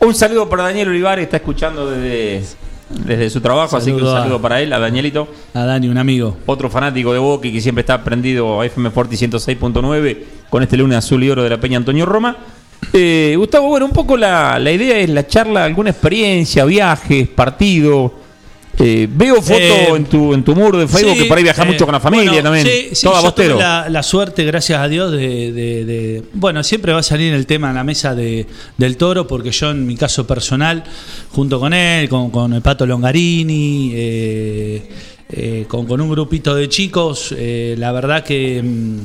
un 0.00 0.12
saludo 0.12 0.48
para 0.48 0.64
Daniel 0.64 0.88
Olivares, 0.88 1.22
está 1.26 1.36
escuchando 1.36 1.88
desde, 1.88 2.42
desde 3.04 3.30
su 3.30 3.40
trabajo, 3.40 3.76
así 3.76 3.90
que 3.90 3.96
un 4.02 4.10
Saludo 4.10 4.36
a- 4.36 4.42
para 4.42 4.60
él, 4.60 4.72
a 4.72 4.78
Danielito. 4.78 5.28
A 5.54 5.64
Dani, 5.64 5.88
un 5.88 5.98
amigo. 5.98 6.36
Otro 6.46 6.68
fanático 6.70 7.12
de 7.12 7.18
Boca 7.18 7.50
que 7.50 7.60
siempre 7.60 7.80
está 7.80 8.02
prendido 8.04 8.60
a 8.60 8.66
FM 8.66 8.90
Forti 8.90 9.16
106.9 9.16 10.24
con 10.50 10.62
este 10.62 10.76
lunes 10.76 10.98
azul 10.98 11.22
y 11.24 11.30
oro 11.30 11.42
de 11.42 11.50
la 11.50 11.58
Peña 11.58 11.78
Antonio 11.78 12.06
Roma. 12.06 12.36
Eh, 12.92 13.34
Gustavo, 13.38 13.68
bueno, 13.68 13.86
un 13.86 13.92
poco 13.92 14.16
la, 14.16 14.58
la 14.58 14.72
idea 14.72 14.98
es 14.98 15.08
la 15.08 15.26
charla, 15.26 15.64
alguna 15.64 15.90
experiencia, 15.90 16.64
viajes, 16.64 17.28
partido. 17.28 18.12
Eh, 18.78 19.06
veo 19.10 19.36
fotos 19.42 19.60
Eh, 19.60 19.88
en, 19.94 20.04
tu, 20.06 20.32
en 20.32 20.42
tu 20.42 20.54
muro 20.56 20.78
de 20.78 20.88
Facebook 20.88 21.12
Sí, 21.14 21.22
que 21.22 21.24
por 21.26 21.36
ahí 21.36 21.44
viajas 21.44 21.66
eh, 21.66 21.68
mucho 21.70 21.84
con 21.84 21.92
la 21.92 22.00
familia 22.00 22.32
bueno, 22.32 22.42
también. 22.50 22.66
Sí, 22.66 22.88
sí, 22.94 23.06
Todo 23.06 23.22
yo 23.22 23.32
tuve 23.34 23.48
la, 23.54 23.88
la 23.90 24.02
suerte, 24.02 24.44
gracias 24.44 24.80
a 24.80 24.88
Dios, 24.88 25.12
de, 25.12 25.52
de- 25.52 25.84
de- 25.84 26.22
Bueno, 26.32 26.62
siempre 26.64 26.92
va 26.92 27.00
a 27.00 27.02
salir 27.02 27.34
el 27.34 27.46
tema 27.46 27.68
en 27.68 27.74
la 27.76 27.84
mesa 27.84 28.14
de, 28.14 28.46
del 28.78 28.96
toro, 28.96 29.26
porque 29.26 29.50
yo, 29.50 29.70
en 29.70 29.86
mi 29.86 29.96
caso 29.96 30.26
personal, 30.26 30.84
junto 31.32 31.60
con 31.60 31.74
él, 31.74 32.08
con, 32.08 32.30
con 32.30 32.54
el 32.54 32.62
Pato 32.62 32.86
Longarini, 32.86 34.82
con, 35.68 35.86
con 35.86 36.00
un 36.00 36.10
grupito 36.10 36.54
de 36.54 36.68
chicos, 36.68 37.34
la 37.76 37.92
verdad 37.92 38.24
que. 38.24 38.62
mm, 38.62 38.98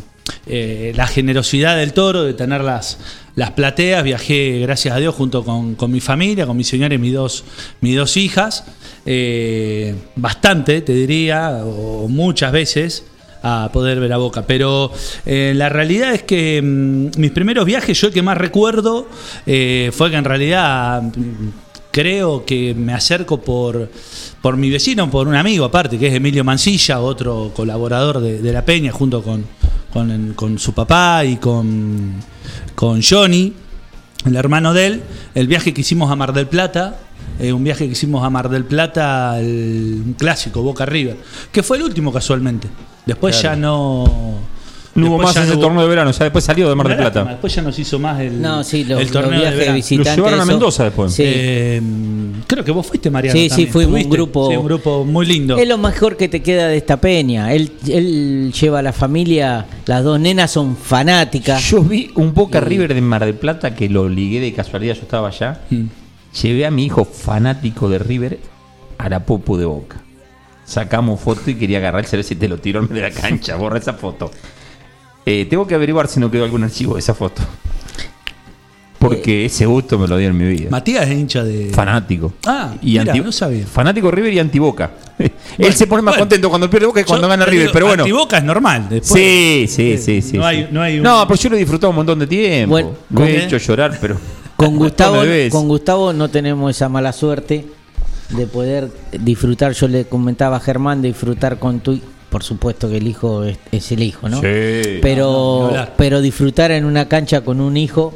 la 0.96 1.08
generosidad 1.08 1.78
del 1.78 1.94
toro 1.94 2.24
de 2.24 2.34
tener 2.34 2.62
las, 2.62 2.98
las 3.38 3.52
plateas. 3.52 4.04
Viajé, 4.04 4.60
gracias 4.62 4.94
a 4.94 4.98
Dios, 4.98 5.16
junto 5.16 5.46
con, 5.46 5.76
con 5.76 5.92
mi 5.92 6.02
familia, 6.02 6.46
con 6.46 6.58
mi 6.58 6.66
señora 6.66 6.96
y 6.96 6.98
mis 6.98 7.14
dos, 7.14 7.46
mis 7.80 7.96
dos 7.96 8.18
hijas. 8.18 8.66
eh, 9.06 9.96
bastante, 10.18 10.82
te 10.82 10.92
diría, 10.94 11.62
o 11.64 12.10
muchas 12.10 12.52
veces 12.52 13.06
a 13.44 13.70
poder 13.72 14.00
ver 14.00 14.12
a 14.12 14.18
Boca. 14.18 14.46
Pero 14.46 14.92
eh, 15.26 15.54
la 15.56 15.70
realidad 15.70 16.14
es 16.14 16.24
que 16.24 16.62
mm, 16.62 17.20
mis 17.20 17.32
primeros 17.32 17.64
viajes, 17.64 18.02
yo 18.02 18.08
el 18.08 18.14
que 18.14 18.24
más 18.24 18.38
recuerdo, 18.38 19.08
eh, 19.46 19.92
fue 19.94 20.10
que 20.10 20.18
en 20.18 20.26
realidad 20.26 21.04
mm, 21.04 21.50
creo 21.92 22.44
que 22.44 22.74
me 22.74 22.94
acerco 22.94 23.40
por, 23.40 23.90
por 24.42 24.58
mi 24.58 24.72
vecino, 24.72 25.12
por 25.12 25.28
un 25.28 25.36
amigo 25.36 25.64
aparte, 25.64 26.00
que 26.00 26.08
es 26.08 26.14
Emilio 26.16 26.44
Mancilla, 26.44 27.00
otro 27.02 27.52
colaborador 27.56 28.20
de 28.20 28.52
La 28.52 28.66
Peña, 28.66 28.92
junto 28.92 29.22
con, 29.22 29.46
con, 29.94 30.34
con 30.34 30.60
su 30.60 30.74
papá 30.74 31.24
y 31.26 31.38
con, 31.38 32.14
con 32.76 33.02
Johnny, 33.02 33.54
el 34.26 34.36
hermano 34.36 34.74
de 34.74 34.86
él, 34.88 35.04
el 35.36 35.48
viaje 35.48 35.74
que 35.74 35.82
hicimos 35.82 36.12
a 36.12 36.16
Mar 36.16 36.34
del 36.34 36.48
Plata. 36.48 36.98
eh, 37.40 37.54
un 37.54 37.64
viaje 37.64 37.86
que 37.86 37.92
hicimos 37.92 38.24
a 38.24 38.30
Mar 38.30 38.50
del 38.50 38.66
Plata, 38.66 39.40
el, 39.40 40.02
un 40.06 40.14
clásico, 40.14 40.62
Boca 40.62 40.86
River, 40.86 41.18
que 41.52 41.62
fue 41.64 41.78
el 41.78 41.84
último 41.84 42.12
casualmente. 42.12 42.68
Después 43.06 43.38
Claro. 43.40 43.56
ya 43.56 43.62
no. 43.62 44.40
No 44.98 45.08
hubo 45.12 45.18
más 45.20 45.36
ese 45.38 45.54
no 45.54 45.60
torneo 45.60 45.82
de 45.84 45.88
verano, 45.88 46.12
ya 46.12 46.24
después 46.26 46.44
salió 46.44 46.68
de 46.70 46.76
Mar 46.76 46.88
del 46.88 46.98
Plata. 46.98 47.24
Después 47.24 47.54
ya 47.56 47.62
nos 47.62 47.78
hizo 47.80 48.00
más 48.00 48.20
el, 48.20 48.42
No, 48.42 48.64
sí, 48.64 48.84
los, 48.84 49.00
el 49.00 49.12
torneo 49.12 49.42
de 49.42 49.52
verano. 49.56 49.76
visitantes. 49.76 50.18
Lo 50.18 50.24
llevaron 50.26 50.42
a. 50.42 50.46
Mendoza 50.46 50.84
después. 50.86 51.14
Sí. 51.14 51.24
Eh, 51.26 51.82
creo 52.48 52.64
que 52.66 52.72
vos 52.72 52.86
fuiste, 52.86 53.10
Mariano. 53.10 53.38
Sí, 53.40 53.50
sí, 53.50 53.68
fuimos 53.68 54.04
un 54.04 54.10
grupo- 54.10 54.50
Sí, 54.50 54.58
un 54.58 54.66
grupo 54.66 55.06
muy 55.06 55.26
lindo. 55.26 55.58
Es 55.58 55.68
lo 55.68 55.78
mejor 55.78 56.18
que 56.18 56.28
te 56.28 56.42
queda 56.42 56.68
de 56.68 56.78
esta 56.78 57.00
peña. 57.00 57.54
Él, 57.54 57.72
él 57.88 58.52
lleva 58.60 58.80
a 58.80 58.82
la 58.82 58.92
familia, 58.94 59.66
las 59.86 60.04
dos 60.04 60.20
nenas 60.20 60.52
son 60.52 60.76
fanáticas. 60.76 61.62
Yo 61.70 61.82
vi 61.84 62.12
un 62.16 62.34
Boca 62.34 62.60
River 62.60 62.94
de 62.94 63.02
Mar 63.02 63.24
del 63.24 63.36
Plata 63.36 63.76
que 63.76 63.90
lo 63.90 64.10
ligué 64.10 64.40
de 64.40 64.52
casualidad, 64.54 64.96
yo 64.96 65.02
estaba 65.02 65.28
allá. 65.28 65.62
Mm. 65.70 65.84
Llevé 66.42 66.66
a 66.66 66.72
mi 66.72 66.86
hijo 66.86 67.06
fanático 67.06 67.88
de 67.90 68.00
River 68.00 68.40
a 68.98 69.10
la 69.10 69.26
Popo 69.26 69.58
de 69.58 69.66
Boca. 69.66 70.02
Sacamos 70.66 71.22
foto 71.22 71.50
y 71.50 71.56
quería 71.56 71.78
agarrar 71.78 72.02
el 72.02 72.08
celular 72.08 72.32
y 72.32 72.36
te 72.36 72.48
lo 72.50 72.58
tiró 72.58 72.82
en 72.82 72.90
medio 72.90 73.04
de 73.04 73.10
la 73.10 73.16
cancha. 73.16 73.56
Borra 73.56 73.78
esa 73.80 73.94
foto. 73.94 74.30
Eh, 75.30 75.46
tengo 75.50 75.68
que 75.68 75.76
averiguar 75.76 76.08
si 76.08 76.22
no 76.22 76.32
quedó 76.32 76.46
algún 76.46 76.64
archivo 76.64 76.94
de 76.94 77.00
esa 77.02 77.14
foto. 77.14 77.42
Porque 78.98 79.46
ese 79.46 79.66
gusto 79.66 80.00
me 80.00 80.08
lo 80.08 80.18
dio 80.18 80.30
en 80.30 80.38
mi 80.38 80.46
vida. 80.48 80.70
Matías 80.72 81.06
es 81.08 81.18
hincha 81.20 81.44
de. 81.44 81.70
Fanático. 81.70 82.34
Ah, 82.46 82.74
y 82.82 82.98
mira, 82.98 83.14
no 83.14 83.32
sabía. 83.32 83.66
Fanático 83.68 84.10
River 84.10 84.34
y 84.34 84.40
antiboca. 84.40 84.90
Él 85.58 85.74
se 85.74 85.86
pone 85.86 86.02
más 86.02 86.14
bueno. 86.14 86.22
contento 86.24 86.50
cuando 86.50 86.70
pierde 86.70 86.88
Boca 86.88 87.02
que 87.02 87.06
cuando 87.06 87.28
gana 87.28 87.46
River. 87.46 87.60
digo, 87.68 87.74
pero 87.74 87.88
bueno. 87.88 88.04
Antiboca 88.04 88.38
es 88.38 88.44
normal. 88.46 88.88
Después, 88.90 89.22
Sí, 89.22 89.66
sí, 89.68 89.92
eh, 89.92 89.98
sí, 89.98 90.22
sí. 90.22 90.38
No 90.38 90.46
hay, 90.46 90.70
no 90.72 90.82
hay 90.82 90.98
un- 90.98 91.04
No, 91.04 91.28
pero 91.28 91.40
yo 91.40 91.50
lo 91.50 91.56
he 91.58 91.60
disfrutado 91.60 91.90
un 91.92 91.98
montón 91.98 92.20
de 92.20 92.28
tiempo. 92.28 92.72
Bueno, 92.72 92.92
lo 93.10 93.26
he 93.26 93.34
¿con- 93.34 93.42
hecho 93.44 93.58
llorar, 93.58 93.98
pero. 94.02 94.18
Con 94.56 94.76
Gustavo, 94.78 95.22
con 95.52 95.68
Gustavo 95.68 96.14
no 96.14 96.30
tenemos 96.30 96.72
esa 96.76 96.90
mala 96.90 97.12
suerte 97.14 97.68
de 98.30 98.48
poder 98.48 98.90
disfrutar. 99.20 99.74
Yo 99.74 99.88
le 99.88 100.06
comentaba 100.06 100.58
a 100.58 100.60
Germán 100.60 101.02
de 101.04 101.10
disfrutar 101.10 101.60
con 101.60 101.80
tu 101.82 102.00
por 102.38 102.44
supuesto 102.44 102.88
que 102.88 102.98
el 102.98 103.08
hijo 103.08 103.44
es, 103.46 103.58
es 103.72 103.92
el 103.92 104.04
hijo, 104.04 104.30
¿no? 104.30 104.38
Sí. 104.42 105.00
Pero, 105.02 105.70
No, 105.72 105.76
no, 105.76 105.88
pero 105.98 106.22
disfrutar 106.22 106.70
en 106.70 106.86
una 106.86 107.08
cancha 107.08 107.42
con 107.42 107.60
un 107.60 107.76
hijo, 107.78 108.14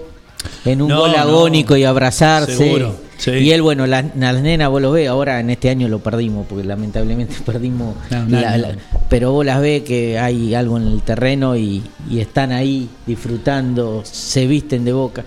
en 0.64 0.84
un 0.84 0.90
No, 0.90 1.00
gol 1.00 1.12
no. 1.14 1.18
agónico 1.18 1.76
y 1.76 1.86
abrazarse. 1.86 2.56
Seguro, 2.56 2.96
sí. 3.18 3.32
Y 3.32 3.50
él, 3.52 3.64
bueno, 3.64 3.88
las, 3.88 4.16
las 4.16 4.40
nenas, 4.44 4.70
vos 4.70 4.80
lo 4.80 4.92
ves, 4.92 5.08
ahora 5.10 5.40
en 5.40 5.50
este 5.50 5.72
año 5.72 5.88
lo 5.88 5.98
perdimos, 6.04 6.46
porque 6.48 6.64
lamentablemente 6.64 7.34
perdimos. 7.48 7.96
No, 8.12 8.26
no, 8.26 8.40
la- 8.42 8.76
pero 9.10 9.32
vos 9.32 9.44
las 9.44 9.60
ves 9.60 9.82
que 9.82 10.20
hay 10.20 10.54
algo 10.54 10.78
en 10.78 10.86
el 10.88 11.02
terreno 11.02 11.58
y, 11.58 11.82
y 12.08 12.20
están 12.20 12.52
ahí 12.52 12.88
disfrutando, 13.08 14.04
se 14.06 14.46
visten 14.46 14.86
de 14.86 14.94
boca. 14.94 15.24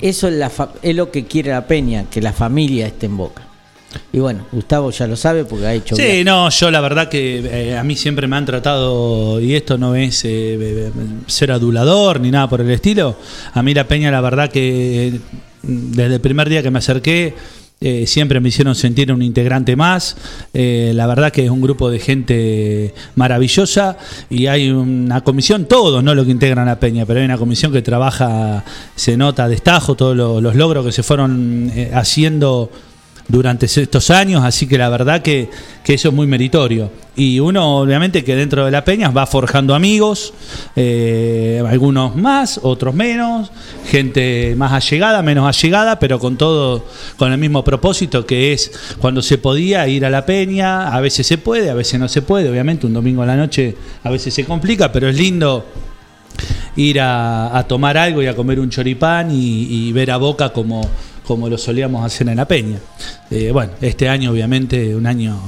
Eso 0.00 0.26
es, 0.26 0.34
la 0.34 0.50
fa- 0.50 0.72
es 0.82 0.96
lo 0.96 1.12
que 1.12 1.24
quiere 1.26 1.50
la 1.50 1.68
Peña, 1.68 2.06
que 2.10 2.20
la 2.20 2.32
familia 2.32 2.88
esté 2.88 3.06
en 3.06 3.16
boca. 3.16 3.42
Y 4.12 4.18
bueno, 4.18 4.46
Gustavo 4.52 4.90
ya 4.90 5.06
lo 5.06 5.16
sabe 5.16 5.44
porque 5.44 5.66
ha 5.66 5.72
hecho. 5.74 5.96
Sí, 5.96 6.22
no, 6.24 6.50
yo 6.50 6.70
la 6.70 6.80
verdad 6.80 7.08
que 7.08 7.38
eh, 7.70 7.76
a 7.78 7.82
mí 7.84 7.96
siempre 7.96 8.26
me 8.26 8.36
han 8.36 8.44
tratado, 8.44 9.40
y 9.40 9.54
esto 9.54 9.78
no 9.78 9.94
es 9.94 10.24
eh, 10.24 10.28
eh, 10.60 10.90
ser 11.26 11.52
adulador 11.52 12.20
ni 12.20 12.30
nada 12.30 12.48
por 12.48 12.60
el 12.60 12.70
estilo, 12.70 13.16
a 13.54 13.62
mí 13.62 13.72
la 13.72 13.88
Peña 13.88 14.10
la 14.10 14.20
verdad 14.20 14.50
que 14.50 15.18
desde 15.62 16.14
el 16.16 16.20
primer 16.20 16.48
día 16.48 16.62
que 16.62 16.70
me 16.70 16.78
acerqué, 16.78 17.34
eh, 17.80 18.06
siempre 18.08 18.40
me 18.40 18.48
hicieron 18.48 18.74
sentir 18.74 19.12
un 19.12 19.22
integrante 19.22 19.76
más. 19.76 20.16
Eh, 20.52 20.90
la 20.94 21.06
verdad 21.06 21.30
que 21.30 21.44
es 21.44 21.50
un 21.50 21.60
grupo 21.60 21.88
de 21.90 22.00
gente 22.00 22.92
maravillosa 23.14 23.96
y 24.28 24.46
hay 24.48 24.70
una 24.70 25.22
comisión, 25.22 25.66
todos, 25.66 26.02
no 26.02 26.14
lo 26.14 26.24
que 26.24 26.30
integran 26.32 26.66
la 26.66 26.80
Peña, 26.80 27.06
pero 27.06 27.20
hay 27.20 27.24
una 27.24 27.38
comisión 27.38 27.72
que 27.72 27.80
trabaja, 27.82 28.64
se 28.96 29.16
nota 29.16 29.44
a 29.44 29.48
destajo 29.48 29.94
todos 29.94 30.16
lo- 30.16 30.40
los 30.40 30.56
logros 30.56 30.84
que 30.84 30.92
se 30.92 31.02
fueron 31.04 31.70
eh, 31.74 31.90
haciendo 31.94 32.70
durante 33.28 33.66
estos 33.66 34.10
años, 34.10 34.42
así 34.42 34.66
que 34.66 34.78
la 34.78 34.88
verdad 34.88 35.20
que, 35.20 35.50
que 35.84 35.94
eso 35.94 36.08
es 36.08 36.14
muy 36.14 36.26
meritorio. 36.26 36.90
Y 37.14 37.40
uno, 37.40 37.78
obviamente, 37.78 38.24
que 38.24 38.34
dentro 38.34 38.64
de 38.64 38.70
la 38.70 38.84
Peña 38.84 39.10
va 39.10 39.26
forjando 39.26 39.74
amigos, 39.74 40.32
eh, 40.76 41.62
algunos 41.68 42.16
más, 42.16 42.58
otros 42.62 42.94
menos, 42.94 43.50
gente 43.86 44.54
más 44.56 44.72
allegada, 44.72 45.20
menos 45.22 45.46
allegada, 45.46 45.98
pero 45.98 46.18
con 46.18 46.38
todo, 46.38 46.86
con 47.16 47.32
el 47.32 47.38
mismo 47.38 47.62
propósito 47.64 48.24
que 48.24 48.52
es 48.52 48.70
cuando 48.98 49.20
se 49.20 49.36
podía 49.36 49.86
ir 49.88 50.06
a 50.06 50.10
la 50.10 50.24
Peña, 50.24 50.94
a 50.94 51.00
veces 51.00 51.26
se 51.26 51.38
puede, 51.38 51.70
a 51.70 51.74
veces 51.74 52.00
no 52.00 52.08
se 52.08 52.22
puede, 52.22 52.48
obviamente, 52.48 52.86
un 52.86 52.94
domingo 52.94 53.22
a 53.22 53.26
la 53.26 53.36
noche 53.36 53.76
a 54.04 54.10
veces 54.10 54.32
se 54.32 54.44
complica, 54.44 54.90
pero 54.90 55.08
es 55.08 55.16
lindo 55.16 55.66
ir 56.76 57.00
a, 57.00 57.64
tomar 57.68 57.98
algo 57.98 58.22
y 58.22 58.26
a 58.26 58.36
comer 58.36 58.60
un 58.60 58.70
choripán 58.70 59.32
y, 59.32 59.88
y 59.88 59.92
ver 59.92 60.12
a 60.12 60.16
Boca 60.16 60.50
como, 60.50 60.88
como 61.28 61.50
lo 61.50 61.58
solíamos 61.58 62.06
hacer 62.06 62.26
en 62.30 62.36
la 62.38 62.48
Peña. 62.48 62.78
Eh, 63.30 63.50
bueno, 63.52 63.72
este 63.82 64.08
año 64.08 64.30
obviamente 64.32 64.96
un 64.96 65.06
año 65.06 65.38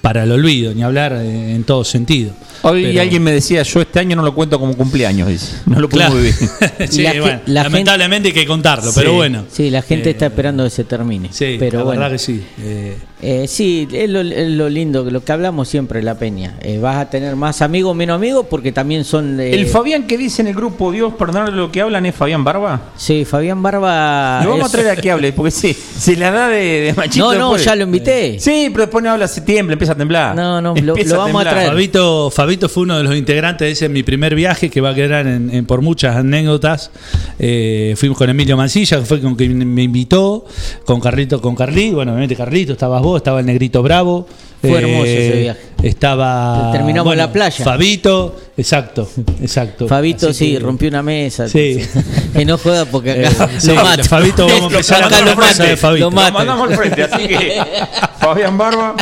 para 0.00 0.24
el 0.24 0.32
olvido, 0.32 0.72
ni 0.72 0.82
hablar 0.82 1.12
eh, 1.12 1.54
en 1.54 1.62
todo 1.64 1.84
sentido. 1.84 2.32
Hoy 2.62 2.84
Pero- 2.84 3.00
alguien 3.02 3.22
me 3.22 3.32
decía, 3.32 3.62
yo 3.62 3.80
este 3.80 3.98
año 4.00 4.16
no 4.16 4.22
lo 4.22 4.34
cuento 4.34 4.58
como 4.60 4.76
cumpleaños, 4.76 5.28
dice. 5.28 5.56
No 5.66 5.80
lo 5.80 5.88
puedo 5.88 6.06
Claro. 6.06 6.16
vivir. 6.16 6.34
Sí, 6.90 7.02
La 7.02 7.12
ge- 7.12 7.20
bueno, 7.20 7.40
la 7.46 7.62
lamentablemente 7.64 8.28
hay 8.28 8.34
que 8.34 8.46
contarlo, 8.46 8.90
Sí. 8.90 8.98
pero 9.00 9.14
bueno. 9.14 9.44
Sí, 9.50 9.70
la 9.70 9.82
gente 9.82 10.08
Eh, 10.10 10.12
está 10.12 10.26
esperando 10.26 10.64
que 10.64 10.70
se 10.70 10.84
termine. 10.84 11.28
Sí, 11.32 11.56
pero 11.58 11.78
la 11.78 11.84
bueno. 11.84 12.00
verdad 12.00 12.12
que 12.14 12.18
sí. 12.18 12.44
Eh, 12.60 12.96
Eh, 13.22 13.46
sí, 13.48 13.86
es 13.92 14.08
lo, 14.08 14.20
es 14.22 14.48
lo 14.48 14.70
lindo, 14.70 15.04
lo 15.04 15.22
que 15.22 15.30
hablamos 15.32 15.68
siempre 15.68 16.02
la 16.02 16.14
peña. 16.18 16.56
Eh, 16.62 16.78
vas 16.78 16.96
a 16.96 17.10
tener 17.10 17.36
más 17.36 17.60
amigos, 17.60 17.94
menos 17.94 18.14
amigos, 18.16 18.46
porque 18.48 18.72
también 18.72 19.04
son. 19.04 19.38
El 19.38 19.66
Fabián 19.66 20.06
que 20.06 20.16
dice 20.16 20.40
en 20.40 20.48
el 20.48 20.54
grupo, 20.54 20.90
Dios, 20.90 21.12
perdonarle 21.18 21.54
lo 21.54 21.70
que 21.70 21.82
hablan, 21.82 22.06
es 22.06 22.14
Fabián 22.14 22.44
Barba. 22.44 22.80
Sí, 22.96 23.26
Fabián 23.26 23.62
Barba... 23.62 24.40
Lo 24.42 24.50
vamos 24.52 24.68
a 24.70 24.72
traer 24.72 24.88
a 24.88 24.96
que 24.96 25.10
hable, 25.10 25.32
porque 25.34 25.50
sí, 25.50 25.74
se 25.74 26.16
la 26.16 26.30
da 26.30 26.48
de, 26.48 26.80
de 26.80 26.94
machito. 26.94 27.26
No, 27.34 27.38
no, 27.38 27.44
después. 27.48 27.64
ya 27.66 27.76
lo 27.76 27.84
invité. 27.84 28.40
Sí, 28.40 28.68
pero 28.72 28.84
después 28.86 29.04
no 29.04 29.10
habla, 29.10 29.28
se 29.28 29.42
tiembla, 29.42 29.74
empieza 29.74 29.92
a 29.92 29.96
temblar. 29.96 30.34
No, 30.34 30.62
no, 30.62 30.72
lo- 30.74 30.92
Empieza 30.92 31.14
lo 31.16 31.20
vamos 31.20 31.44
a 31.44 31.50
traer. 31.50 31.68
Fabito, 31.68 32.30
Fabito 32.30 32.49
Fabito 32.50 32.68
fue 32.68 32.82
uno 32.82 32.98
de 32.98 33.04
los 33.04 33.14
integrantes 33.14 33.64
de 33.64 33.70
ese 33.70 33.88
mi 33.88 34.02
primer 34.02 34.34
viaje 34.34 34.70
que 34.70 34.80
va 34.80 34.90
a 34.90 34.94
quedar 34.96 35.24
en, 35.24 35.64
por 35.66 35.82
muchas 35.82 36.16
anécdotas. 36.16 36.90
Eh, 37.38 37.94
fuimos 37.96 38.18
con 38.18 38.28
Emilio 38.28 38.56
Mancilla, 38.56 38.98
que 38.98 39.04
fue 39.04 39.20
con 39.20 39.36
quien 39.36 39.72
me 39.72 39.84
invitó, 39.84 40.44
con 40.84 40.98
Carlito, 40.98 41.40
con 41.40 41.54
Carlí, 41.54 41.92
bueno, 41.92 42.10
obviamente 42.10 42.34
Carlito, 42.34 42.72
estabas 42.72 43.02
vos, 43.02 43.18
estaba 43.18 43.38
el 43.38 43.46
Negrito 43.46 43.84
Bravo. 43.84 44.26
Eh, 44.62 44.68
Fue 44.68 44.78
hermoso 44.78 45.04
ese 45.06 45.40
viaje. 45.40 45.60
Estaba. 45.82 46.68
Terminamos 46.72 47.12
en 47.12 47.18
la 47.18 47.32
playa. 47.32 47.64
Fabito, 47.64 48.36
exacto, 48.58 49.08
exacto. 49.40 49.88
Fabito 49.88 50.28
Así 50.28 50.46
sí, 50.46 50.52
que- 50.52 50.58
rompió 50.58 50.88
una 50.90 51.02
mesa. 51.02 51.48
Sí. 51.48 51.78
Que 52.34 52.44
no 52.44 52.58
juega 52.58 52.84
porque 52.84 53.26
acá 53.26 53.48
Eh, 53.50 53.58
lo 53.66 53.74
mato. 53.76 54.04
Fabito, 54.04 54.46
vamos 54.46 54.62
a 54.62 54.66
empezar 54.66 55.02
Acá 55.04 55.16
a 55.16 55.20
lo 55.22 55.34
mato, 55.36 55.62
de 55.62 55.76
Fabito. 55.76 56.04
lo 56.04 56.10
Lo 56.10 56.16
mato. 56.16 56.32
mandamos 56.34 56.70
al 56.70 56.76
frente, 56.76 57.02
así 57.04 57.26
que 57.26 57.60
Fabián 58.20 58.56
Barba. 58.58 58.94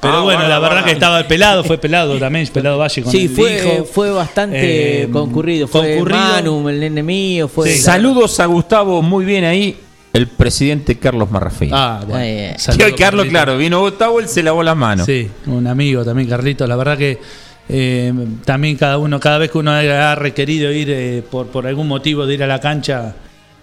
Pero 0.00 0.14
Ah, 0.14 0.20
bueno, 0.22 0.46
la 0.48 0.58
verdad 0.58 0.84
que 0.84 0.92
estaba 0.92 1.20
el 1.20 1.26
pelado, 1.26 1.62
fue 1.64 1.78
pelado 1.78 2.18
también, 2.18 2.46
pelado 2.48 2.78
Valle 2.78 3.02
con 3.02 3.12
Sí, 3.12 3.22
el 3.22 3.28
fue, 3.30 3.56
hijo. 3.58 3.84
fue 3.84 4.10
bastante 4.10 5.04
Eh, 5.04 5.08
concurrido. 5.10 5.68
Fue 5.68 5.88
concurrido. 5.94 6.18
Manu, 6.18 6.68
el 6.68 6.80
nene 6.80 7.02
mío, 7.02 7.48
fue. 7.48 7.70
Sí. 7.70 7.78
Saludos 7.78 8.38
a 8.40 8.46
Gustavo, 8.46 9.00
muy 9.02 9.24
bien 9.24 9.44
ahí. 9.44 9.76
El 10.12 10.26
presidente 10.26 10.98
Carlos 10.98 11.30
Marrafín. 11.30 11.70
Ah, 11.72 12.00
bueno. 12.06 12.24
Hoy 12.24 12.92
Carlos, 12.92 12.96
Carlito. 12.96 13.28
claro, 13.28 13.58
vino 13.58 13.80
Gustavo, 13.80 14.20
él 14.20 14.28
se 14.28 14.42
lavó 14.42 14.62
las 14.62 14.76
manos. 14.76 15.06
Sí, 15.06 15.30
un 15.46 15.66
amigo 15.66 16.04
también, 16.04 16.28
Carlitos. 16.28 16.68
La 16.68 16.76
verdad 16.76 16.96
que 16.96 17.18
eh, 17.68 18.12
también 18.44 18.76
cada 18.76 18.98
uno, 18.98 19.20
cada 19.20 19.38
vez 19.38 19.50
que 19.50 19.58
uno 19.58 19.70
ha 19.72 20.14
requerido 20.14 20.72
ir 20.72 20.90
eh, 20.90 21.22
por, 21.30 21.48
por 21.48 21.66
algún 21.66 21.86
motivo 21.86 22.26
de 22.26 22.34
ir 22.34 22.42
a 22.42 22.46
la 22.46 22.60
cancha, 22.60 23.14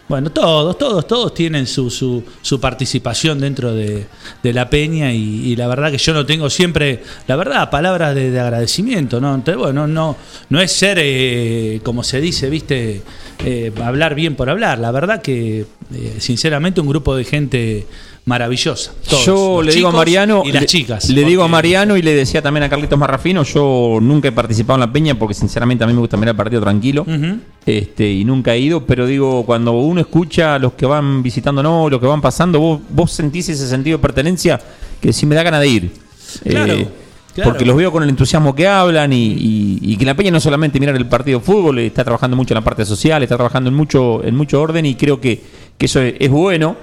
bueno, 0.07 0.29
todos, 0.31 0.77
todos, 0.77 1.07
todos 1.07 1.33
tienen 1.33 1.65
su, 1.65 1.89
su, 1.89 2.23
su 2.41 2.59
participación 2.59 3.39
dentro 3.39 3.73
de, 3.73 4.05
de 4.43 4.53
la 4.53 4.69
peña 4.69 5.11
y, 5.11 5.51
y 5.51 5.55
la 5.55 5.67
verdad 5.67 5.91
que 5.91 5.97
yo 5.97 6.13
no 6.13 6.25
tengo 6.25 6.49
siempre, 6.49 7.01
la 7.27 7.35
verdad, 7.35 7.71
palabras 7.71 8.13
de, 8.13 8.29
de 8.29 8.39
agradecimiento, 8.39 9.19
¿no? 9.19 9.33
Entonces, 9.33 9.57
bueno, 9.57 9.87
no, 9.87 10.15
no 10.49 10.61
es 10.61 10.71
ser, 10.71 10.99
eh, 11.01 11.79
como 11.83 12.03
se 12.03 12.21
dice, 12.21 12.49
viste, 12.51 13.01
eh, 13.43 13.71
hablar 13.83 14.13
bien 14.13 14.35
por 14.35 14.49
hablar. 14.49 14.77
La 14.77 14.91
verdad 14.91 15.21
que, 15.23 15.65
eh, 15.93 16.15
sinceramente, 16.19 16.81
un 16.81 16.87
grupo 16.87 17.15
de 17.15 17.23
gente 17.23 17.87
maravillosa. 18.25 18.91
todos, 19.07 19.25
yo 19.25 19.61
le 19.61 19.71
digo 19.73 19.87
a 19.89 19.91
Mariano 19.91 20.43
y 20.45 20.51
las 20.51 20.65
chicas. 20.65 21.09
Le 21.09 21.23
digo 21.23 21.43
a 21.43 21.47
Mariano 21.47 21.95
y 21.97 22.01
le 22.01 22.13
decía 22.13 22.41
también 22.41 22.63
a 22.63 22.69
Carlitos 22.69 22.97
Marrafino, 22.97 23.43
yo 23.43 23.99
nunca 24.01 24.27
he 24.29 24.31
participado 24.31 24.75
en 24.77 24.81
la 24.81 24.91
peña 24.91 25.13
porque 25.17 25.33
sinceramente 25.35 25.83
a 25.83 25.87
mí 25.87 25.93
me 25.93 25.99
gusta 25.99 26.17
mirar 26.17 26.33
el 26.33 26.37
partido 26.37 26.61
tranquilo. 26.61 27.05
Este, 27.65 28.11
y 28.11 28.25
nunca 28.25 28.53
he 28.55 28.59
ido, 28.59 28.85
pero 28.85 29.05
digo, 29.07 29.45
cuando 29.45 29.71
uno 29.73 30.01
escucha 30.01 30.55
a 30.55 30.59
los 30.59 30.73
que 30.73 30.85
van 30.85 31.21
visitándonos, 31.23 31.89
los 31.91 31.99
que 31.99 32.07
van 32.07 32.21
pasando, 32.21 32.59
vos, 32.59 32.79
vos 32.89 33.11
sentís 33.11 33.47
ese 33.49 33.67
sentido 33.67 33.97
de 33.97 34.01
pertenencia 34.01 34.59
que 35.01 35.13
sí 35.13 35.25
me 35.25 35.35
da 35.35 35.43
ganas 35.43 35.61
de 35.61 35.67
ir. 35.67 35.91
Claro, 36.43 36.73
Eh, 36.73 36.87
claro. 37.33 37.51
Porque 37.51 37.65
los 37.65 37.75
veo 37.75 37.91
con 37.91 38.01
el 38.03 38.09
entusiasmo 38.09 38.55
que 38.55 38.67
hablan 38.67 39.13
y, 39.13 39.23
y- 39.33 39.79
y 39.81 39.97
que 39.97 40.05
la 40.05 40.15
Peña 40.15 40.31
no 40.31 40.39
solamente 40.39 40.79
mirar 40.79 40.95
el 40.95 41.05
partido 41.07 41.39
de 41.39 41.45
fútbol, 41.45 41.79
está 41.79 42.03
trabajando 42.03 42.35
mucho 42.37 42.53
en 42.53 42.55
la 42.55 42.63
parte 42.63 42.85
social, 42.85 43.21
está 43.23 43.35
trabajando 43.35 43.69
en 43.69 43.75
mucho, 43.75 44.23
en 44.23 44.35
mucho 44.35 44.61
orden 44.61 44.85
y 44.85 44.95
creo 44.95 45.19
que, 45.21 45.41
que 45.77 45.85
eso 45.85 46.01
es, 46.01 46.15
es 46.19 46.29
bueno. 46.29 46.75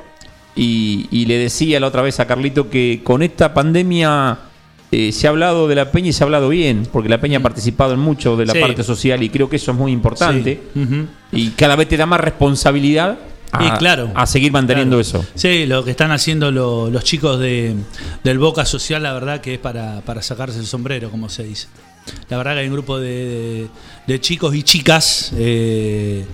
Y, 0.55 1.07
y 1.11 1.25
le 1.27 1.39
decía 1.39 1.81
la 1.81 1.87
otra 1.87 2.03
vez 2.03 2.21
a 2.21 2.27
Carlito 2.27 2.69
que 2.69 3.01
con 3.03 3.23
esta 3.23 3.55
pandemia 3.55 4.39
eh, 4.91 5.11
se 5.13 5.27
ha 5.27 5.31
hablado 5.31 5.67
de 5.67 5.75
la 5.75 5.91
Peña 5.91 6.09
y 6.11 6.13
se 6.13 6.23
ha 6.23 6.27
hablado 6.27 6.51
bien, 6.51 6.87
porque 6.93 7.09
la 7.09 7.19
Peña 7.21 7.39
ha 7.39 7.43
participado 7.43 7.95
en 7.95 8.01
mucho 8.01 8.37
de 8.37 8.45
la 8.47 8.53
Sí. 8.53 8.61
parte 8.61 8.83
social 8.83 9.23
y 9.23 9.31
creo 9.31 9.49
que 9.49 9.57
eso 9.57 9.71
es 9.73 9.79
muy 9.79 9.93
importante. 9.93 10.61
Sí. 10.75 11.07
Y 11.33 11.49
cada 11.51 11.75
vez 11.77 11.89
te 11.89 11.97
da 11.97 12.05
más 12.05 12.21
responsabilidad 12.21 13.19
a, 13.51 13.79
claro. 13.79 14.11
a 14.15 14.27
seguir 14.27 14.53
manteniendo 14.53 14.97
Claro. 15.01 15.21
eso. 15.21 15.27
Sí, 15.35 15.65
lo 15.67 15.85
que 15.85 15.91
están 15.93 16.11
haciendo 16.11 16.51
lo- 16.51 16.91
los 16.91 17.03
chicos 17.05 17.39
de, 17.41 17.75
del 18.23 18.39
Boca 18.39 18.65
Social, 18.67 19.03
la 19.03 19.13
verdad 19.15 19.41
que 19.41 19.55
es 19.55 19.59
para, 19.61 20.03
para 20.03 20.21
sacarse 20.23 20.59
el 20.59 20.67
sombrero, 20.67 21.11
como 21.11 21.29
se 21.31 21.45
dice. 21.45 21.69
La 22.29 22.37
verdad 22.37 22.55
que 22.55 22.61
hay 22.61 22.67
un 22.67 22.73
grupo 22.75 22.99
de, 22.99 23.09
de- 23.09 23.69
de 24.07 24.21
chicos 24.21 24.55
y 24.55 24.63
chicas, 24.63 25.33
eh, 25.37 26.25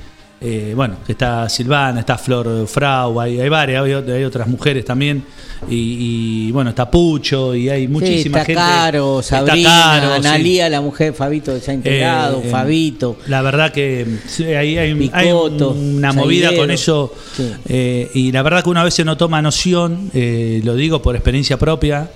eh, 0.41 0.72
bueno, 0.76 0.97
que 1.05 1.12
está 1.12 1.49
Silvana, 1.49 2.01
está 2.01 2.16
Flor 2.16 2.66
Frau, 2.68 3.20
hay, 3.20 3.41
hay 3.41 3.49
varias, 3.49 3.84
hay, 3.84 3.93
hay 3.93 4.24
otras 4.24 4.47
mujeres 4.47 4.84
también, 4.84 5.24
y, 5.68 6.47
y, 6.49 6.53
bueno, 6.53 6.70
está 6.70 6.89
Pucho, 6.89 7.55
y 7.57 7.68
hay 7.68 7.89
muchísima 7.89 8.45
sí, 8.45 8.53
está 8.53 8.62
gente. 8.62 8.62
Caro, 8.62 9.20
Está 9.20 9.39
Sabrina, 9.45 9.68
Caro, 10.01 10.09
sí. 10.12 10.26
Analía, 10.28 10.68
la 10.68 10.80
mujer 10.80 11.09
de 11.09 11.12
Fabito 11.18 11.53
que 11.55 11.61
se 11.61 11.70
ha 11.72 11.74
integrado, 11.74 12.41
Eh, 12.45 12.49
Fabito. 12.51 13.16
La 13.26 13.43
verdad 13.43 13.72
que 13.72 14.07
sí, 14.28 14.45
ahí 14.45 14.78
hay, 14.78 14.91
hay 14.91 14.95
Picoto, 14.95 15.70
una 15.70 16.12
movida 16.12 16.55
con 16.55 16.70
eso. 16.70 17.12
Sí. 17.36 17.53
eh, 17.68 18.09
y 18.14 18.30
la 18.30 18.43
verdad 18.43 18.62
que 18.62 18.70
una 18.70 18.84
vez 18.84 18.95
se 18.95 19.05
no 19.05 19.16
toma 19.16 19.43
noción, 19.43 20.11
eh, 20.14 20.61
lo 20.62 20.76
digo 20.76 21.03
por 21.03 21.16
experiencia 21.16 21.57
propia, 21.59 22.11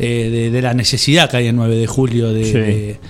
eh, 0.00 0.28
de, 0.32 0.50
de 0.50 0.62
la 0.62 0.74
necesidad 0.74 1.30
que 1.30 1.36
hay 1.36 1.46
el 1.46 1.54
9 1.56 1.76
de 1.76 1.86
julio 1.86 2.32
de, 2.32 2.44
Sí. 2.44 2.52
de- 2.52 3.00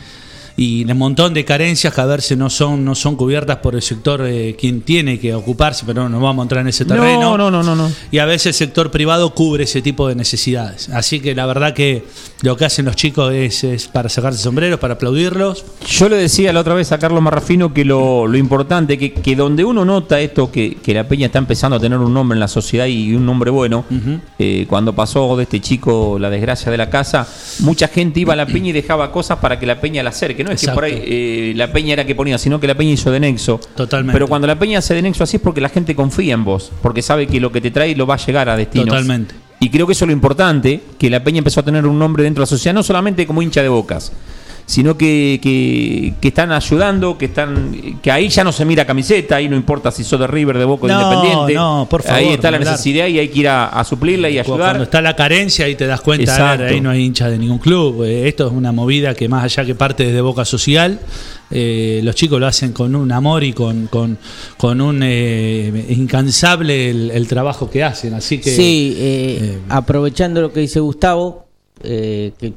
y 0.58 0.82
de 0.82 0.92
un 0.92 0.98
montón 0.98 1.32
de 1.34 1.44
carencias 1.44 1.94
que 1.94 2.00
a 2.00 2.04
verse 2.04 2.34
no 2.34 2.50
son, 2.50 2.84
no 2.84 2.96
son 2.96 3.14
cubiertas 3.14 3.58
por 3.58 3.76
el 3.76 3.80
sector 3.80 4.26
eh, 4.26 4.56
quien 4.58 4.80
tiene 4.80 5.20
que 5.20 5.32
ocuparse, 5.32 5.84
pero 5.86 6.02
no, 6.02 6.08
no 6.08 6.20
vamos 6.20 6.42
a 6.42 6.44
entrar 6.46 6.62
en 6.62 6.68
ese 6.68 6.84
terreno. 6.84 7.20
No, 7.20 7.38
no, 7.38 7.48
no, 7.48 7.62
no, 7.62 7.76
no. 7.76 7.92
Y 8.10 8.18
a 8.18 8.26
veces 8.26 8.46
el 8.46 8.54
sector 8.54 8.90
privado 8.90 9.32
cubre 9.34 9.64
ese 9.64 9.82
tipo 9.82 10.08
de 10.08 10.16
necesidades. 10.16 10.88
Así 10.88 11.20
que 11.20 11.36
la 11.36 11.46
verdad 11.46 11.74
que 11.74 12.02
lo 12.42 12.56
que 12.56 12.64
hacen 12.64 12.86
los 12.86 12.96
chicos 12.96 13.32
es, 13.32 13.62
es 13.62 13.86
para 13.86 14.08
sacarse 14.08 14.42
sombreros, 14.42 14.80
para 14.80 14.94
aplaudirlos. 14.94 15.64
Yo 15.86 16.08
le 16.08 16.16
decía 16.16 16.52
la 16.52 16.58
otra 16.58 16.74
vez 16.74 16.90
a 16.90 16.98
Carlos 16.98 17.22
Marrafino 17.22 17.72
que 17.72 17.84
lo, 17.84 18.26
lo 18.26 18.36
importante, 18.36 18.98
que, 18.98 19.12
que 19.12 19.36
donde 19.36 19.64
uno 19.64 19.84
nota 19.84 20.18
esto, 20.18 20.50
que, 20.50 20.74
que 20.74 20.92
la 20.92 21.06
Peña 21.06 21.26
está 21.26 21.38
empezando 21.38 21.76
a 21.76 21.80
tener 21.80 22.00
un 22.00 22.12
nombre 22.12 22.34
en 22.34 22.40
la 22.40 22.48
sociedad 22.48 22.86
y 22.86 23.14
un 23.14 23.24
nombre 23.24 23.52
bueno, 23.52 23.84
eh, 24.40 24.66
cuando 24.68 24.92
pasó 24.92 25.36
de 25.36 25.44
este 25.44 25.60
chico 25.60 26.18
la 26.18 26.30
desgracia 26.30 26.72
de 26.72 26.78
la 26.78 26.90
casa, 26.90 27.28
mucha 27.60 27.86
gente 27.86 28.18
iba 28.18 28.32
a 28.32 28.36
la 28.36 28.46
Peña 28.46 28.70
y 28.70 28.72
dejaba 28.72 29.12
cosas 29.12 29.38
para 29.38 29.60
que 29.60 29.64
la 29.64 29.80
Peña 29.80 30.02
la 30.02 30.10
acerque. 30.10 30.47
No 30.48 30.54
es 30.54 30.60
que 30.60 30.72
por 30.72 30.84
ahí 30.84 31.02
eh, 31.04 31.52
la 31.56 31.72
Peña 31.72 31.92
era 31.92 32.06
que 32.06 32.14
ponía, 32.14 32.38
sino 32.38 32.58
que 32.58 32.66
la 32.66 32.74
Peña 32.74 32.92
hizo 32.92 33.10
de 33.10 33.20
nexo. 33.20 33.60
Totalmente. 33.74 34.12
Pero 34.12 34.26
cuando 34.26 34.46
la 34.46 34.58
Peña 34.58 34.78
hace 34.78 34.94
de 34.94 35.02
nexo 35.02 35.24
así 35.24 35.36
es 35.36 35.42
porque 35.42 35.60
la 35.60 35.68
gente 35.68 35.94
confía 35.94 36.34
en 36.34 36.44
vos, 36.44 36.72
porque 36.82 37.02
sabe 37.02 37.26
que 37.26 37.40
lo 37.40 37.52
que 37.52 37.60
te 37.60 37.70
trae 37.70 37.94
lo 37.94 38.06
va 38.06 38.14
a 38.14 38.18
llegar 38.18 38.48
a 38.48 38.56
destino. 38.56 38.86
Totalmente. 38.86 39.34
Y 39.60 39.70
creo 39.70 39.86
que 39.86 39.92
eso 39.92 40.04
es 40.04 40.08
lo 40.08 40.12
importante, 40.12 40.80
que 40.98 41.10
la 41.10 41.22
Peña 41.22 41.38
empezó 41.38 41.60
a 41.60 41.62
tener 41.64 41.86
un 41.86 41.98
nombre 41.98 42.22
dentro 42.22 42.42
de 42.42 42.44
la 42.44 42.46
sociedad, 42.46 42.74
no 42.74 42.82
solamente 42.82 43.26
como 43.26 43.42
hincha 43.42 43.60
de 43.60 43.68
bocas, 43.68 44.12
sino 44.68 44.98
que, 44.98 45.40
que, 45.42 46.12
que 46.20 46.28
están 46.28 46.52
ayudando, 46.52 47.16
que 47.16 47.24
están 47.24 47.98
que 48.02 48.10
ahí 48.10 48.28
ya 48.28 48.44
no 48.44 48.52
se 48.52 48.66
mira 48.66 48.84
camiseta, 48.84 49.36
ahí 49.36 49.48
no 49.48 49.56
importa 49.56 49.90
si 49.90 50.04
sos 50.04 50.20
de 50.20 50.26
River, 50.26 50.58
de 50.58 50.66
Boca 50.66 50.84
o 50.84 50.88
de 50.88 50.92
No, 50.92 51.00
Independiente. 51.10 51.54
no, 51.54 51.86
por 51.88 52.02
favor, 52.02 52.18
Ahí 52.18 52.28
está 52.34 52.50
la 52.50 52.58
hablar. 52.58 52.72
necesidad 52.74 53.06
y 53.06 53.18
hay 53.18 53.28
que 53.28 53.38
ir 53.40 53.48
a, 53.48 53.66
a 53.68 53.82
suplirla 53.82 54.28
y 54.28 54.38
ayudar. 54.38 54.58
Cuando 54.58 54.84
está 54.84 55.00
la 55.00 55.16
carencia 55.16 55.64
ahí 55.64 55.74
te 55.74 55.86
das 55.86 56.02
cuenta, 56.02 56.34
a 56.34 56.36
ver, 56.38 56.44
Exacto. 56.60 56.74
ahí 56.74 56.80
no 56.82 56.90
hay 56.90 57.02
hincha 57.02 57.30
de 57.30 57.38
ningún 57.38 57.58
club. 57.58 58.04
Eh, 58.04 58.28
Esto 58.28 58.46
es 58.46 58.52
una 58.52 58.70
movida 58.70 59.14
que 59.14 59.26
más 59.26 59.42
allá 59.42 59.64
que 59.64 59.74
parte 59.74 60.04
desde 60.04 60.20
Boca 60.20 60.44
Social, 60.44 61.00
eh, 61.50 62.00
los 62.04 62.14
chicos 62.14 62.38
lo 62.38 62.46
hacen 62.46 62.72
con 62.74 62.94
un 62.94 63.10
amor 63.10 63.42
y 63.44 63.54
con, 63.54 63.86
con, 63.86 64.18
con 64.58 64.82
un 64.82 65.00
eh, 65.02 65.86
incansable 65.88 66.90
el, 66.90 67.10
el 67.10 67.26
trabajo 67.26 67.70
que 67.70 67.82
hacen. 67.82 68.12
Así 68.12 68.38
que 68.38 68.50
sí, 68.54 68.94
eh, 68.98 69.38
eh, 69.40 69.58
aprovechando 69.70 70.42
lo 70.42 70.52
que 70.52 70.60
dice 70.60 70.78
Gustavo, 70.80 71.46
eh, 71.82 72.32
que 72.38 72.52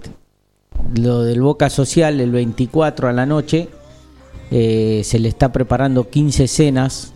lo 0.95 1.23
del 1.23 1.41
Boca 1.41 1.69
Social 1.69 2.19
el 2.19 2.31
24 2.31 3.09
a 3.09 3.13
la 3.13 3.25
noche, 3.25 3.69
eh, 4.51 5.01
se 5.05 5.19
le 5.19 5.29
está 5.29 5.51
preparando 5.51 6.09
15 6.09 6.47
cenas. 6.47 7.13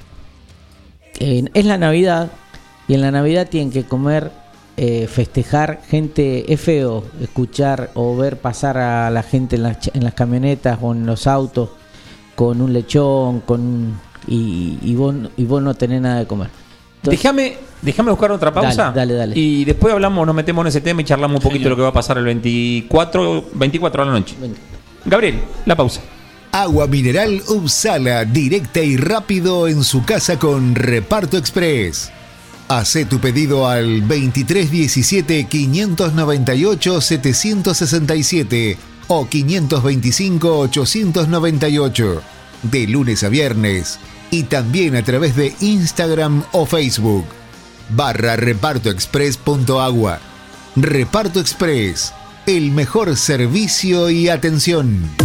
Eh, 1.20 1.46
es 1.54 1.66
la 1.66 1.78
Navidad 1.78 2.32
y 2.88 2.94
en 2.94 3.02
la 3.02 3.12
Navidad 3.12 3.48
tienen 3.50 3.72
que 3.72 3.84
comer, 3.84 4.32
eh, 4.78 5.08
festejar 5.08 5.82
gente. 5.88 6.52
Es 6.52 6.62
feo 6.62 7.04
escuchar 7.22 7.92
o 7.94 8.16
ver 8.16 8.38
pasar 8.38 8.78
a 8.78 9.10
la 9.10 9.24
gente 9.24 9.58
en 9.58 9.64
las, 9.64 9.92
en 9.94 10.04
las 10.04 10.14
camionetas 10.14 10.80
o 10.82 10.94
en 10.94 11.06
los 11.06 11.28
autos 11.28 11.70
con 12.36 12.62
un 12.62 12.74
lechón, 12.74 13.42
con 13.42 14.00
y, 14.28 14.78
y 14.82 14.96
vos, 14.96 15.16
y 15.38 15.46
vos 15.46 15.62
no 15.62 15.74
tenés 15.74 16.02
nada 16.02 16.20
de 16.20 16.28
comer. 16.28 16.65
Déjame, 17.12 17.58
déjame 17.82 18.12
buscar 18.12 18.32
otra 18.32 18.54
pausa. 18.54 18.92
Dale, 18.92 18.96
dale, 18.96 19.14
dale. 19.14 19.40
Y 19.40 19.66
después 19.66 19.94
hablamos, 19.94 20.26
nos 20.26 20.36
metemos 20.36 20.64
en 20.64 20.68
ese 20.68 20.82
tema 20.82 21.02
y 21.02 21.06
charlamos 21.06 21.44
un 21.44 21.50
poquito 21.50 21.66
de 21.66 21.70
lo 21.70 21.76
que 21.76 21.82
va 21.82 21.90
a 21.90 21.94
pasar 21.94 22.18
el 22.18 22.26
24, 22.26 23.46
24 23.54 24.04
a 24.04 24.06
la 24.06 24.12
noche. 24.12 24.36
Gabriel, 25.06 25.40
la 25.66 25.76
pausa. 25.76 26.02
Agua 26.52 26.88
mineral 26.88 27.42
Upsala, 27.48 28.24
directa 28.24 28.80
y 28.80 28.96
rápido 28.96 29.68
en 29.68 29.84
su 29.84 30.06
casa 30.06 30.40
con 30.40 30.74
Reparto 30.74 31.38
Express. 31.38 32.12
Hacé 32.68 33.06
tu 33.06 33.20
pedido 33.20 33.68
al 33.68 34.00
2317 34.08 35.48
598 35.48 37.02
767 37.02 38.78
o 39.08 39.28
525 39.28 40.60
898 40.60 42.22
de 42.64 42.88
lunes 42.88 43.24
a 43.24 43.30
viernes 43.30 44.00
y 44.32 44.44
también 44.44 44.96
a 44.96 45.04
través 45.04 45.36
de 45.36 45.56
Instagram 45.60 46.44
o 46.52 46.66
Facebook 46.66 47.26
barra 47.90 48.36
repartoexpress.agua. 48.36 50.20
Reparto 50.76 51.40
Express, 51.40 52.14
el 52.46 52.72
mejor 52.72 53.16
servicio 53.16 54.10
y 54.10 54.30
atención. 54.30 55.25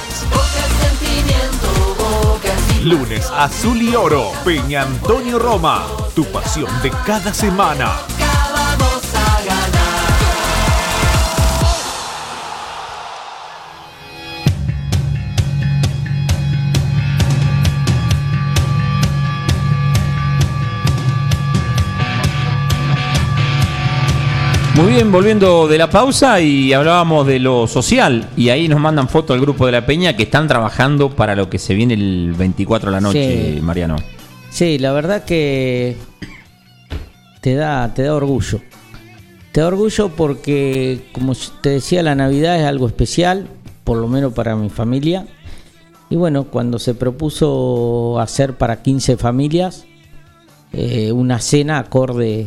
Lunes, 2.86 3.28
Azul 3.34 3.82
y 3.82 3.96
Oro, 3.96 4.30
Peña 4.44 4.82
Antonio 4.82 5.40
Roma. 5.40 5.86
Tu 6.14 6.24
pasión 6.26 6.70
de 6.82 6.90
cada 7.04 7.34
semana. 7.34 7.90
Muy 24.76 24.92
bien, 24.92 25.10
volviendo 25.10 25.66
de 25.68 25.78
la 25.78 25.88
pausa 25.88 26.38
y 26.40 26.72
hablábamos 26.74 27.26
de 27.26 27.38
lo 27.38 27.66
social 27.66 28.28
y 28.36 28.50
ahí 28.50 28.68
nos 28.68 28.78
mandan 28.78 29.08
foto 29.08 29.32
al 29.32 29.40
grupo 29.40 29.64
de 29.64 29.72
la 29.72 29.86
Peña 29.86 30.14
que 30.16 30.24
están 30.24 30.46
trabajando 30.48 31.10
para 31.10 31.34
lo 31.34 31.48
que 31.48 31.58
se 31.58 31.74
viene 31.74 31.94
el 31.94 32.34
24 32.36 32.90
de 32.90 32.92
la 32.92 33.00
noche, 33.00 33.54
Sí. 33.54 33.60
Mariano. 33.62 33.96
Sí, 34.50 34.78
la 34.78 34.92
verdad 34.92 35.24
que 35.24 35.96
te 37.40 37.54
da, 37.54 37.92
te 37.94 38.02
da 38.02 38.14
orgullo. 38.14 38.60
Te 39.52 39.62
da 39.62 39.68
orgullo 39.68 40.10
porque, 40.10 41.06
como 41.12 41.32
te 41.62 41.70
decía, 41.70 42.02
la 42.02 42.14
Navidad 42.14 42.60
es 42.60 42.66
algo 42.66 42.86
especial, 42.86 43.48
por 43.82 43.96
lo 43.96 44.08
menos 44.08 44.34
para 44.34 44.56
mi 44.56 44.68
familia. 44.68 45.26
Y 46.10 46.16
bueno, 46.16 46.44
cuando 46.44 46.78
se 46.78 46.94
propuso 46.94 48.20
hacer 48.20 48.58
para 48.58 48.82
15 48.82 49.16
familias 49.16 49.86
eh, 50.72 51.12
una 51.12 51.40
cena 51.40 51.78
acorde 51.78 52.46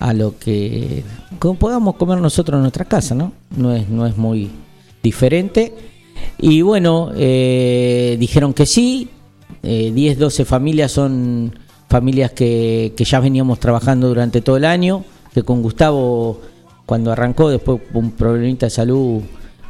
a 0.00 0.12
lo 0.12 0.36
que 0.38 1.04
como 1.38 1.54
podamos 1.58 1.94
comer 1.94 2.18
nosotros 2.18 2.56
en 2.56 2.62
nuestra 2.62 2.84
casa, 2.86 3.14
¿no? 3.14 3.32
No 3.56 3.72
es, 3.74 3.88
no 3.88 4.06
es 4.06 4.16
muy 4.16 4.50
diferente. 5.02 5.72
Y 6.38 6.62
bueno, 6.62 7.10
eh, 7.14 8.16
dijeron 8.18 8.52
que 8.52 8.66
sí. 8.66 9.08
Eh, 9.62 9.92
10, 9.94 10.18
12 10.18 10.44
familias 10.44 10.90
son 10.92 11.54
familias 11.88 12.32
que, 12.32 12.92
que 12.96 13.04
ya 13.04 13.20
veníamos 13.20 13.60
trabajando 13.60 14.08
durante 14.08 14.40
todo 14.40 14.56
el 14.56 14.64
año. 14.64 15.04
Que 15.34 15.42
con 15.42 15.62
Gustavo, 15.62 16.40
cuando 16.86 17.12
arrancó, 17.12 17.50
después 17.50 17.80
un 17.94 18.10
problemita 18.12 18.66
de 18.66 18.70
salud, 18.70 19.22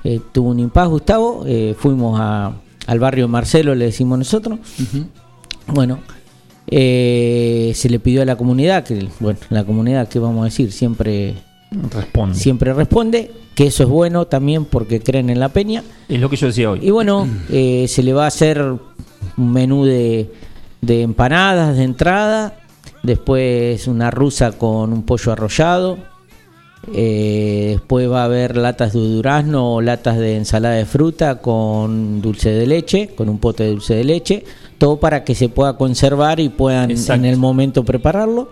eh, 0.05 0.21
tuvo 0.33 0.51
un 0.51 0.61
impas 0.61 0.89
Gustavo. 0.89 1.43
eh, 1.47 1.75
fuimos 1.79 2.19
a- 2.21 2.53
al 2.87 2.99
barrio 2.99 3.29
Marcelo, 3.29 3.75
le 3.75 3.85
decimos 3.87 4.19
nosotros. 4.19 4.59
Bueno, 5.67 5.99
eh, 6.71 7.73
se 7.75 7.89
le 7.89 7.99
pidió 7.99 8.23
a 8.23 8.25
la 8.25 8.37
comunidad, 8.37 8.85
que 8.85 9.09
bueno, 9.19 9.39
la 9.51 9.65
comunidad, 9.65 10.09
¿qué 10.09 10.19
vamos 10.19 10.43
a 10.43 10.45
decir? 10.45 10.73
Siempre 10.73 11.35
Responde. 11.71 12.35
siempre 12.37 12.75
responde, 12.75 13.31
que 13.55 13.67
eso 13.67 13.83
es 13.83 13.89
bueno 13.89 14.27
también 14.27 14.65
porque 14.65 15.01
creen 15.01 15.31
en 15.31 15.41
la 15.41 15.49
peña. 15.51 15.83
Es 16.09 16.21
lo 16.21 16.29
que 16.31 16.37
yo 16.37 16.47
decía 16.49 16.71
hoy. 16.71 16.81
Y 16.83 16.91
bueno, 16.91 17.29
eh, 17.51 17.87
se 17.89 18.03
le 18.03 18.13
va 18.13 18.25
a 18.25 18.29
hacer 18.29 18.61
un 18.63 19.53
menú 19.53 19.85
de, 19.85 20.33
de 20.81 21.03
empanadas 21.03 21.77
de 21.77 21.85
entrada, 21.85 22.57
después 23.03 23.87
una 23.87 24.11
rusa 24.11 24.53
con 24.53 24.93
un 24.93 25.03
pollo 25.03 25.33
arrollado, 25.33 25.99
eh, 26.95 27.69
después 27.73 28.11
va 28.11 28.23
a 28.23 28.25
haber 28.25 28.57
latas 28.57 28.93
de 28.93 29.01
durazno 29.01 29.75
o 29.75 29.81
latas 29.81 30.19
de 30.19 30.37
ensalada 30.37 30.75
de 30.75 30.87
fruta 30.87 31.41
con 31.41 32.21
dulce 32.21 32.51
de 32.51 32.67
leche, 32.67 33.11
con 33.17 33.29
un 33.29 33.39
pote 33.39 33.65
de 33.65 33.71
dulce 33.71 33.95
de 33.95 34.05
leche, 34.05 34.45
todo 34.79 34.99
para 34.99 35.25
que 35.25 35.35
se 35.35 35.49
pueda 35.49 35.77
conservar 35.77 36.41
y 36.41 36.49
puedan 36.49 36.91
Exacto. 36.91 37.15
en 37.15 37.25
el 37.27 37.37
momento 37.37 37.85
prepararlo. 37.85 38.51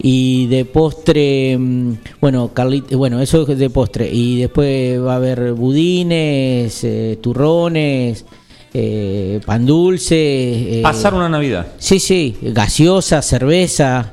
Y 0.00 0.46
de 0.46 0.64
postre, 0.64 1.58
mm, 1.58 1.92
bueno, 2.20 2.52
bueno, 2.92 3.20
eso 3.20 3.44
es 3.50 3.58
de 3.58 3.68
postre. 3.70 4.08
Y 4.12 4.40
después 4.42 5.00
va 5.02 5.14
a 5.14 5.16
haber 5.16 5.54
budines, 5.54 6.84
eh, 6.84 7.18
turrones, 7.20 8.24
eh, 8.72 9.40
pan 9.44 9.66
dulce. 9.66 10.78
eh, 10.78 10.82
Pasar 10.82 11.14
una 11.14 11.28
Navidad. 11.28 11.66
Sí, 11.78 11.98
sí, 11.98 12.36
gaseosa, 12.42 13.22
cerveza, 13.22 14.12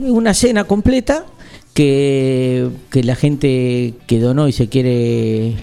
una 0.00 0.34
cena 0.34 0.64
completa 0.64 1.26
que, 1.76 2.70
que 2.90 3.04
la 3.04 3.14
gente 3.14 3.92
que 4.06 4.18
donó 4.18 4.48
y 4.48 4.52
se 4.52 4.68
quiere 4.68 5.54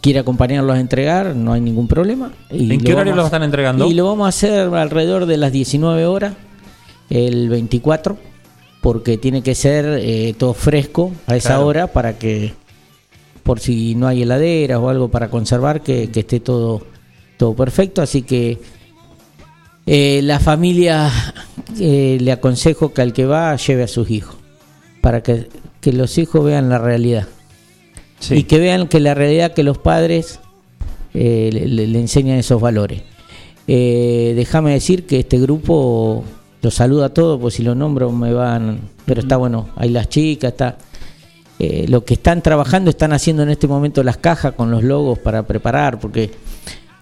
quiere 0.00 0.20
acompañarlos 0.20 0.76
a 0.76 0.78
entregar, 0.78 1.34
no 1.34 1.52
hay 1.52 1.60
ningún 1.60 1.88
problema. 1.88 2.30
Y 2.48 2.72
¿En 2.72 2.80
qué 2.80 2.92
horario 2.94 3.16
los 3.16 3.24
están 3.24 3.42
entregando? 3.42 3.88
Y 3.88 3.94
lo 3.94 4.06
vamos 4.06 4.26
a 4.26 4.28
hacer 4.28 4.72
alrededor 4.72 5.26
de 5.26 5.36
las 5.36 5.50
19 5.50 6.06
horas, 6.06 6.34
el 7.10 7.48
24, 7.48 8.16
porque 8.80 9.18
tiene 9.18 9.42
que 9.42 9.56
ser 9.56 9.84
eh, 10.00 10.32
todo 10.38 10.54
fresco 10.54 11.10
a 11.26 11.34
esa 11.34 11.54
Claro. 11.54 11.66
hora 11.66 11.86
para 11.88 12.18
que, 12.18 12.52
por 13.42 13.58
si 13.58 13.96
no 13.96 14.06
hay 14.06 14.22
heladeras 14.22 14.78
o 14.78 14.88
algo 14.90 15.08
para 15.08 15.28
conservar, 15.28 15.80
que, 15.82 16.08
que 16.12 16.20
esté 16.20 16.38
todo, 16.38 16.86
todo 17.36 17.54
perfecto. 17.56 18.00
Así 18.00 18.22
que 18.22 18.60
eh, 19.86 20.20
la 20.22 20.38
familia 20.38 21.10
eh, 21.80 22.16
le 22.20 22.30
aconsejo 22.30 22.92
que 22.92 23.02
al 23.02 23.12
que 23.12 23.26
va 23.26 23.56
lleve 23.56 23.82
a 23.82 23.88
sus 23.88 24.08
hijos, 24.08 24.35
para 25.06 25.22
que, 25.22 25.46
que 25.80 25.92
los 25.92 26.18
hijos 26.18 26.44
vean 26.44 26.68
la 26.68 26.78
realidad. 26.78 27.28
Sí. 28.18 28.34
Y 28.38 28.42
que 28.42 28.58
vean 28.58 28.88
que 28.88 28.98
la 28.98 29.14
realidad 29.14 29.52
que 29.54 29.62
los 29.62 29.78
padres 29.78 30.40
eh, 31.14 31.48
le, 31.52 31.68
le- 31.68 31.86
le 31.86 32.00
enseñan 32.00 32.38
esos 32.38 32.60
valores. 32.60 33.02
Eh, 33.68 34.32
Déjame 34.34 34.72
decir 34.72 35.06
que 35.06 35.20
este 35.20 35.38
grupo 35.38 36.24
los 36.60 36.74
saluda 36.74 37.06
a 37.06 37.14
todos, 37.14 37.40
pues 37.40 37.54
si 37.54 37.62
lo 37.62 37.76
nombro 37.76 38.10
me 38.10 38.32
van... 38.32 38.80
Pero 39.04 39.20
está 39.20 39.36
bueno, 39.36 39.68
hay 39.76 39.90
las 39.90 40.08
chicas, 40.08 40.50
está... 40.52 40.76
eh, 41.60 41.86
lo 41.88 42.04
que 42.04 42.14
están 42.14 42.42
trabajando, 42.42 42.90
están 42.90 43.12
haciendo 43.12 43.44
en 43.44 43.50
este 43.50 43.68
momento 43.68 44.02
las 44.02 44.16
cajas 44.16 44.54
con 44.54 44.72
los 44.72 44.82
logos 44.82 45.20
para 45.20 45.44
preparar, 45.44 46.00
porque 46.00 46.32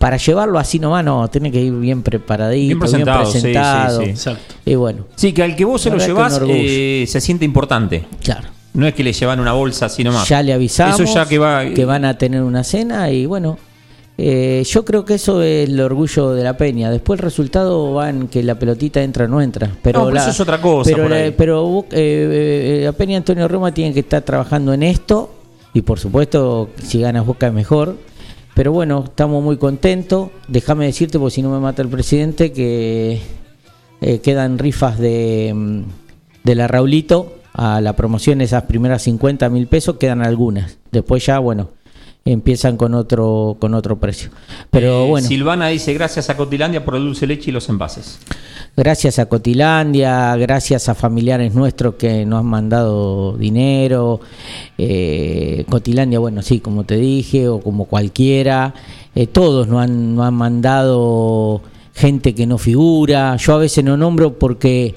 para 0.05 0.18
llevarlo 0.18 0.59
así 0.59 0.78
nomás 0.78 1.02
no, 1.02 1.26
tiene 1.28 1.50
que 1.50 1.62
ir 1.62 1.72
bien 1.72 2.02
preparadito, 2.02 2.66
Bien 2.66 2.78
presentado, 2.78 3.24
sí, 3.24 3.38
sí, 3.38 3.40
presentado. 3.40 4.02
sí. 4.02 4.11
Exacto. 4.11 4.55
Y 4.66 4.74
bueno, 4.74 5.07
Sí, 5.16 5.32
que 5.32 5.42
al 5.42 5.57
que 5.57 5.64
vos 5.64 5.80
se 5.80 5.88
lo 5.88 5.96
llevas 5.96 6.38
eh, 6.46 7.07
se 7.09 7.22
siente 7.22 7.46
importante. 7.46 8.05
claro. 8.22 8.48
No 8.74 8.86
es 8.86 8.92
que 8.92 9.02
le 9.02 9.14
llevan 9.14 9.40
una 9.40 9.52
bolsa 9.55 9.86
así 9.86 10.05
nomás. 10.05 10.28
Ya 10.28 10.42
le 10.42 10.52
avisamos 10.52 11.00
Eso 11.00 11.14
ya 11.14 11.24
que 11.26 11.38
va. 11.38 11.62
van 11.86 12.05
a 12.05 12.18
tener 12.18 12.42
una 12.42 12.62
cena 12.64 13.11
y 13.11 13.24
bueno, 13.24 13.57
eh, 14.18 14.62
yo 14.66 14.84
creo 14.84 15.07
que 15.07 15.14
eso 15.14 15.40
es 15.42 15.70
el 15.70 15.80
orgullo 15.80 16.32
de 16.32 16.44
la 16.44 16.55
Peña. 16.59 16.90
Después 16.90 17.18
el 17.18 17.24
resultado 17.24 17.94
va 17.94 18.11
en 18.11 18.28
que 18.28 18.42
la 18.42 18.57
pelotita 18.59 19.02
entra 19.02 19.24
o 19.24 19.28
no 19.28 19.40
entra. 19.40 19.70
Pero 19.82 20.00
No, 20.00 20.05
pero 20.05 20.16
la- 20.16 20.20
eso 20.20 20.30
es 20.32 20.40
otra 20.40 20.61
cosa 20.61 20.90
Pero, 20.94 21.09
la- 21.09 21.32
pero 21.34 21.86
eh, 21.92 22.80
eh, 22.80 22.84
la 22.84 22.92
Peña 22.92 23.16
Antonio 23.16 23.48
Roma 23.48 23.72
tiene 23.72 23.94
que 23.94 24.00
estar 24.00 24.20
trabajando 24.20 24.74
en 24.74 24.82
esto 24.82 25.32
y 25.72 25.80
por 25.80 25.98
supuesto 25.98 26.68
si 26.82 27.00
ganas 27.00 27.24
Boca 27.24 27.46
es 27.46 27.52
mejor. 27.55 27.96
Pero 28.55 28.72
bueno, 28.72 29.05
estamos 29.05 29.42
muy 29.42 29.57
contentos. 29.57 30.30
Déjame 30.48 30.86
decirte, 30.86 31.18
porque 31.18 31.34
si 31.34 31.42
no 31.42 31.50
me 31.50 31.59
mata 31.59 31.82
el 31.82 31.88
presidente, 31.88 32.52
que 32.52 33.20
eh, 34.00 34.18
quedan 34.20 34.59
rifas 34.59 34.98
de, 34.98 35.52
mm, 35.55 35.82
de 36.44 36.55
la 36.55 36.68
Raulito 36.68 37.34
a 37.52 37.80
la 37.80 37.94
promoción, 37.94 38.40
esas 38.40 38.64
primeras 38.64 39.02
50 39.02 39.48
mil 39.48 39.66
pesos, 39.66 39.96
quedan 39.96 40.22
algunas. 40.22 40.78
Después 40.92 41.26
ya, 41.26 41.38
bueno, 41.40 41.70
empiezan 42.25 42.77
con 42.77 42.95
otro 42.95 43.57
con 43.59 43.75
otro 43.75 43.99
precio. 43.99 44.31
Pero 44.70 45.05
Eh, 45.05 45.09
bueno, 45.09 45.29
Silvana 45.29 45.68
dice: 45.68 45.93
Gracias 45.95 46.31
a 46.31 46.37
Cotilandia 46.37 46.85
por 46.85 46.97
el 46.97 47.03
dulce 47.05 47.27
leche 47.27 47.51
y 47.51 47.53
los 47.53 47.68
envases. 47.68 48.18
gracias 48.77 49.18
a 49.18 49.27
Cotilandia, 49.27 50.35
gracias 50.37 50.89
a 50.89 50.95
familiares 50.95 51.55
nuestros 51.55 51.95
que 51.97 52.25
nos 52.27 52.41
han 52.41 52.47
mandado 52.47 53.37
dinero. 53.37 54.20
eh, 54.79 55.64
Cotilandia, 55.68 56.18
bueno, 56.18 56.43
sí, 56.43 56.61
como 56.61 56.85
te 56.85 56.97
dije, 56.97 57.49
o 57.49 57.61
como 57.61 57.85
cualquiera. 57.85 58.75
eh, 59.14 59.27
todos 59.27 59.68
nos 59.68 59.83
han, 59.83 60.16
nos 60.16 60.27
han 60.27 60.35
mandado 60.35 61.61
gente 61.95 62.35
que 62.35 62.47
no 62.47 62.59
figura. 62.59 63.37
Yo 63.37 63.55
a 63.55 63.59
veces 63.59 63.85
no 63.85 63.97
nombro 63.97 64.39
porque 64.39 64.95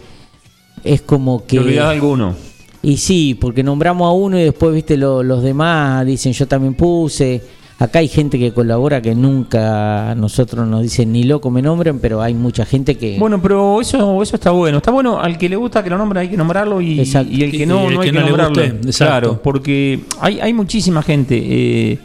es 0.84 1.02
como 1.02 1.46
que... 1.46 1.60
¿Te 1.60 1.80
alguno? 1.80 2.36
Y 2.84 2.98
sí, 2.98 3.38
porque 3.40 3.64
nombramos 3.64 4.08
a 4.08 4.12
uno 4.12 4.40
y 4.40 4.44
después, 4.44 4.74
viste, 4.74 4.98
lo- 4.98 5.24
los 5.24 5.42
demás 5.44 6.06
dicen 6.06 6.34
yo 6.34 6.48
también 6.48 6.74
puse. 6.74 7.42
Acá 7.80 8.00
hay 8.00 8.08
gente 8.08 8.40
que 8.40 8.54
colabora 8.54 9.02
que 9.04 9.14
nunca 9.14 10.12
a 10.12 10.16
nosotros 10.16 10.68
nos 10.68 10.82
dicen 10.82 11.12
ni 11.12 11.24
loco 11.24 11.52
me 11.52 11.62
nombren, 11.62 12.00
pero 12.00 12.24
hay 12.24 12.34
mucha 12.34 12.66
gente 12.66 12.96
que... 12.96 13.18
Bueno, 13.20 13.40
pero 13.40 13.80
eso, 13.82 14.22
eso 14.24 14.36
está 14.36 14.50
bueno. 14.50 14.78
Está 14.78 14.90
bueno, 14.90 15.20
al 15.20 15.38
que 15.38 15.48
le 15.48 15.58
gusta 15.58 15.84
que 15.84 15.90
lo 15.92 15.98
nombren 16.00 16.22
hay 16.24 16.30
que 16.30 16.38
nombrarlo 16.38 16.82
y, 16.82 17.00
y 17.30 17.44
el 17.44 17.52
que 17.52 17.58
Y 17.64 17.66
no, 17.68 17.88
el 17.88 17.94
no 17.94 18.02
hay 18.02 18.08
que 18.08 18.12
no 18.14 18.20
nombrarlo. 18.28 18.56
Claro, 19.06 19.42
porque 19.44 20.00
hay, 20.20 20.40
hay 20.40 20.54
muchísima 20.54 21.04
gente. 21.04 21.40
eh, 21.40 22.00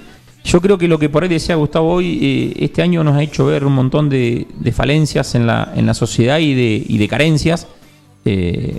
yo 0.45 0.61
creo 0.61 0.77
que 0.77 0.89
lo 0.89 0.99
que 0.99 1.09
por 1.09 1.23
ahí 1.23 1.29
decía 1.31 1.55
Gustavo 1.55 1.91
hoy, 1.93 2.19
eh, 2.21 2.65
este 2.65 2.83
año 2.83 3.03
nos 3.03 3.15
ha 3.17 3.23
hecho 3.23 3.47
ver 3.47 3.65
un 3.65 3.73
montón 3.75 4.09
de, 4.11 4.47
de 4.59 4.73
falencias 4.73 5.35
en 5.37 5.47
la, 5.47 5.73
en 5.75 5.87
la 5.87 5.95
sociedad 5.95 6.39
y 6.39 6.53
de, 6.55 6.85
y 6.87 6.99
de 6.99 7.09
carencias. 7.09 7.67
Eh, 8.25 8.79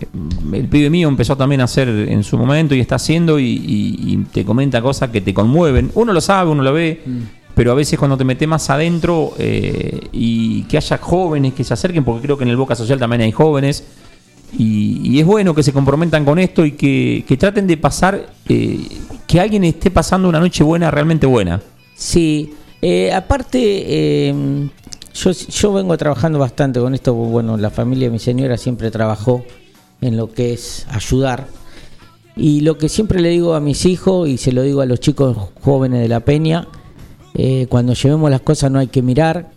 el 0.54 0.68
pibe 0.70 0.89
mío 0.89 1.10
empezó 1.10 1.36
también 1.36 1.60
a 1.62 1.66
hacer 1.66 1.89
en 1.89 2.24
su 2.24 2.38
momento 2.38 2.74
y 2.76 2.80
está 2.80 2.96
haciendo 2.96 3.39
y, 3.39 3.44
y- 3.46 4.14
y 4.14 4.18
te 4.32 4.46
comenta 4.46 4.82
cosas 4.82 5.10
que 5.10 5.20
te 5.22 5.34
conmueven. 5.34 5.91
Uno 5.96 6.14
lo 6.14 6.22
sabe, 6.22 6.50
uno 6.52 6.64
lo 6.64 6.72
ve, 6.74 7.02
pero 7.54 7.72
a 7.72 7.76
veces 7.76 8.00
cuando 8.00 8.16
te 8.18 8.24
metes 8.24 8.48
más 8.48 8.70
adentro 8.70 9.34
eh, 9.38 10.00
y 10.14 10.64
que 10.64 10.78
haya 10.78 10.98
jóvenes 10.98 11.54
que 11.54 11.64
se 11.66 11.74
acerquen, 11.74 12.04
porque 12.06 12.22
creo 12.22 12.38
que 12.38 12.46
en 12.46 12.52
el 12.52 12.58
Boca 12.58 12.74
Social 12.76 12.98
también 13.00 13.22
hay 13.22 13.32
jóvenes, 13.34 13.84
y, 14.58 15.02
y 15.04 15.20
es 15.20 15.26
bueno 15.26 15.54
que 15.54 15.64
se 15.64 15.74
comprometan 15.74 16.24
con 16.26 16.39
esto 16.39 16.66
y 16.66 16.72
que, 16.74 17.26
que 17.28 17.36
traten 17.38 17.68
de 17.68 17.76
pasar, 17.76 18.28
eh, 18.48 18.80
que 19.28 19.39
alguien 19.41 19.64
esté 19.66 19.91
pasando 19.91 20.30
una 20.30 20.39
noche 20.39 20.64
buena, 20.64 20.89
realmente 20.89 21.26
buena. 21.28 21.60
Sí, 21.96 22.54
aparte, 23.14 24.30
yo, 25.14 25.32
yo 25.32 25.74
vengo 25.74 25.97
trabajando 25.97 26.39
bastante 26.39 26.80
con 26.80 26.93
esto. 26.93 27.14
Bueno, 27.14 27.57
la 27.57 27.70
familia 27.70 28.07
de 28.07 28.11
mi 28.11 28.20
señora 28.20 28.57
siempre 28.57 28.91
trabajó 28.91 29.43
en 30.01 30.18
lo 30.18 30.32
que 30.32 30.53
es 30.53 30.86
ayudar. 30.89 31.47
Y 32.36 32.61
lo 32.61 32.78
que 32.78 32.89
siempre 32.89 33.22
le 33.22 33.30
digo 33.30 33.53
a 33.53 33.59
mis 33.59 33.86
hijos 33.86 34.28
y 34.28 34.38
se 34.38 34.51
lo 34.51 34.64
digo 34.64 34.82
a 34.82 34.86
los 34.86 34.99
chicos 34.99 35.38
jóvenes 35.61 36.01
de 36.01 36.07
la 36.07 36.20
peña, 36.22 36.68
eh, 37.36 37.68
cuando 37.70 37.93
llevemos 37.93 38.30
las 38.32 38.41
cosas 38.41 38.72
no 38.72 38.80
hay 38.80 38.88
que 38.88 39.03
mirar, 39.03 39.51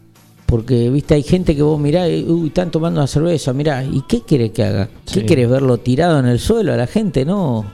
porque 0.44 0.90
viste 0.90 1.14
hay 1.14 1.22
gente 1.22 1.56
que 1.56 1.62
vos 1.62 1.80
mirás 1.80 2.08
y 2.10 2.24
uy, 2.28 2.48
están 2.48 2.70
tomando 2.70 3.00
una 3.00 3.06
cerveza, 3.06 3.52
mirá, 3.54 3.82
¿y 3.82 4.02
qué 4.06 4.22
quiere 4.22 4.52
que 4.52 4.62
haga? 4.62 4.88
¿Qué 5.06 5.20
Sí. 5.20 5.26
querés 5.26 5.48
verlo 5.48 5.78
tirado 5.78 6.18
en 6.20 6.26
el 6.26 6.38
suelo 6.38 6.74
a 6.74 6.76
la 6.76 6.86
gente? 6.86 7.24
No. 7.24 7.64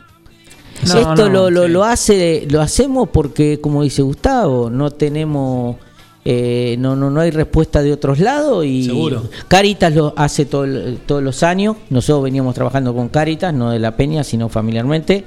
No, 0.87 0.99
Esto 0.99 1.29
no, 1.29 1.29
lo, 1.29 1.51
lo, 1.51 1.63
sí. 1.67 1.69
lo 1.73 1.85
hace, 1.85 2.47
lo 2.49 2.61
hacemos 2.61 3.09
porque, 3.11 3.61
como 3.61 3.83
dice 3.83 4.03
Gustavo, 4.03 4.71
no 4.71 4.91
tenemos, 4.91 5.77
eh, 6.25 6.77
no, 6.79 6.95
no, 6.95 7.11
no 7.11 7.21
hay 7.21 7.31
respuesta 7.33 7.83
de 7.83 7.93
otros 7.93 8.19
lados 8.21 8.65
y 8.65 8.85
Seguro. 8.85 9.25
Caritas 9.49 9.95
lo 9.95 10.15
hace 10.17 10.45
todo 10.47 10.67
todos 11.07 11.23
los 11.23 11.43
años. 11.43 11.77
Nosotros 11.91 12.23
veníamos 12.25 12.55
trabajando 12.55 12.95
con 12.95 13.09
Caritas, 13.09 13.53
no 13.53 13.71
de 13.71 13.79
la 13.79 13.97
Peña, 13.97 14.23
sino 14.25 14.49
familiarmente. 14.49 15.25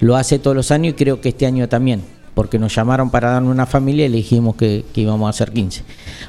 Lo 0.00 0.16
hace 0.16 0.38
todos 0.38 0.56
los 0.56 0.70
años 0.70 0.92
y 0.92 0.96
creo 0.96 1.20
que 1.20 1.30
este 1.30 1.44
año 1.44 1.68
también, 1.68 2.02
porque 2.34 2.58
nos 2.58 2.74
llamaron 2.74 3.10
para 3.10 3.30
darnos 3.32 3.52
una 3.52 3.66
familia 3.66 4.06
y 4.06 4.08
le 4.08 4.18
dijimos 4.18 4.54
que, 4.56 4.84
que 4.94 5.00
íbamos 5.02 5.26
a 5.26 5.30
hacer 5.30 5.50
15. 5.52 5.82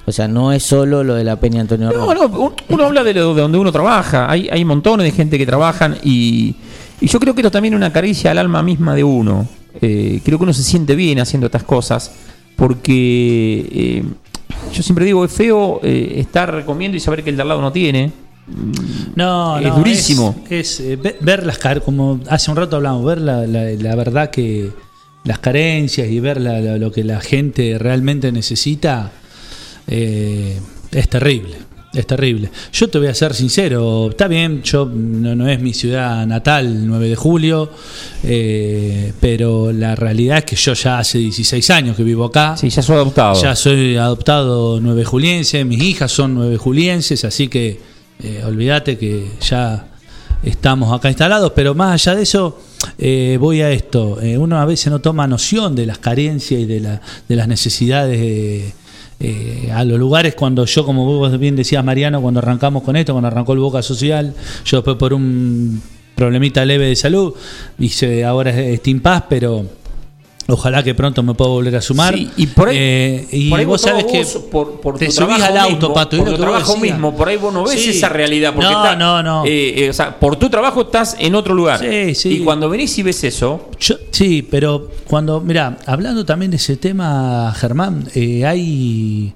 O 0.08 0.12
sea, 0.12 0.28
no 0.28 0.52
es 0.52 0.64
solo 0.64 1.04
lo 1.04 1.14
de 1.16 1.24
la 1.24 1.36
Peña 1.40 1.62
Antonio 1.62 1.92
No, 1.92 2.14
no, 2.14 2.26
un- 2.40 2.54
uno 2.68 2.84
habla 2.86 3.04
de, 3.04 3.14
lo, 3.14 3.34
de 3.36 3.42
donde 3.42 3.58
uno 3.60 3.72
trabaja. 3.72 4.30
Hay, 4.30 4.50
hay 4.52 4.66
montones 4.66 5.06
de 5.06 5.12
gente 5.12 5.38
que 5.38 5.46
trabajan 5.46 5.98
y, 6.04 6.56
y 7.00 7.08
yo 7.08 7.20
creo 7.20 7.36
que 7.36 7.42
esto 7.42 7.52
también 7.52 7.76
es 7.76 7.78
una 7.78 7.94
caricia 7.94 8.32
al 8.32 8.40
alma 8.40 8.64
misma 8.64 8.96
de 8.96 9.04
uno. 9.04 9.48
Eh, 9.82 10.20
creo 10.26 10.40
que 10.40 10.44
uno 10.46 10.54
se 10.54 10.64
siente 10.64 10.96
bien 10.96 11.20
haciendo 11.20 11.46
estas 11.46 11.64
cosas 11.64 12.12
porque 12.60 13.68
eh, 13.72 14.04
yo 14.74 14.84
siempre 14.84 15.06
digo, 15.06 15.24
es 15.26 15.32
feo 15.32 15.80
eh, 15.84 16.16
estar 16.18 16.64
comiendo 16.66 16.98
y 16.98 17.00
saber 17.00 17.24
que 17.24 17.30
el 17.32 17.36
de 17.38 17.42
al 17.42 17.48
lado 17.48 17.62
no 17.62 17.72
tiene. 17.72 18.12
No, 19.16 19.58
Es 19.60 19.68
no, 19.68 19.76
durísimo. 19.78 20.36
Es, 20.50 20.80
es, 20.80 20.80
eh, 20.82 20.96
ve- 20.96 21.18
ver 21.22 21.46
las 21.46 21.58
car 21.58 21.82
como 21.82 22.20
hace 22.30 22.50
un 22.52 22.58
rato 22.58 22.76
hablamos, 22.78 23.06
ver 23.06 23.22
la, 23.22 23.46
la- 23.48 23.70
la 23.72 23.96
verdad 23.96 24.30
que 24.32 24.70
las 25.24 25.40
carencias 25.40 26.08
y 26.10 26.20
ver 26.20 26.42
la- 26.42 26.60
la- 26.60 26.78
lo 26.78 26.92
que 26.92 27.04
la 27.04 27.22
gente 27.22 27.78
realmente 27.78 28.32
necesita 28.32 29.12
eh, 29.88 30.60
es 30.92 31.10
terrible. 31.10 31.56
Es 31.92 32.06
terrible. 32.06 32.52
Yo 32.72 32.88
te 32.88 33.00
voy 33.00 33.08
a 33.08 33.16
ser 33.16 33.34
sincero, 33.34 34.10
está 34.12 34.28
bien, 34.28 34.62
yo 34.62 34.86
no, 34.86 35.36
no 35.36 35.48
es 35.50 35.60
mi 35.60 35.74
ciudad 35.74 36.26
natal, 36.28 36.86
9 36.88 37.10
de 37.10 37.16
julio, 37.16 37.72
eh, 38.24 39.12
pero 39.20 39.72
la 39.72 39.96
realidad 39.96 40.38
es 40.40 40.44
que 40.46 40.56
yo 40.56 40.74
ya 40.74 41.00
hace 41.00 41.18
16 41.18 41.68
años 41.72 41.98
que 41.98 42.04
vivo 42.04 42.26
acá. 42.26 42.56
Sí, 42.58 42.70
ya 42.70 42.84
soy 42.84 42.96
adoptado. 42.98 43.42
Ya 43.42 43.56
soy 43.56 43.96
adoptado 43.98 44.80
nueve 44.80 45.04
juliense, 45.04 45.66
mis 45.66 45.82
hijas 45.82 46.12
son 46.12 46.36
nueve 46.36 46.58
julienses, 46.58 47.26
así 47.26 47.48
que 47.48 47.80
eh, 48.22 48.44
olvídate 48.46 48.98
que 48.98 49.26
ya 49.42 49.88
estamos 50.44 50.94
acá 50.94 51.10
instalados, 51.10 51.54
pero 51.56 51.74
más 51.74 51.94
allá 52.06 52.16
de 52.18 52.24
eso, 52.24 52.62
eh, 53.00 53.38
voy 53.40 53.62
a 53.62 53.72
esto. 53.72 54.22
Eh, 54.22 54.38
uno 54.38 54.60
a 54.60 54.66
veces 54.66 54.92
no 54.92 55.00
toma 55.00 55.26
noción 55.28 55.76
de 55.76 55.86
las 55.88 55.98
carencias 55.98 56.62
y 56.62 56.66
de, 56.66 56.80
la- 56.82 57.02
de 57.28 57.36
las 57.36 57.48
necesidades 57.48 58.20
de, 58.20 58.74
eh, 59.20 59.70
a 59.74 59.84
los 59.84 60.00
lugares 60.00 60.36
cuando 60.36 60.66
yo, 60.66 60.86
como 60.86 61.06
vos 61.06 61.38
bien 61.38 61.56
decías, 61.56 61.84
Mariano, 61.84 62.22
cuando 62.22 62.40
arrancamos 62.40 62.84
con 62.84 62.96
esto, 62.96 63.14
cuando 63.14 63.28
arrancó 63.28 63.54
el 63.54 63.60
Boca 63.60 63.82
Social, 63.82 64.34
yo 64.66 64.78
después 64.78 64.98
por 64.98 65.14
un 65.14 65.82
problemita 66.16 66.66
leve 66.66 66.88
de 66.88 66.96
salud, 66.96 67.34
hice 67.80 68.26
ahora 68.26 68.52
este 68.52 69.00
pero 69.30 69.66
Ojalá 70.52 70.84
que 70.84 70.94
pronto 70.96 71.22
me 71.24 71.34
pueda 71.34 71.52
volver 71.52 71.76
a 71.76 71.82
sumar. 71.82 72.14
Sí, 72.16 72.30
y 72.38 72.48
por 72.48 72.70
ahí, 72.70 72.78
Eh, 72.80 73.28
y 73.32 73.50
por 73.50 73.60
ahí 73.60 73.66
vos 73.66 73.82
sabés 73.82 74.06
que 74.06 74.26
por, 74.52 74.82
por 74.82 74.98
te 74.98 75.10
subís 75.12 75.42
al 75.42 75.58
auto, 75.58 75.76
mismo, 75.76 75.94
Pato, 75.94 76.18
por 76.18 76.30
tu 76.30 76.38
trabajo 76.38 76.78
mismo, 76.78 77.16
por 77.16 77.30
ahí 77.30 77.38
vos 77.38 77.54
no 77.54 77.64
ves 77.64 77.80
Sí. 77.82 77.90
esa 77.92 78.10
realidad. 78.10 78.54
Porque 78.54 78.70
No, 78.72 78.84
está- 78.84 78.96
no, 78.96 79.22
no. 79.24 79.46
eh, 79.46 79.86
eh, 79.86 79.90
o 79.90 79.94
sea, 79.94 80.20
por 80.20 80.36
tu 80.38 80.50
trabajo 80.50 80.82
estás 80.82 81.16
en 81.20 81.36
otro 81.36 81.54
lugar. 81.54 81.80
Sí, 81.80 82.16
sí. 82.16 82.30
Y 82.36 82.40
cuando 82.40 82.70
venís 82.70 82.98
y 82.98 83.04
ves 83.04 83.24
eso, 83.24 83.70
Yo- 83.80 83.96
sí, 84.12 84.42
pero 84.50 84.90
cuando, 85.08 85.40
mira, 85.42 85.78
hablando 85.86 86.26
también 86.26 86.52
de 86.52 86.58
ese 86.58 86.78
tema, 86.78 87.54
Germán, 87.56 88.08
eh, 88.16 88.46
hay 88.46 89.34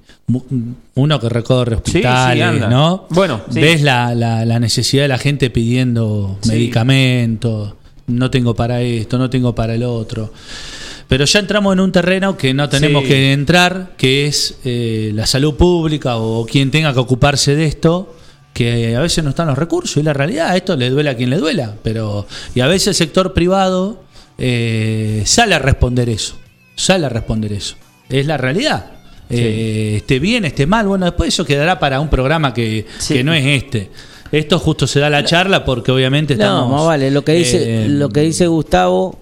uno 0.95 1.19
que 1.19 1.29
recorre 1.29 1.75
Sí, 1.77 1.81
sí, 1.85 1.97
hospitales. 1.99 2.69
¿no? 2.69 3.05
Bueno, 3.09 3.41
ves 3.51 3.81
la, 3.81 4.15
la- 4.15 4.45
la 4.45 4.59
necesidad 4.59 5.03
de 5.03 5.09
la 5.09 5.17
gente 5.17 5.49
pidiendo 5.49 6.37
medicamentos, 6.47 7.73
no 8.07 8.29
tengo 8.31 8.53
para 8.55 8.81
esto, 8.81 9.17
no 9.17 9.29
tengo 9.29 9.53
para 9.55 9.75
el 9.75 9.83
otro. 9.83 10.31
Pero 11.13 11.25
ya 11.25 11.39
entramos 11.41 11.73
en 11.73 11.79
un 11.79 11.91
terreno 11.91 12.35
que 12.35 12.55
no 12.55 12.67
tenemos 12.69 13.03
Sí. 13.03 13.09
que 13.09 13.33
entrar, 13.33 13.91
que 13.97 14.25
es 14.25 14.57
eh, 14.65 15.11
la 15.13 15.27
salud 15.27 15.53
pública 15.53 16.17
o 16.17 16.43
quien 16.47 16.71
tenga 16.71 16.91
que 16.91 16.97
ocuparse 16.99 17.55
de 17.55 17.65
esto, 17.67 18.15
que 18.51 18.95
a 18.95 18.99
veces 18.99 19.23
no 19.23 19.29
están 19.29 19.45
los 19.45 19.55
recursos 19.55 19.97
y 19.97 20.01
la 20.01 20.13
realidad, 20.13 20.55
esto 20.57 20.75
le 20.75 20.89
duele 20.89 21.11
a 21.11 21.15
quien 21.15 21.29
le 21.29 21.37
duela, 21.37 21.75
pero 21.83 22.25
y 22.55 22.61
a 22.61 22.65
veces 22.67 22.87
el 22.87 22.95
sector 22.95 23.31
privado 23.31 24.01
eh, 24.39 25.21
sale 25.27 25.53
a 25.53 25.59
responder 25.59 26.09
eso, 26.09 26.35
sale 26.75 27.05
a 27.05 27.09
responder 27.09 27.53
eso, 27.53 27.75
es 28.09 28.25
la 28.25 28.37
realidad. 28.37 28.87
Eh, 29.29 29.93
esté 29.97 30.17
bien, 30.17 30.45
esté 30.45 30.65
mal, 30.65 30.87
bueno, 30.87 31.05
después 31.05 31.27
eso 31.27 31.45
quedará 31.45 31.77
para 31.77 31.99
un 31.99 32.09
programa 32.09 32.55
que, 32.55 32.87
Sí. 32.97 33.13
que 33.13 33.23
no 33.23 33.35
es 33.35 33.45
este. 33.45 33.91
Esto 34.31 34.57
justo 34.57 34.87
se 34.87 34.99
da 34.99 35.11
la 35.11 35.23
charla 35.23 35.63
porque 35.63 35.91
obviamente 35.91 36.33
estamos... 36.33 36.67
No, 36.71 36.75
más 36.75 36.87
vale, 36.87 37.11
lo 37.11 37.23
que 37.23 37.33
dice, 37.33 37.85
eh, 37.85 37.87
lo 37.87 38.09
que 38.09 38.21
dice 38.21 38.47
Gustavo, 38.47 39.19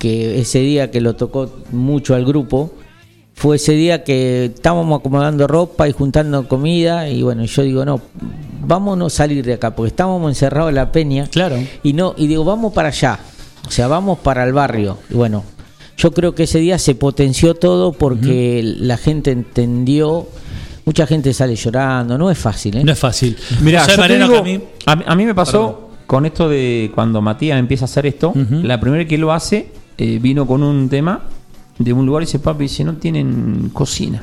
que 0.00 0.40
ese 0.40 0.60
día 0.60 0.90
que 0.90 1.00
lo 1.02 1.14
tocó 1.14 1.48
mucho 1.72 2.14
al 2.14 2.24
grupo, 2.24 2.72
fue 3.34 3.56
ese 3.56 3.72
día 3.72 4.02
que 4.02 4.46
estábamos 4.46 4.98
acomodando 4.98 5.46
ropa 5.46 5.86
y 5.88 5.92
juntando 5.92 6.48
comida, 6.48 7.08
y 7.10 7.22
bueno, 7.22 7.44
yo 7.44 7.62
digo, 7.62 7.84
no, 7.84 8.00
vámonos 8.66 9.12
a 9.12 9.16
salir 9.18 9.44
de 9.44 9.52
acá, 9.54 9.76
porque 9.76 9.88
estábamos 9.88 10.28
encerrados 10.30 10.70
en 10.70 10.76
la 10.76 10.90
peña, 10.90 11.26
Claro. 11.30 11.56
y 11.82 11.92
no, 11.92 12.14
y 12.16 12.26
digo, 12.28 12.44
vamos 12.44 12.72
para 12.72 12.88
allá, 12.88 13.18
o 13.68 13.70
sea, 13.70 13.88
vamos 13.88 14.18
para 14.20 14.42
el 14.44 14.52
barrio, 14.54 14.96
y 15.10 15.14
bueno, 15.14 15.44
yo 15.98 16.12
creo 16.12 16.34
que 16.34 16.44
ese 16.44 16.60
día 16.60 16.78
se 16.78 16.94
potenció 16.94 17.54
todo 17.54 17.92
porque 17.92 18.62
la 18.64 18.96
gente 18.96 19.32
entendió, 19.32 20.26
mucha 20.86 21.06
gente 21.06 21.34
sale 21.34 21.56
llorando, 21.56 22.16
no 22.16 22.30
es 22.30 22.38
fácil, 22.38 22.78
¿eh? 22.78 22.84
No 22.84 22.92
es 22.92 22.98
fácil. 22.98 23.36
Mira, 23.60 23.86
digo, 23.86 24.32
que 24.32 24.38
a 24.86 24.96
mí- 24.96 25.04
a, 25.06 25.14
mí, 25.14 25.26
me 25.26 25.34
pasó 25.34 25.90
con 26.06 26.24
esto 26.26 26.48
de 26.48 26.90
cuando 26.94 27.20
Matías 27.20 27.58
empieza 27.58 27.84
a 27.84 27.86
hacer 27.86 28.06
esto, 28.06 28.32
la 28.34 28.80
primera 28.80 29.04
que 29.06 29.16
lo 29.18 29.30
hace, 29.32 29.68
eh, 30.02 30.18
vino 30.18 30.46
con 30.46 30.62
un 30.62 30.88
tema 30.88 31.20
de 31.78 31.92
un 31.92 32.06
lugar 32.06 32.22
y 32.22 32.26
dice, 32.26 32.38
papi, 32.38 32.62
dice, 32.64 32.84
no 32.84 32.94
tienen 32.94 33.70
cocina. 33.72 34.22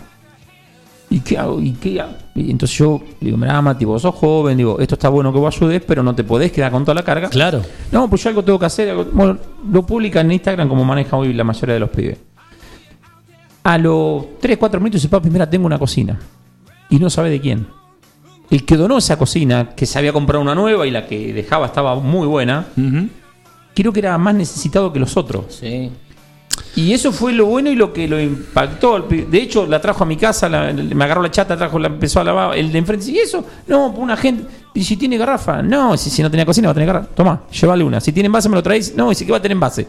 ¿Y 1.10 1.20
qué 1.22 1.38
hago? 1.38 1.62
¿Y 1.62 1.72
qué 1.74 2.02
hago? 2.02 2.14
Y 2.36 2.52
entonces 2.52 2.78
yo 2.78 3.00
digo, 3.22 3.38
mira, 3.38 3.62
Mati, 3.62 3.86
vos 3.86 4.02
sos 4.02 4.14
joven, 4.16 4.58
digo, 4.58 4.80
esto 4.80 4.96
está 4.96 5.08
bueno 5.10 5.32
que 5.32 5.40
vos 5.40 5.56
ayudes, 5.56 5.82
pero 5.88 6.02
no 6.04 6.14
te 6.16 6.24
podés 6.24 6.52
quedar 6.52 6.72
con 6.72 6.84
toda 6.84 6.96
la 6.96 7.04
carga. 7.04 7.30
Claro. 7.30 7.62
No, 7.92 8.10
pues 8.10 8.24
yo 8.24 8.30
algo 8.30 8.44
tengo 8.44 8.60
que 8.60 8.66
hacer. 8.66 8.90
algo- 8.90 9.06
Bueno, 9.14 9.38
lo 9.72 9.86
publica 9.86 10.20
en 10.22 10.32
Instagram 10.34 10.68
como 10.68 10.84
maneja 10.84 11.16
hoy 11.16 11.32
la 11.34 11.44
mayoría 11.46 11.76
de 11.76 11.80
los 11.80 11.90
pibes. 11.90 12.18
A 13.64 13.78
los 13.78 14.40
3, 14.40 14.58
4 14.58 14.80
minutos 14.80 15.02
dice, 15.02 15.10
papi, 15.10 15.30
mira, 15.30 15.50
tengo 15.50 15.66
una 15.66 15.78
cocina. 15.80 16.20
Y 16.90 17.00
no 17.00 17.10
sabe 17.10 17.30
de 17.30 17.40
quién. 17.42 17.68
El 18.50 18.64
que 18.66 18.78
donó 18.78 18.98
esa 18.98 19.18
cocina, 19.18 19.70
que 19.76 19.86
se 19.86 20.00
había 20.00 20.14
comprado 20.14 20.42
una 20.42 20.56
nueva 20.56 20.88
y 20.88 20.92
la 20.92 21.06
que 21.06 21.34
dejaba 21.34 21.66
estaba 21.68 21.96
muy 21.96 22.26
buena, 22.28 22.68
Ujú. 22.78 23.08
Creo 23.82 23.94
que 23.94 24.00
era 24.00 24.18
más 24.18 24.36
necesitado 24.36 24.92
que 24.94 25.00
los 25.00 25.16
otros. 25.18 25.46
Sí. 25.60 25.92
Y 26.76 26.94
eso 26.94 27.12
fue 27.12 27.34
lo 27.34 27.46
bueno 27.46 27.72
y 27.72 27.76
lo 27.76 27.92
que 27.94 28.08
lo 28.08 28.20
impactó. 28.20 29.00
De 29.00 29.38
hecho, 29.42 29.66
la 29.66 29.80
trajo 29.82 30.04
a 30.04 30.08
mi 30.08 30.16
casa, 30.18 30.48
la- 30.50 30.72
me 30.74 31.04
agarró 31.06 31.22
la 31.22 31.32
chata, 31.32 31.58
trajo, 31.58 31.80
la 31.80 31.88
empezó 31.88 32.20
a 32.20 32.24
lavar. 32.24 32.58
El 32.58 32.72
de 32.72 32.78
enfrente 32.80 33.10
¿y 33.12 33.18
eso? 33.18 33.44
No, 33.68 33.90
pues 33.92 34.04
una 34.04 34.16
gente. 34.18 34.46
Y 34.74 34.84
si 34.84 34.96
tiene 34.98 35.18
garrafa, 35.18 35.62
no, 35.64 35.98
si, 35.98 36.10
si 36.10 36.22
no 36.22 36.30
tenía 36.30 36.46
cocina 36.46 36.68
va 36.68 36.72
a 36.72 36.74
tener 36.76 36.88
garrafa. 36.88 37.08
Toma, 37.16 37.44
llévale 37.52 37.84
una. 37.84 38.00
Si 38.00 38.12
tiene 38.12 38.28
envase, 38.28 38.48
me 38.50 38.56
lo 38.56 38.64
traéis. 38.64 38.96
No, 38.96 39.10
dice 39.10 39.26
que 39.26 39.32
va 39.32 39.38
a 39.40 39.42
tener 39.42 39.54
envase. 39.56 39.88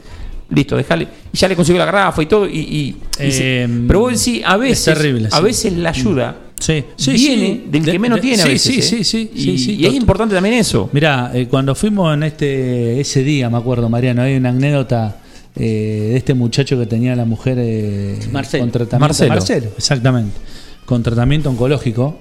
Listo, 0.51 0.77
déjale. 0.77 1.07
Y 1.33 1.37
ya 1.37 1.47
le 1.49 1.57
consiguió 1.57 1.79
la 1.79 1.85
garrafa 1.87 2.23
y 2.23 2.27
todo. 2.27 2.47
Y, 2.47 2.59
y- 2.59 2.97
y 3.21 3.25
dice- 3.25 3.65
Eh, 3.65 3.85
pero 3.87 4.01
vos 4.01 4.13
decís, 4.25 4.43
a 4.47 4.57
veces, 4.57 4.85
terrible, 4.95 5.29
a 5.31 5.37
sí. 5.37 5.43
veces 5.43 5.73
la 5.75 5.91
ayuda 5.91 6.37
Sí, 6.59 6.85
sí, 6.97 7.13
viene 7.13 7.47
sí. 7.47 7.65
del 7.71 7.85
que 7.85 7.99
menos 7.99 8.17
de- 8.17 8.23
tiene 8.23 8.43
a 8.43 8.47
veces. 8.47 8.85
sí, 8.85 8.97
¿eh? 8.97 9.05
sí, 9.05 9.05
sí, 9.05 9.31
Y, 9.53 9.59
sí, 9.59 9.77
y 9.77 9.87
es 9.87 9.95
importante 9.95 10.35
también 10.35 10.57
eso. 10.57 10.91
Mirá, 10.93 11.31
eh, 11.35 11.47
cuando 11.49 11.75
fuimos 11.75 12.13
en 12.15 12.25
este 12.25 13.01
ese 13.01 13.23
día, 13.23 13.49
me 13.49 13.59
acuerdo, 13.59 13.89
Mariano, 13.89 14.23
hay 14.23 14.37
una 14.37 14.49
anécdota 14.51 15.21
eh, 15.57 16.09
de 16.11 16.17
este 16.17 16.35
muchacho 16.35 16.79
que 16.79 16.87
tenía 16.87 17.15
la 17.17 17.25
mujer 17.25 17.59
eh, 17.61 18.19
Marcelo. 18.33 18.63
con 18.65 18.73
tratamiento. 18.73 19.27
Marcelo. 19.29 19.71
exactamente. 19.77 20.37
Con 20.85 21.03
tratamiento 21.03 21.49
oncológico. 21.51 22.19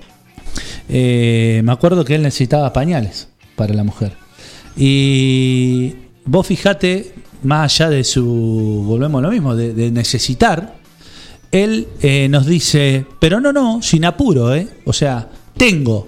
Me 0.90 1.64
acuerdo 1.72 2.06
que 2.06 2.16
él 2.16 2.22
necesitaba 2.22 2.72
pañales 2.72 3.28
para 3.56 3.74
la 3.74 3.84
mujer. 3.84 4.14
Y 4.78 5.94
vos 6.26 6.46
fijate, 6.48 7.12
más 7.44 7.74
allá 7.82 7.90
de 7.90 8.04
su, 8.04 8.84
volvemos 8.86 9.20
a 9.20 9.24
lo 9.24 9.32
mismo, 9.32 9.56
de, 9.56 9.74
de 9.74 9.92
necesitar, 9.92 10.77
él 11.52 11.88
eh, 12.02 12.28
nos 12.30 12.46
dice, 12.46 13.06
pero 13.20 13.40
no, 13.40 13.54
no, 13.54 13.82
sin 13.82 14.06
apuro, 14.06 14.54
¿eh? 14.54 14.68
O 14.86 14.94
sea, 14.94 15.30
tengo. 15.56 16.08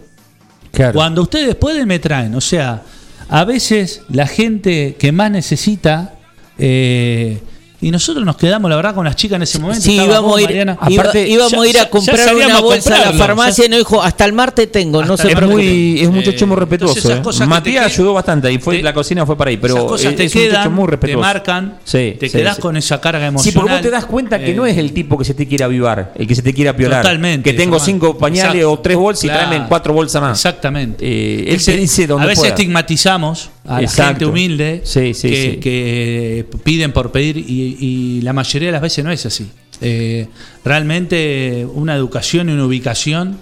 Cuando 0.93 1.23
ustedes 1.23 1.55
pueden, 1.55 1.87
me 1.87 1.99
traen. 1.99 2.35
O 2.35 2.41
sea, 2.41 2.83
a 3.27 3.43
veces 3.45 4.03
la 4.09 4.27
gente 4.27 4.95
que 4.97 5.11
más 5.11 5.31
necesita. 5.31 6.15
eh, 6.57 7.39
y 7.81 7.91
nosotros 7.91 8.25
nos 8.25 8.35
quedamos, 8.35 8.69
la 8.69 8.75
verdad, 8.75 8.93
con 8.93 9.05
las 9.05 9.15
chicas 9.15 9.37
en 9.37 9.43
ese 9.43 9.57
momento. 9.59 9.81
Sí, 9.81 9.95
íbamos, 9.95 10.23
vos, 10.31 10.37
a 10.37 10.41
ir, 10.41 10.47
Mariana. 10.47 10.77
iba- 10.89 11.01
Aparte, 11.03 11.27
íbamos 11.27 11.51
ya- 11.51 11.61
a 11.61 11.67
ir 11.67 11.73
ya- 11.75 11.81
a 11.81 11.83
ya 11.85 11.89
comprar 11.89 12.35
una 12.35 12.59
bolsa 12.59 12.95
a 12.95 13.11
la 13.11 13.13
farmacia 13.13 13.65
y 13.65 13.69
nos 13.69 13.79
dijo, 13.79 14.01
hasta 14.03 14.25
el 14.25 14.33
martes 14.33 14.71
tengo, 14.71 15.03
no 15.05 15.13
Hasta 15.13 15.27
se 15.27 15.33
Es, 15.33 15.41
muy, 15.41 16.01
es 16.01 16.07
un 16.07 16.15
muchacho 16.15 16.43
Eh, 16.43 16.47
muy 16.47 16.57
respetuoso. 16.57 17.11
¿eh? 17.11 17.45
Matías 17.47 17.85
te 17.87 17.93
ayudó 17.93 18.13
bastante. 18.13 18.51
Y 18.51 18.57
fue, 18.59 18.77
te- 18.77 18.83
la 18.83 18.93
cocina 18.93 19.25
fue 19.25 19.37
para 19.37 19.49
ahí. 19.51 19.57
Pero 19.57 19.75
esas 19.75 19.85
cosas 19.87 20.05
es- 20.11 20.15
te 20.17 20.23
es 20.25 20.35
un 20.35 20.41
muchacho 20.43 20.71
muy 20.71 20.85
te 20.85 20.91
respetuoso. 20.91 21.19
marcan, 21.21 21.77
Sí, 21.85 22.15
te 22.19 22.27
sí, 22.29 22.37
quedás 22.37 22.55
sí. 22.57 22.61
con 22.61 22.75
esa 22.77 22.99
carga 22.99 23.21
Sí, 23.21 23.27
emocional. 23.27 23.53
porque 23.61 23.73
vos 23.73 23.81
te 23.81 23.89
das 23.91 24.05
cuenta 24.05 24.39
que 24.39 24.51
Eh, 24.51 24.55
no 24.55 24.65
es 24.65 24.77
el 24.77 24.91
tipo 24.93 25.17
que 25.17 25.23
se 25.25 25.33
te 25.33 25.47
quiere 25.47 25.63
avivar, 25.63 26.13
el 26.15 26.27
que 26.27 26.35
se 26.35 26.41
te 26.41 26.53
quiere 26.53 26.73
piolar. 26.73 27.01
Totalmente. 27.01 27.49
Que 27.51 27.57
tengo 27.57 27.79
cinco 27.79 28.17
pañales 28.17 28.55
Exacto. 28.55 28.71
o 28.73 28.79
tres 28.79 28.97
bolsas 28.97 29.23
y 29.23 29.27
Claro. 29.27 29.47
tráeme 29.47 29.65
cuatro 29.69 29.93
bolsas 29.93 30.21
más. 30.21 30.37
Exactamente. 30.37 31.05
Eh, 31.05 31.53
él 31.53 31.63
te 31.63 31.77
dice 31.77 32.07
donde 32.07 32.25
A 32.25 32.27
veces 32.27 32.45
estigmatizamos 32.45 33.49
a 33.69 33.81
la 33.81 33.87
gente 33.87 34.25
humilde 34.25 34.81
Sí, 34.83 35.13
sí, 35.13 35.29
que, 35.29 35.51
sí. 35.53 35.57
que 35.59 36.45
piden 36.63 36.91
por 36.91 37.11
pedir 37.11 37.37
y, 37.37 37.77
y 37.79 38.21
la 38.21 38.33
mayoría 38.33 38.69
de 38.69 38.71
las 38.73 38.81
veces 38.81 39.03
no 39.05 39.11
es 39.11 39.25
así. 39.25 39.47
Eh, 39.81 40.27
realmente 40.65 41.65
una 41.73 41.95
educación 41.95 42.49
y 42.49 42.53
una 42.53 42.65
ubicación 42.65 43.37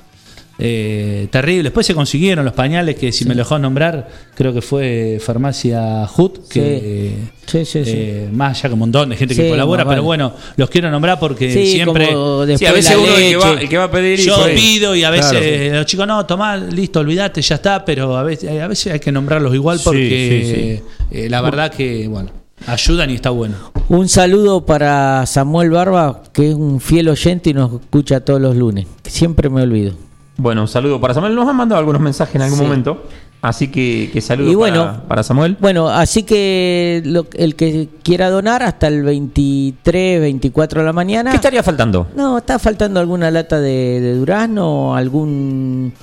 eh, 0.59 1.27
terrible. 1.31 1.63
Después 1.63 1.85
se 1.85 1.93
consiguieron 1.93 2.43
los 2.45 2.53
pañales 2.53 2.95
que 2.95 3.11
si 3.11 3.25
me 3.25 3.35
lo 3.35 3.39
dejó 3.43 3.59
nombrar, 3.59 4.07
creo 4.35 4.53
que 4.53 4.61
fue 4.61 5.19
Farmacia 5.23 6.07
Hut, 6.17 6.47
que 6.49 7.13
Sí, 7.45 7.63
sí, 7.63 7.85
sí. 7.85 7.91
eh, 7.95 8.29
más 8.33 8.57
allá 8.59 8.69
que 8.69 8.73
un 8.73 8.79
montón 8.79 9.09
de 9.09 9.15
gente 9.15 9.33
Sí, 9.33 9.41
que 9.41 9.49
colabora, 9.49 9.83
pero 9.83 9.89
vale. 9.97 10.01
bueno, 10.01 10.33
los 10.57 10.69
quiero 10.69 10.91
nombrar 10.91 11.17
porque 11.19 11.51
Sí, 11.53 11.67
siempre... 11.73 12.07
a 12.11 12.71
veces 12.73 12.97
uno 12.97 13.15
el 13.15 13.21
que, 13.29 13.35
va, 13.37 13.49
leche. 13.51 13.63
el 13.63 13.69
que 13.69 13.77
va 13.77 13.83
a 13.85 13.91
pedir 13.91 14.19
Yo 14.19 14.35
pido 14.53 14.95
y 14.95 15.03
a 15.03 15.09
veces 15.09 15.31
Claro. 15.31 15.75
los 15.77 15.85
chicos, 15.85 16.07
no, 16.07 16.25
tomá, 16.25 16.57
listo, 16.57 16.99
olvídate, 16.99 17.41
ya 17.41 17.55
está, 17.55 17.85
pero 17.85 18.17
a 18.17 18.23
veces, 18.23 18.49
a 18.61 18.67
veces 18.67 18.91
hay 18.93 18.99
que 18.99 19.11
nombrarlos 19.11 19.53
igual 19.55 19.77
Sí, 19.77 19.83
porque 19.85 20.83
eh, 21.11 21.29
la 21.29 21.39
verdad 21.41 21.71
que, 21.71 22.07
bueno, 22.09 22.31
ayudan 22.65 23.09
y 23.11 23.15
está 23.15 23.29
bueno. 23.29 23.55
Un 23.89 24.09
saludo 24.09 24.65
para 24.65 25.25
Samuel 25.25 25.69
Barba, 25.69 26.23
que 26.33 26.49
es 26.49 26.55
un 26.55 26.81
fiel 26.81 27.07
oyente 27.07 27.51
y 27.51 27.53
nos 27.53 27.71
escucha 27.79 28.19
todos 28.19 28.41
los 28.41 28.55
lunes. 28.57 28.87
Siempre 29.05 29.49
me 29.49 29.61
olvido. 29.61 29.93
Bueno, 30.37 30.61
un 30.61 30.67
saludo 30.67 31.01
para 31.01 31.13
Samuel. 31.13 31.35
Nos 31.35 31.47
han 31.47 31.55
mandado 31.55 31.79
algunos 31.79 32.01
mensajes 32.01 32.35
en 32.35 32.41
algún 32.43 32.59
Sí. 32.59 32.63
momento. 32.65 33.03
Así 33.41 33.67
que, 33.67 34.09
que 34.11 34.19
saludo 34.19 34.49
Y 34.51 34.55
bueno, 34.55 34.85
para, 34.85 35.01
para 35.07 35.23
Samuel. 35.23 35.57
Bueno, 35.59 35.89
así 35.89 36.23
que 36.23 37.01
lo- 37.05 37.27
el 37.33 37.55
que 37.55 37.87
quiera 38.03 38.29
donar 38.31 38.63
hasta 38.63 38.87
el 38.87 39.03
23, 39.03 40.19
24 40.21 40.81
de 40.81 40.85
la 40.85 40.93
mañana. 40.93 41.29
¿Qué 41.31 41.35
estaría 41.37 41.61
faltando? 41.61 42.07
No, 42.15 42.39
está 42.39 42.57
faltando 42.57 42.99
alguna 42.99 43.29
lata 43.29 43.59
de, 43.59 43.99
de 44.01 44.15
durazno, 44.15 44.95
algún... 44.95 45.93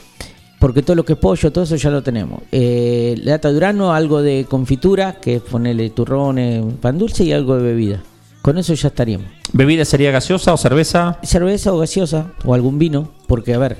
Porque 0.60 0.82
todo 0.82 0.94
lo 0.94 1.04
que 1.04 1.14
es 1.14 1.18
pollo, 1.18 1.52
todo 1.52 1.64
eso 1.64 1.76
ya 1.76 1.90
lo 1.90 2.02
tenemos. 2.02 2.40
Eh, 2.52 3.16
lata 3.22 3.48
de 3.48 3.54
durazno, 3.54 3.92
algo 3.92 4.22
de 4.22 4.46
confitura, 4.48 5.14
que 5.20 5.36
es 5.36 5.42
ponerle 5.42 5.90
turrones, 5.90 6.64
pan 6.80 6.96
dulce 6.96 7.24
y 7.24 7.32
algo 7.32 7.56
de 7.56 7.62
bebida. 7.64 8.02
Con 8.40 8.56
eso 8.58 8.72
ya 8.74 8.88
estaríamos. 8.88 9.26
¿Bebida 9.52 9.84
sería 9.84 10.10
gaseosa 10.10 10.52
o 10.54 10.56
cerveza? 10.56 11.18
Cerveza 11.22 11.72
o 11.72 11.78
gaseosa, 11.78 12.28
o 12.44 12.54
algún 12.54 12.78
vino, 12.78 13.08
porque 13.26 13.52
a 13.54 13.58
ver, 13.58 13.76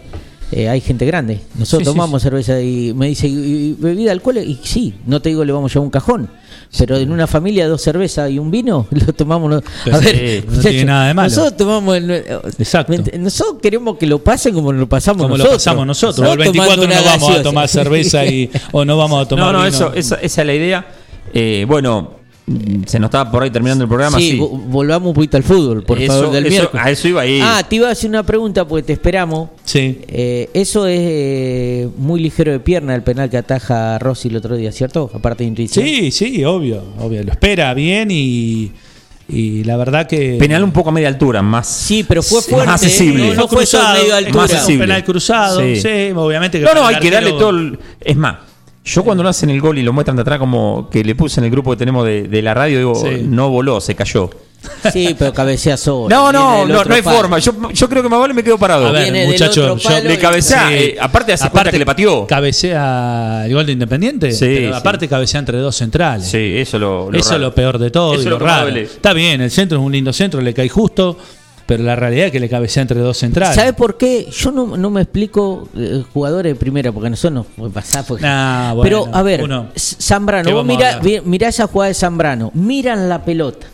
eh, 0.56 0.68
hay 0.68 0.80
gente 0.80 1.04
grande. 1.06 1.40
Nosotros 1.58 1.80
Sí, 1.80 1.92
sí, 1.92 1.96
tomamos 1.96 2.22
cerveza 2.22 2.60
y 2.60 2.92
me 2.94 3.08
dice, 3.08 3.26
¿y, 3.28 3.32
y 3.32 3.76
bebida 3.78 4.12
alcohólica? 4.12 4.46
Y 4.46 4.58
sí, 4.62 4.94
no 5.06 5.20
te 5.20 5.28
digo 5.30 5.44
le 5.44 5.52
vamos 5.52 5.70
a 5.70 5.74
llevar 5.74 5.84
un 5.86 5.90
cajón. 5.90 6.30
Pero 6.76 6.96
en 6.96 7.12
una 7.12 7.26
familia, 7.28 7.68
dos 7.68 7.82
cervezas 7.82 8.30
y 8.30 8.38
un 8.38 8.50
vino, 8.50 8.86
lo 8.90 9.12
tomamos. 9.12 9.48
no- 9.50 9.62
Pero 9.84 9.96
a 9.96 10.00
sí, 10.00 10.06
ver, 10.06 10.44
no 10.48 10.60
tiene 10.60 10.84
nada 10.86 11.06
de 11.08 11.14
malo. 11.14 11.28
Nosotros 11.28 11.56
tomamos. 11.56 11.96
el- 11.96 12.10
Exacto. 12.10 12.92
Nosotros 13.18 13.56
queremos 13.62 13.96
que 13.96 14.06
lo 14.06 14.18
pasen 14.22 14.54
como 14.54 14.72
lo 14.72 14.88
pasamos 14.88 15.22
Como 15.22 15.36
lo 15.36 15.38
nosotros. 15.44 15.62
pasamos 15.62 15.86
nosotros. 15.86 16.28
el 16.30 16.38
24 16.38 16.82
tomando 16.82 16.94
no 17.00 17.04
vamos 17.10 17.30
a 17.38 17.42
tomar 17.42 17.68
cerveza 17.68 18.24
y, 18.26 18.50
o 18.72 18.84
no 18.84 18.96
vamos 18.96 19.24
a 19.24 19.28
tomar 19.28 19.46
no, 19.46 19.52
no, 19.52 19.58
vino. 19.64 19.68
eso, 19.68 19.92
esa, 19.94 20.16
esa 20.16 20.40
es 20.40 20.46
la 20.46 20.54
idea. 20.54 20.86
Eh, 21.32 21.64
bueno, 21.68 22.10
se 22.86 22.98
nos 22.98 23.08
estaba 23.08 23.30
por 23.30 23.42
ahí 23.42 23.50
terminando 23.50 23.84
el 23.84 23.88
programa. 23.88 24.18
sí, 24.18 24.32
Sí, 24.32 24.38
vo- 24.38 24.50
volvamos 24.66 25.08
un 25.08 25.14
poquito 25.14 25.36
al 25.38 25.42
fútbol, 25.42 25.82
por 25.82 25.98
Eso- 25.98 26.12
favor, 26.12 26.30
del 26.30 26.44
eso- 26.46 26.50
miércoles. 26.56 26.86
a 26.86 26.90
eso 26.90 27.08
iba 27.08 27.22
a 27.22 27.26
ir. 27.26 27.42
Ah, 27.42 27.62
te 27.66 27.76
iba 27.76 27.88
a 27.88 27.92
hacer 27.92 28.10
una 28.10 28.22
pregunta 28.22 28.66
porque 28.68 28.82
te 28.82 28.92
esperamos. 28.92 29.48
Sí. 29.64 30.00
Eh, 30.08 30.50
eso 30.52 30.86
es 30.86 31.00
eh, 31.02 31.88
muy 31.96 32.20
ligero 32.20 32.52
de 32.52 32.60
pierna 32.60 32.94
el 32.94 33.02
penal 33.02 33.30
que 33.30 33.38
ataja 33.38 33.98
Rossi 33.98 34.28
el 34.28 34.36
otro 34.36 34.56
día, 34.56 34.72
¿cierto? 34.72 35.10
Aparte 35.14 35.42
de 35.44 35.48
intuición. 35.48 35.86
Sí, 35.86 36.10
sí, 36.10 36.44
obvio, 36.44 36.82
obvio. 36.98 37.22
Lo 37.22 37.32
espera 37.32 37.72
bien 37.72 38.10
y, 38.10 38.72
y 39.26 39.64
la 39.64 39.78
verdad 39.78 40.06
que. 40.06 40.36
penal 40.38 40.62
un 40.64 40.72
poco 40.72 40.90
a 40.90 40.92
media 40.92 41.08
altura, 41.08 41.40
más. 41.40 41.66
Sí, 41.66 42.04
pero 42.06 42.22
fue 42.22 42.42
fuerte, 42.42 42.66
Más 42.66 42.82
accesible. 42.82 43.28
no- 43.28 43.34
no 43.34 43.48
fue 43.48 43.64
todo 43.66 43.92
medio 43.94 44.14
altura. 44.16 44.36
Más 44.42 44.50
un 44.50 44.56
accesible. 44.56 44.84
penal 44.86 45.04
cruzado, 45.04 45.60
Sí. 45.62 45.76
sí, 45.76 46.12
obviamente 46.14 46.58
que 46.58 46.64
No, 46.66 46.74
no, 46.74 46.86
hay 46.86 46.96
que 46.98 47.10
darle 47.10 47.30
todo. 47.30 47.50
el- 47.50 47.78
Es 48.02 48.16
más, 48.16 48.36
yo 48.84 49.02
cuando 49.04 49.22
lo 49.22 49.28
hacen 49.30 49.50
el 49.50 49.60
gol 49.60 49.78
y 49.78 49.82
lo 49.82 49.92
muestran 49.92 50.16
de 50.16 50.22
atrás, 50.22 50.38
como 50.38 50.88
que 50.90 51.02
le 51.02 51.14
puse 51.14 51.40
en 51.40 51.44
el 51.44 51.50
grupo 51.50 51.70
que 51.70 51.76
tenemos 51.78 52.04
de, 52.04 52.24
de 52.24 52.42
la 52.42 52.52
radio, 52.54 52.78
digo, 52.78 52.94
Sí. 52.94 53.22
no 53.26 53.48
voló, 53.50 53.80
se 53.80 53.94
cayó. 53.94 54.30
Sí, 54.92 55.14
pero 55.18 55.30
cabecea 55.34 55.76
solo. 55.76 56.08
No, 56.08 56.32
no, 56.32 56.64
no, 56.66 56.84
no 56.84 56.94
hay 56.94 57.02
palo. 57.02 57.18
forma. 57.18 57.38
Yo, 57.38 57.52
yo 57.72 57.86
creo 57.86 58.02
que 58.02 58.08
más 58.08 58.18
vale 58.18 58.32
me 58.32 58.42
quedo 58.42 58.56
parado. 58.56 58.86
A 58.86 58.92
ver, 58.92 59.02
Viene 59.04 59.20
del 59.20 59.28
muchacho, 59.32 59.62
otro 59.62 59.76
yo- 59.76 59.88
palo 59.90 60.08
Le 60.08 60.18
cabecea, 60.18 60.68
Sí. 60.68 60.74
eh, 60.74 60.96
aparte 60.98 61.32
hace 61.34 61.50
cuenta 61.50 61.70
que 61.70 61.78
le 61.78 61.84
pateó. 61.84 62.26
Cabecea 62.26 63.44
el 63.46 63.52
gol 63.54 63.66
de 63.66 63.72
Independiente. 63.72 64.32
Sí, 64.32 64.46
pero 64.46 64.72
sí. 64.72 64.78
aparte 64.78 65.06
cabecea 65.08 65.40
entre 65.40 65.58
dos 65.58 65.76
centrales. 65.76 66.26
Sí, 66.28 66.54
eso 66.56 66.78
lo, 66.78 67.10
lo 67.10 67.18
Eso 67.18 67.34
es 67.34 67.40
lo 67.42 67.54
peor 67.54 67.78
de 67.78 67.90
todo 67.90 68.14
Eso 68.14 68.22
y 68.22 68.24
es 68.24 68.30
lo, 68.30 68.38
raro. 68.38 68.68
Está 68.68 69.12
bien, 69.12 69.40
el 69.42 69.50
centro 69.50 69.78
es 69.78 69.84
un 69.84 69.92
lindo 69.92 70.12
centro, 70.14 70.40
le 70.40 70.54
cae 70.54 70.68
justo, 70.70 71.18
pero 71.66 71.82
la 71.82 71.96
realidad 71.96 72.26
es 72.26 72.32
que 72.32 72.40
le 72.40 72.48
cabecea 72.48 72.82
entre 72.82 73.00
dos 73.00 73.16
centrales. 73.18 73.54
¿Sabes 73.54 73.72
por 73.74 73.96
qué? 73.96 74.28
Yo 74.30 74.50
no, 74.52 74.76
no 74.76 74.90
me 74.90 75.02
explico 75.02 75.68
eh, 75.76 76.02
jugadores 76.12 76.52
de 76.54 76.58
primera, 76.58 76.92
porque 76.92 77.10
nosotros 77.10 77.46
nos 77.56 77.72
pasar. 77.72 78.04
porque- 78.06 78.22
Nah, 78.24 78.72
bueno, 78.74 78.82
Pero, 79.04 79.16
a 79.16 79.22
ver, 79.22 79.40
Zambrano, 79.76 80.46
¿Qué 80.48 80.52
vos 80.54 80.64
mirá, 80.64 81.00
mirá 81.24 81.48
esa 81.48 81.66
jugada 81.66 81.88
de 81.88 81.94
Zambrano, 81.94 82.50
miran 82.54 83.08
la 83.08 83.24
pelota. 83.24 83.66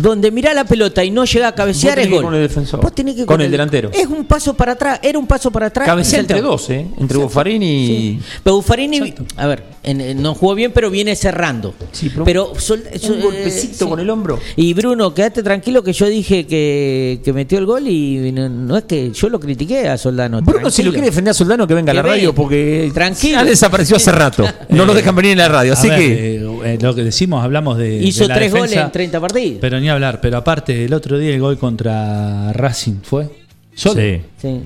Donde 0.00 0.30
mirá 0.30 0.54
la 0.54 0.64
pelota 0.64 1.04
y 1.04 1.10
no 1.10 1.24
llega 1.24 1.48
a 1.48 1.54
cabecear 1.54 1.98
es 1.98 2.06
que 2.06 2.12
gol. 2.14 2.24
con 2.24 2.34
el 2.34 2.42
defensor. 2.42 2.80
Vos 2.80 2.94
tenés 2.94 3.14
que 3.14 3.20
ir 3.22 3.26
Con 3.26 3.40
el 3.40 3.50
delantero. 3.50 3.90
Es 3.92 4.06
un 4.06 4.24
paso 4.24 4.54
para 4.54 4.72
atrás, 4.72 5.00
era 5.02 5.18
un 5.18 5.26
paso 5.26 5.50
para 5.50 5.66
atrás. 5.66 5.86
Cabecea 5.86 6.20
entre 6.20 6.40
dos, 6.40 6.70
¿eh? 6.70 6.86
Entre 6.98 7.18
Buffarini 7.18 7.84
y. 7.84 7.86
Sí. 7.86 8.20
Pero 8.42 8.56
Buffarini, 8.56 9.14
a 9.36 9.46
ver, 9.46 9.62
en- 9.82 10.00
en- 10.00 10.22
no 10.22 10.34
jugó 10.34 10.54
bien, 10.54 10.72
pero 10.72 10.90
viene 10.90 11.14
cerrando. 11.16 11.74
Sí, 11.92 12.08
pero 12.10 12.24
pero 12.24 12.52
sol- 12.58 12.82
un 12.84 13.14
eh, 13.18 13.20
golpecito 13.22 13.84
sí. 13.84 13.90
con 13.90 14.00
el 14.00 14.08
hombro. 14.10 14.38
Y 14.56 14.72
Bruno, 14.74 15.12
quédate 15.14 15.42
tranquilo 15.42 15.82
que 15.82 15.92
yo 15.92 16.06
dije 16.06 16.46
que, 16.46 17.20
que 17.24 17.32
metió 17.32 17.58
el 17.58 17.66
gol 17.66 17.86
y 17.88 18.32
no, 18.32 18.48
no 18.48 18.76
es 18.76 18.84
que 18.84 19.10
yo 19.12 19.28
lo 19.28 19.38
critiqué 19.40 19.88
a 19.88 19.98
Soldano. 19.98 20.40
Bruno, 20.42 20.70
si 20.70 20.82
lo 20.82 20.92
quiere 20.92 21.06
defender 21.08 21.32
a 21.32 21.34
Soldano, 21.34 21.66
que 21.66 21.74
venga 21.74 21.92
a 21.92 21.94
la 21.94 22.02
radio, 22.02 22.34
porque 22.34 22.90
Tranquilo. 22.94 23.38
ya 23.38 23.44
desapareció 23.44 23.96
hace 23.96 24.12
rato. 24.12 24.44
No 24.70 24.84
lo 24.86 24.94
dejan 24.94 25.14
venir 25.16 25.32
en 25.32 25.38
la 25.38 25.48
radio. 25.48 25.72
Así 25.74 25.88
ver, 25.88 25.98
que. 25.98 26.36
eh, 26.36 26.46
eh, 26.64 26.78
lo 26.80 26.94
que 26.94 27.02
decimos, 27.02 27.42
hablamos 27.44 27.76
de. 27.76 27.96
Hizo 27.96 28.22
de 28.24 28.28
la 28.28 28.34
tres 28.36 28.52
defensa, 28.52 28.74
goles 28.76 28.84
en 28.86 28.92
30 28.92 29.20
partidos. 29.20 29.58
Pero 29.60 29.80
ni 29.80 29.89
hablar, 29.92 30.20
pero 30.20 30.36
aparte, 30.38 30.84
el 30.84 30.92
otro 30.94 31.18
día 31.18 31.34
el 31.34 31.40
gol 31.40 31.58
contra 31.58 32.52
Racing 32.52 33.00
fue. 33.02 33.28
Solo. 33.74 34.00
Sí. 34.00 34.20
Sí. 34.38 34.60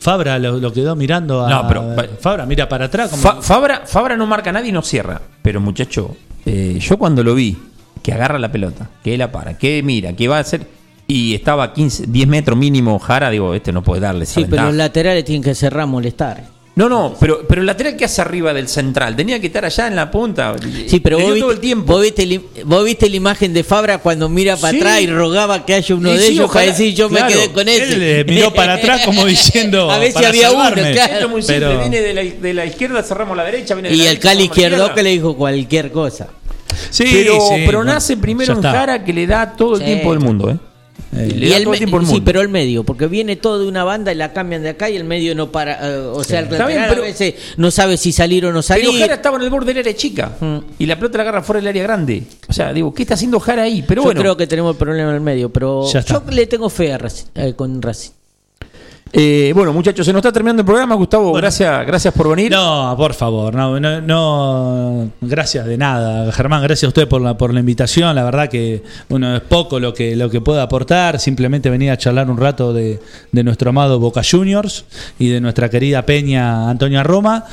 Fabra 0.00 0.38
lo, 0.38 0.58
lo 0.58 0.72
quedó 0.72 0.96
mirando 0.96 1.44
a. 1.44 1.48
No, 1.48 1.68
pero- 1.68 1.94
Fabra 2.20 2.44
mira 2.46 2.68
para 2.68 2.86
atrás. 2.86 3.10
Como, 3.10 3.22
Fa- 3.22 3.40
Fabra, 3.40 3.82
Fabra 3.86 4.16
no 4.16 4.26
marca 4.26 4.50
a 4.50 4.52
nadie 4.52 4.70
y 4.70 4.72
no 4.72 4.82
cierra. 4.82 5.20
Pero 5.42 5.60
muchacho, 5.60 6.16
eh, 6.44 6.78
yo 6.80 6.96
cuando 6.98 7.22
lo 7.22 7.34
vi, 7.34 7.56
que 8.02 8.12
agarra 8.12 8.38
la 8.38 8.50
pelota, 8.50 8.90
que 9.04 9.16
la 9.16 9.30
para, 9.30 9.56
que 9.56 9.80
mira, 9.82 10.12
que 10.14 10.26
va 10.28 10.38
a 10.38 10.40
hacer. 10.40 10.66
Y 11.06 11.34
estaba 11.34 11.64
a 11.64 11.72
15, 11.72 12.06
10 12.08 12.26
metros 12.28 12.56
mínimo 12.58 12.98
Jara, 12.98 13.28
digo, 13.30 13.54
este 13.54 13.72
no 13.72 13.82
puede 13.82 14.00
darle 14.00 14.24
esa 14.24 14.34
Sí, 14.40 14.46
pero 14.48 14.64
los 14.64 14.74
laterales 14.74 15.24
tienen 15.24 15.42
que 15.42 15.54
cerrar, 15.54 15.86
molestar. 15.86 16.44
No, 16.74 16.88
no, 16.88 17.14
pero, 17.20 17.46
pero 17.46 17.60
el 17.60 17.66
lateral 17.66 17.96
que 17.96 18.06
hace 18.06 18.22
arriba 18.22 18.54
del 18.54 18.66
central 18.66 19.14
tenía 19.14 19.38
que 19.38 19.48
estar 19.48 19.62
allá 19.62 19.88
en 19.88 19.94
la 19.96 20.10
punta. 20.10 20.54
Sí, 20.86 21.00
pero 21.00 21.18
vos 21.18 21.26
viste, 21.26 21.40
todo 21.40 21.52
el 21.52 21.60
tiempo. 21.60 21.92
vos 21.92 22.00
viste 22.02 22.40
vos 22.64 22.82
viste 22.84 23.10
la 23.10 23.16
imagen 23.16 23.52
de 23.52 23.62
Fabra 23.62 23.98
cuando 23.98 24.30
mira 24.30 24.56
para 24.56 24.70
Sí. 24.72 24.78
atrás 24.78 25.00
y 25.02 25.06
rogaba 25.08 25.66
que 25.66 25.74
haya 25.74 25.94
uno 25.94 26.10
Y 26.10 26.16
de 26.16 26.22
sí, 26.22 26.32
ellos 26.32 26.46
ojalá, 26.46 26.64
para 26.64 26.78
decir 26.78 26.94
yo 26.94 27.10
claro. 27.10 27.26
me 27.26 27.32
quedé 27.32 27.52
con 27.52 27.68
ese. 27.68 27.92
Él, 27.92 28.02
eh, 28.02 28.24
miró 28.26 28.54
para 28.54 28.74
atrás 28.74 29.02
como 29.04 29.26
diciendo, 29.26 29.90
A 29.90 29.98
ver 29.98 30.12
si 30.12 30.24
había 30.24 30.48
salvarme. 30.48 30.82
uno, 30.82 30.92
claro. 30.92 31.18
es 31.26 31.28
muy 31.30 31.42
simple, 31.42 31.58
Pero- 31.66 31.78
viene 31.80 32.00
de 32.00 32.14
la, 32.14 32.22
de 32.22 32.54
la 32.54 32.64
izquierda, 32.64 33.02
cerramos 33.02 33.36
la 33.36 33.44
derecha, 33.44 33.74
viene 33.74 33.90
de 33.90 33.94
Y 33.94 33.98
la 33.98 34.04
el 34.04 34.08
derecha, 34.10 34.28
Cali 34.30 34.44
izquierdo 34.44 34.94
que 34.94 35.02
le 35.02 35.10
dijo 35.10 35.36
cualquier 35.36 35.92
cosa. 35.92 36.28
Sí, 36.88 37.04
pero, 37.12 37.34
sí, 37.34 37.62
pero 37.66 37.78
bueno, 37.80 37.92
nace 37.92 38.16
primero 38.16 38.54
en. 38.54 38.62
Jara 38.62 39.04
que 39.04 39.12
le 39.12 39.26
da 39.26 39.52
todo 39.54 39.74
el 39.74 39.80
Sí. 39.80 39.84
tiempo 39.84 40.12
del 40.12 40.20
mundo, 40.20 40.48
¿eh? 40.50 40.56
Y 41.14 41.16
el 41.16 41.42
el 41.52 41.64
del 41.90 42.06
sí, 42.06 42.22
pero 42.24 42.40
el 42.40 42.48
medio, 42.48 42.84
porque 42.84 43.06
viene 43.06 43.36
todo 43.36 43.58
de 43.60 43.66
una 43.68 43.84
banda 43.84 44.12
y 44.12 44.14
la 44.14 44.32
cambian 44.32 44.62
de 44.62 44.70
acá 44.70 44.88
y 44.88 44.96
el 44.96 45.04
medio 45.04 45.34
no 45.34 45.52
para. 45.52 45.78
eh, 45.86 45.96
o 45.98 46.24
sea, 46.24 46.38
el 46.40 46.46
lateral 46.46 46.68
bien, 46.68 46.84
pero- 46.88 47.02
a 47.02 47.04
veces 47.06 47.34
no 47.58 47.70
sabe 47.70 47.96
si 47.98 48.12
salir 48.12 48.46
o 48.46 48.52
no 48.52 48.62
salir. 48.62 48.86
Pero 48.86 48.98
Jara 48.98 49.14
estaba 49.14 49.36
en 49.36 49.42
el 49.42 49.50
borde 49.50 49.68
del 49.74 49.78
área 49.78 49.94
chica 49.94 50.32
Mm. 50.40 50.58
y 50.78 50.86
la 50.86 50.96
pelota 50.96 51.18
la 51.18 51.22
agarra 51.24 51.42
fuera 51.42 51.60
del 51.60 51.68
área 51.68 51.82
grande. 51.82 52.22
O 52.48 52.52
sea, 52.52 52.72
digo, 52.72 52.94
¿qué 52.94 53.02
está 53.02 53.14
haciendo 53.14 53.38
Jara 53.40 53.62
ahí? 53.64 53.84
Pero 53.86 54.00
Yo 54.02 54.06
bueno, 54.06 54.20
creo 54.22 54.36
que 54.38 54.46
tenemos 54.46 54.72
el 54.74 54.78
problema 54.78 55.10
en 55.10 55.16
el 55.16 55.20
medio, 55.20 55.50
pero 55.52 55.86
yo 55.92 56.22
le 56.30 56.46
tengo 56.46 56.70
fe 56.70 56.92
a 56.94 56.98
Racing, 56.98 57.26
eh, 57.34 57.52
con 57.54 57.82
Racing. 57.82 58.12
Eh, 59.12 59.52
bueno, 59.54 59.72
muchachos, 59.72 60.06
se 60.06 60.12
nos 60.12 60.20
está 60.20 60.32
terminando 60.32 60.62
el 60.62 60.66
programa. 60.66 60.94
Gustavo, 60.94 61.32
gracias, 61.34 61.86
gracias 61.86 62.14
por 62.14 62.28
venir. 62.30 62.50
No, 62.52 62.94
por 62.96 63.12
favor, 63.14 63.54
no, 63.54 63.78
no, 63.78 64.00
no, 64.00 65.10
gracias 65.20 65.66
de 65.66 65.76
nada, 65.76 66.32
Germán, 66.32 66.62
gracias 66.62 66.84
a 66.84 66.88
usted 66.88 67.08
por 67.08 67.20
la, 67.20 67.36
por 67.36 67.52
la 67.52 67.60
invitación, 67.60 68.14
la 68.14 68.24
verdad 68.24 68.48
que 68.48 68.82
bueno, 69.08 69.36
es 69.36 69.42
poco 69.42 69.78
lo 69.78 69.92
que, 69.92 70.16
lo 70.16 70.30
que 70.30 70.40
puedo 70.40 70.60
aportar, 70.62 71.18
simplemente 71.20 71.68
venía 71.68 71.92
a 71.92 71.96
charlar 71.98 72.30
un 72.30 72.38
rato 72.38 72.72
de, 72.72 73.00
de 73.30 73.44
nuestro 73.44 73.70
amado 73.70 73.98
Boca 73.98 74.22
Juniors 74.28 74.84
y 75.18 75.28
de 75.28 75.40
nuestra 75.40 75.68
querida 75.68 76.02
Peña 76.06 76.70
Antonia 76.70 77.02
Roma, 77.02 77.44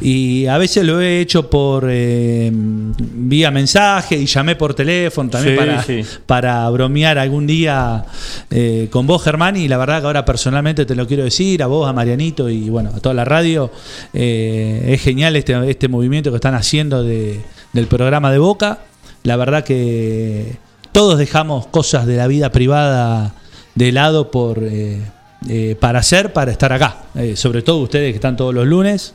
y 0.00 0.46
a 0.46 0.58
veces 0.58 0.84
lo 0.84 1.00
he 1.00 1.20
hecho 1.20 1.48
por 1.48 1.86
eh, 1.88 2.50
vía 2.52 3.50
mensaje 3.50 4.16
y 4.16 4.26
llamé 4.26 4.56
por 4.56 4.74
teléfono 4.74 5.30
también 5.30 5.54
Sí, 5.54 5.58
para, 5.58 5.82
sí. 5.82 6.02
para 6.26 6.68
bromear 6.70 7.18
algún 7.18 7.46
día 7.46 8.04
eh, 8.50 8.88
con 8.90 9.06
vos, 9.06 9.22
Germán, 9.22 9.56
y 9.56 9.68
la 9.68 9.76
verdad 9.76 10.00
que 10.00 10.06
ahora 10.06 10.24
personalmente 10.24 10.84
te 10.84 10.94
lo 10.94 11.03
quiero 11.06 11.24
decir, 11.24 11.62
a 11.62 11.66
vos, 11.66 11.88
a 11.88 11.92
Marianito 11.92 12.48
y 12.48 12.68
bueno, 12.70 12.90
a 12.94 13.00
toda 13.00 13.14
la 13.14 13.24
radio, 13.24 13.70
eh, 14.12 14.84
es 14.88 15.00
genial 15.02 15.36
este, 15.36 15.70
este 15.70 15.88
movimiento 15.88 16.30
que 16.30 16.36
están 16.36 16.54
haciendo 16.54 17.02
de- 17.02 17.40
del 17.72 17.86
programa 17.86 18.30
de 18.30 18.38
Boca. 18.38 18.80
La 19.22 19.36
verdad 19.36 19.64
que 19.64 20.56
todos 20.92 21.18
dejamos 21.18 21.66
cosas 21.66 22.06
de 22.06 22.16
la 22.16 22.26
vida 22.26 22.50
privada 22.52 23.34
de 23.74 23.90
lado 23.92 24.30
por, 24.30 24.58
eh, 24.62 25.00
eh, 25.48 25.76
para 25.80 25.98
hacer, 26.00 26.32
para 26.32 26.52
estar 26.52 26.72
acá. 26.72 27.04
Sobre 27.34 27.62
todo 27.62 27.78
ustedes 27.78 28.12
que 28.12 28.16
están 28.16 28.36
todos 28.36 28.54
los 28.54 28.66
lunes. 28.66 29.14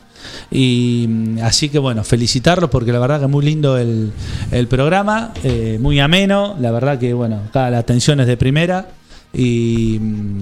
Y 0.50 1.06
mm, 1.08 1.38
así 1.42 1.70
que 1.70 1.78
bueno, 1.78 2.04
felicitarlos 2.04 2.68
porque 2.68 2.92
la 2.92 2.98
verdad 2.98 3.18
que 3.20 3.24
es 3.24 3.30
muy 3.30 3.44
lindo 3.44 3.78
el, 3.78 4.12
el 4.50 4.66
programa, 4.68 5.32
muy 5.78 5.98
ameno, 6.00 6.56
la 6.60 6.70
verdad 6.72 6.98
que 6.98 7.14
bueno, 7.14 7.40
acá 7.48 7.70
la 7.70 7.78
atención 7.78 8.20
es 8.20 8.26
de 8.26 8.36
primera 8.36 8.88
y, 9.32 9.98
mm, 9.98 10.40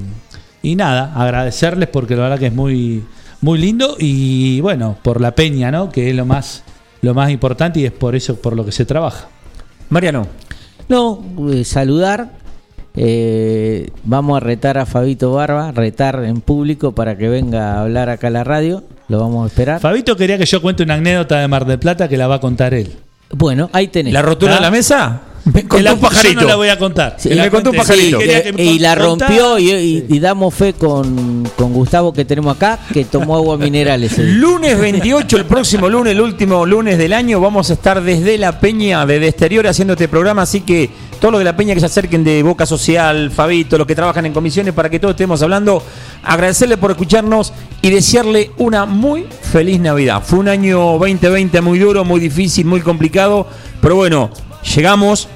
y 0.62 0.74
nada, 0.76 1.12
agradecerles 1.14 1.88
porque 1.88 2.16
la 2.16 2.22
verdad 2.24 2.38
que 2.38 2.46
es 2.46 2.54
muy, 2.54 3.04
muy 3.40 3.58
lindo 3.58 3.96
y 3.98 4.60
bueno, 4.60 4.96
por 5.02 5.20
la 5.20 5.32
peña, 5.32 5.70
¿no? 5.70 5.90
Que 5.90 6.10
es 6.10 6.16
lo 6.16 6.24
más, 6.26 6.64
lo 7.02 7.14
más 7.14 7.30
importante 7.30 7.80
y 7.80 7.84
es 7.84 7.92
por 7.92 8.14
eso 8.16 8.36
por 8.40 8.54
lo 8.56 8.64
que 8.64 8.72
se 8.72 8.84
trabaja. 8.84 9.28
Mariano, 9.90 10.26
No, 10.88 11.22
eh, 11.52 11.64
saludar. 11.64 12.30
eh, 12.96 13.90
vamos 14.04 14.36
a 14.36 14.40
retar 14.40 14.76
a 14.78 14.86
Fabito 14.86 15.32
Barba, 15.32 15.70
retar 15.72 16.24
en 16.24 16.40
público 16.40 16.92
para 16.92 17.16
que 17.16 17.28
venga 17.28 17.74
a 17.74 17.82
hablar 17.82 18.08
acá 18.08 18.26
a 18.26 18.30
la 18.30 18.44
radio. 18.44 18.82
Lo 19.08 19.20
vamos 19.20 19.44
a 19.44 19.46
esperar. 19.46 19.80
Fabito 19.80 20.16
quería 20.16 20.36
que 20.36 20.44
yo 20.46 20.60
cuente 20.60 20.82
una 20.82 20.94
anécdota 20.94 21.38
de 21.40 21.48
Mar 21.48 21.64
del 21.64 21.78
Plata 21.78 22.08
que 22.08 22.16
la 22.16 22.26
va 22.26 22.36
a 22.36 22.40
contar 22.40 22.74
él. 22.74 22.96
Bueno, 23.30 23.70
ahí 23.72 23.88
tenés. 23.88 24.12
¿la 24.12 24.22
rotura 24.22 24.54
de 24.56 24.60
la 24.60 24.70
mesa? 24.70 25.20
Me 25.52 25.62
contó 25.66 25.78
la- 25.84 25.92
un 25.94 26.00
pajarito. 26.00 26.34
Yo 26.34 26.40
no 26.42 26.46
la 26.48 26.56
voy 26.56 26.68
a 26.68 26.78
contar. 26.78 27.16
Sí, 27.18 27.28
Que 27.28 27.34
la 27.34 27.44
me 27.44 27.50
contó 27.50 27.70
un 27.70 27.76
pajarito. 27.76 28.18
Sí, 28.20 28.26
quería 28.26 28.42
que 28.42 28.62
y 28.62 28.78
la 28.78 28.94
rompió 28.94 29.58
y, 29.58 29.70
y- 29.70 30.06
y 30.08 30.18
damos 30.20 30.54
fe 30.54 30.72
con, 30.74 31.48
con 31.56 31.72
Gustavo 31.72 32.12
que 32.12 32.24
tenemos 32.24 32.56
acá, 32.56 32.78
que 32.92 33.04
tomó 33.04 33.36
agua 33.36 33.56
mineral 33.58 34.02
ese 34.04 34.24
día. 34.24 34.34
Lunes 34.34 34.78
28, 34.78 35.36
el 35.36 35.44
próximo 35.46 35.88
lunes, 35.88 36.12
el 36.12 36.20
último 36.20 36.66
lunes 36.66 36.98
del 36.98 37.12
año, 37.12 37.40
vamos 37.40 37.70
a 37.70 37.74
estar 37.74 38.02
desde 38.02 38.38
la 38.38 38.60
Peña, 38.60 39.04
desde 39.06 39.28
exterior, 39.28 39.66
haciendo 39.66 39.94
este 39.94 40.08
programa. 40.08 40.42
Así 40.42 40.60
que 40.62 40.90
todos 41.20 41.32
los 41.32 41.38
de 41.40 41.44
la 41.44 41.56
Peña 41.56 41.74
que 41.74 41.80
se 41.80 41.86
acerquen 41.86 42.22
de 42.24 42.42
Boca 42.42 42.64
Social, 42.66 43.30
Fabito, 43.30 43.76
los 43.78 43.86
que 43.86 43.94
trabajan 43.94 44.26
en 44.26 44.32
comisiones, 44.32 44.72
para 44.74 44.88
que 44.90 44.98
todos 45.00 45.12
estemos 45.14 45.42
hablando, 45.42 45.82
agradecerle 46.22 46.76
por 46.76 46.90
escucharnos 46.92 47.52
y 47.82 47.90
desearle 47.90 48.50
una 48.58 48.84
muy 48.86 49.26
feliz 49.52 49.80
Navidad. 49.80 50.22
Fue 50.24 50.38
un 50.38 50.48
año 50.48 50.78
2020 50.98 51.60
muy 51.60 51.78
duro, 51.78 52.04
muy 52.04 52.20
difícil, 52.20 52.66
muy 52.66 52.80
complicado, 52.80 53.46
pero 53.80 53.96
bueno, 53.96 54.30
llegamos, 54.74 55.28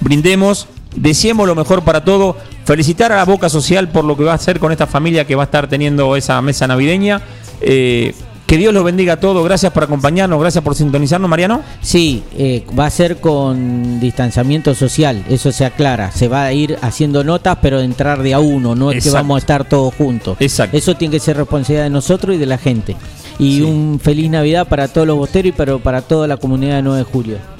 brindemos, 0.00 0.66
deseemos 0.96 1.46
lo 1.46 1.54
mejor 1.54 1.82
para 1.82 2.04
todo. 2.04 2.36
Felicitar 2.64 3.12
a 3.12 3.16
la 3.16 3.24
Boca 3.24 3.48
Social 3.48 3.88
por 3.88 4.04
lo 4.04 4.16
que 4.16 4.24
va 4.24 4.32
a 4.32 4.36
hacer 4.36 4.58
con 4.58 4.72
esta 4.72 4.86
familia 4.86 5.26
que 5.26 5.34
va 5.34 5.42
a 5.42 5.46
estar 5.46 5.68
teniendo 5.68 6.16
esa 6.16 6.40
mesa 6.42 6.66
navideña. 6.66 7.20
Eh, 7.60 8.14
que 8.50 8.56
Dios 8.56 8.74
los 8.74 8.82
bendiga 8.82 9.12
a 9.12 9.20
todos. 9.20 9.44
Gracias 9.44 9.72
por 9.72 9.84
acompañarnos, 9.84 10.40
gracias 10.40 10.64
por 10.64 10.74
sintonizarnos, 10.74 11.30
Mariano. 11.30 11.62
Sí, 11.82 12.24
eh, 12.36 12.64
va 12.76 12.86
a 12.86 12.90
ser 12.90 13.20
con 13.20 14.00
distanciamiento 14.00 14.74
social, 14.74 15.24
eso 15.28 15.52
se 15.52 15.64
aclara. 15.64 16.10
Se 16.10 16.26
va 16.26 16.46
a 16.46 16.52
ir 16.52 16.76
haciendo 16.82 17.22
notas, 17.22 17.58
pero 17.62 17.78
de 17.78 17.84
entrar 17.84 18.24
de 18.24 18.34
a 18.34 18.40
uno, 18.40 18.74
no 18.74 18.90
es 18.90 19.04
que 19.04 19.10
vamos 19.10 19.36
a 19.36 19.38
estar 19.38 19.68
todos 19.68 19.94
juntos. 19.94 20.36
Exacto. 20.40 20.76
Eso 20.76 20.96
tiene 20.96 21.12
que 21.12 21.20
ser 21.20 21.36
responsabilidad 21.36 21.84
de 21.84 21.90
nosotros 21.90 22.34
y 22.34 22.38
de 22.38 22.46
la 22.46 22.58
gente. 22.58 22.96
Y 23.38 23.60
un 23.60 24.00
feliz 24.02 24.28
Navidad 24.28 24.66
para 24.66 24.88
todos 24.88 25.06
los 25.06 25.16
bosteros 25.16 25.50
y 25.50 25.52
para, 25.52 25.78
para 25.78 26.02
toda 26.02 26.26
la 26.26 26.36
comunidad 26.36 26.74
de 26.74 26.82
9 26.82 26.98
de 26.98 27.04
julio. 27.04 27.59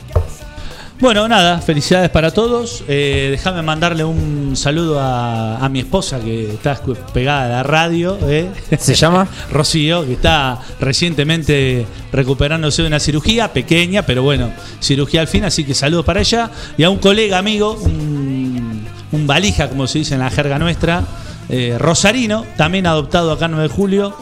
Bueno, 1.01 1.27
nada, 1.29 1.61
felicidades 1.63 2.11
para 2.11 2.31
todos. 2.31 2.85
Eh, 2.87 3.29
déjame 3.31 3.63
mandarle 3.63 4.05
un 4.05 4.55
saludo 4.55 5.01
a, 5.01 5.57
a 5.57 5.69
mi 5.71 5.79
esposa 5.81 6.21
que 6.21 6.51
está 6.53 6.79
pegada 7.15 7.47
a 7.47 7.49
la 7.49 7.63
radio. 7.63 8.19
¿eh? 8.29 8.51
¿Se 8.79 8.95
llama? 8.95 9.27
Rocío, 9.51 10.05
que 10.05 10.13
está 10.13 10.59
recientemente 10.79 11.87
recuperándose 12.13 12.83
de 12.83 12.89
una 12.89 13.01
cirugía 13.01 13.51
pequeña, 13.51 14.03
pero 14.03 14.23
bueno, 14.23 14.51
cirugía 14.81 15.23
al 15.23 15.29
fin, 15.29 15.45
así 15.45 15.65
que 15.65 15.75
saludos 15.75 16.05
para 16.05 16.21
ella. 16.21 16.51
Y 16.77 16.83
a 16.85 16.91
un 16.91 16.99
colega 16.99 17.39
amigo, 17.39 17.73
un, 17.83 18.85
un 19.13 19.27
valija, 19.27 19.71
como 19.71 19.87
se 19.87 20.01
dice 20.01 20.13
en 20.15 20.21
la 20.21 20.29
jerga 20.29 20.59
nuestra, 20.59 21.03
eh, 21.49 21.77
Rosarino, 21.79 22.45
también 22.59 22.87
adoptado 22.87 23.33
acá 23.33 23.47
en 23.47 23.53
9 23.53 23.69
de 23.69 23.75
julio, 23.75 24.15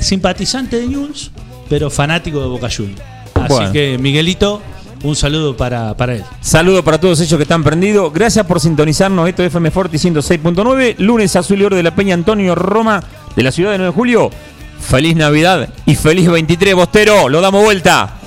simpatizante 0.00 0.76
de 0.80 0.88
News, 0.88 1.30
pero 1.68 1.88
fanático 1.88 2.40
de 2.40 2.48
Boca 2.48 2.68
Juniors. 2.68 3.00
Así 3.34 3.54
Bueno. 3.54 3.72
que 3.72 3.96
Miguelito, 3.98 4.60
un 5.04 5.14
saludo 5.14 5.56
para, 5.56 5.94
para 5.94 6.14
él. 6.14 6.24
Saludo 6.40 6.82
para 6.82 6.98
todos 6.98 7.20
ellos 7.20 7.36
que 7.36 7.42
están 7.42 7.62
prendidos. 7.62 8.12
Gracias 8.12 8.44
por 8.46 8.58
sintonizarnos. 8.58 9.28
Esto 9.28 9.42
es 9.42 9.48
FM 9.48 9.70
Forti 9.70 9.98
106.9. 9.98 10.96
Lunes 10.98 11.36
azul 11.36 11.60
y 11.60 11.64
oro 11.64 11.76
de 11.76 11.82
la 11.82 11.94
Peña 11.94 12.14
Antonio 12.14 12.54
Roma 12.54 13.02
de 13.36 13.42
la 13.42 13.52
ciudad 13.52 13.72
de 13.72 13.78
9 13.78 13.92
de 13.92 13.94
julio. 13.94 14.30
Feliz 14.80 15.14
Navidad 15.16 15.68
y 15.86 15.94
feliz 15.94 16.30
23 16.30 16.74
Bostero. 16.74 17.28
Lo 17.28 17.40
damos 17.40 17.62
vuelta. 17.62 18.23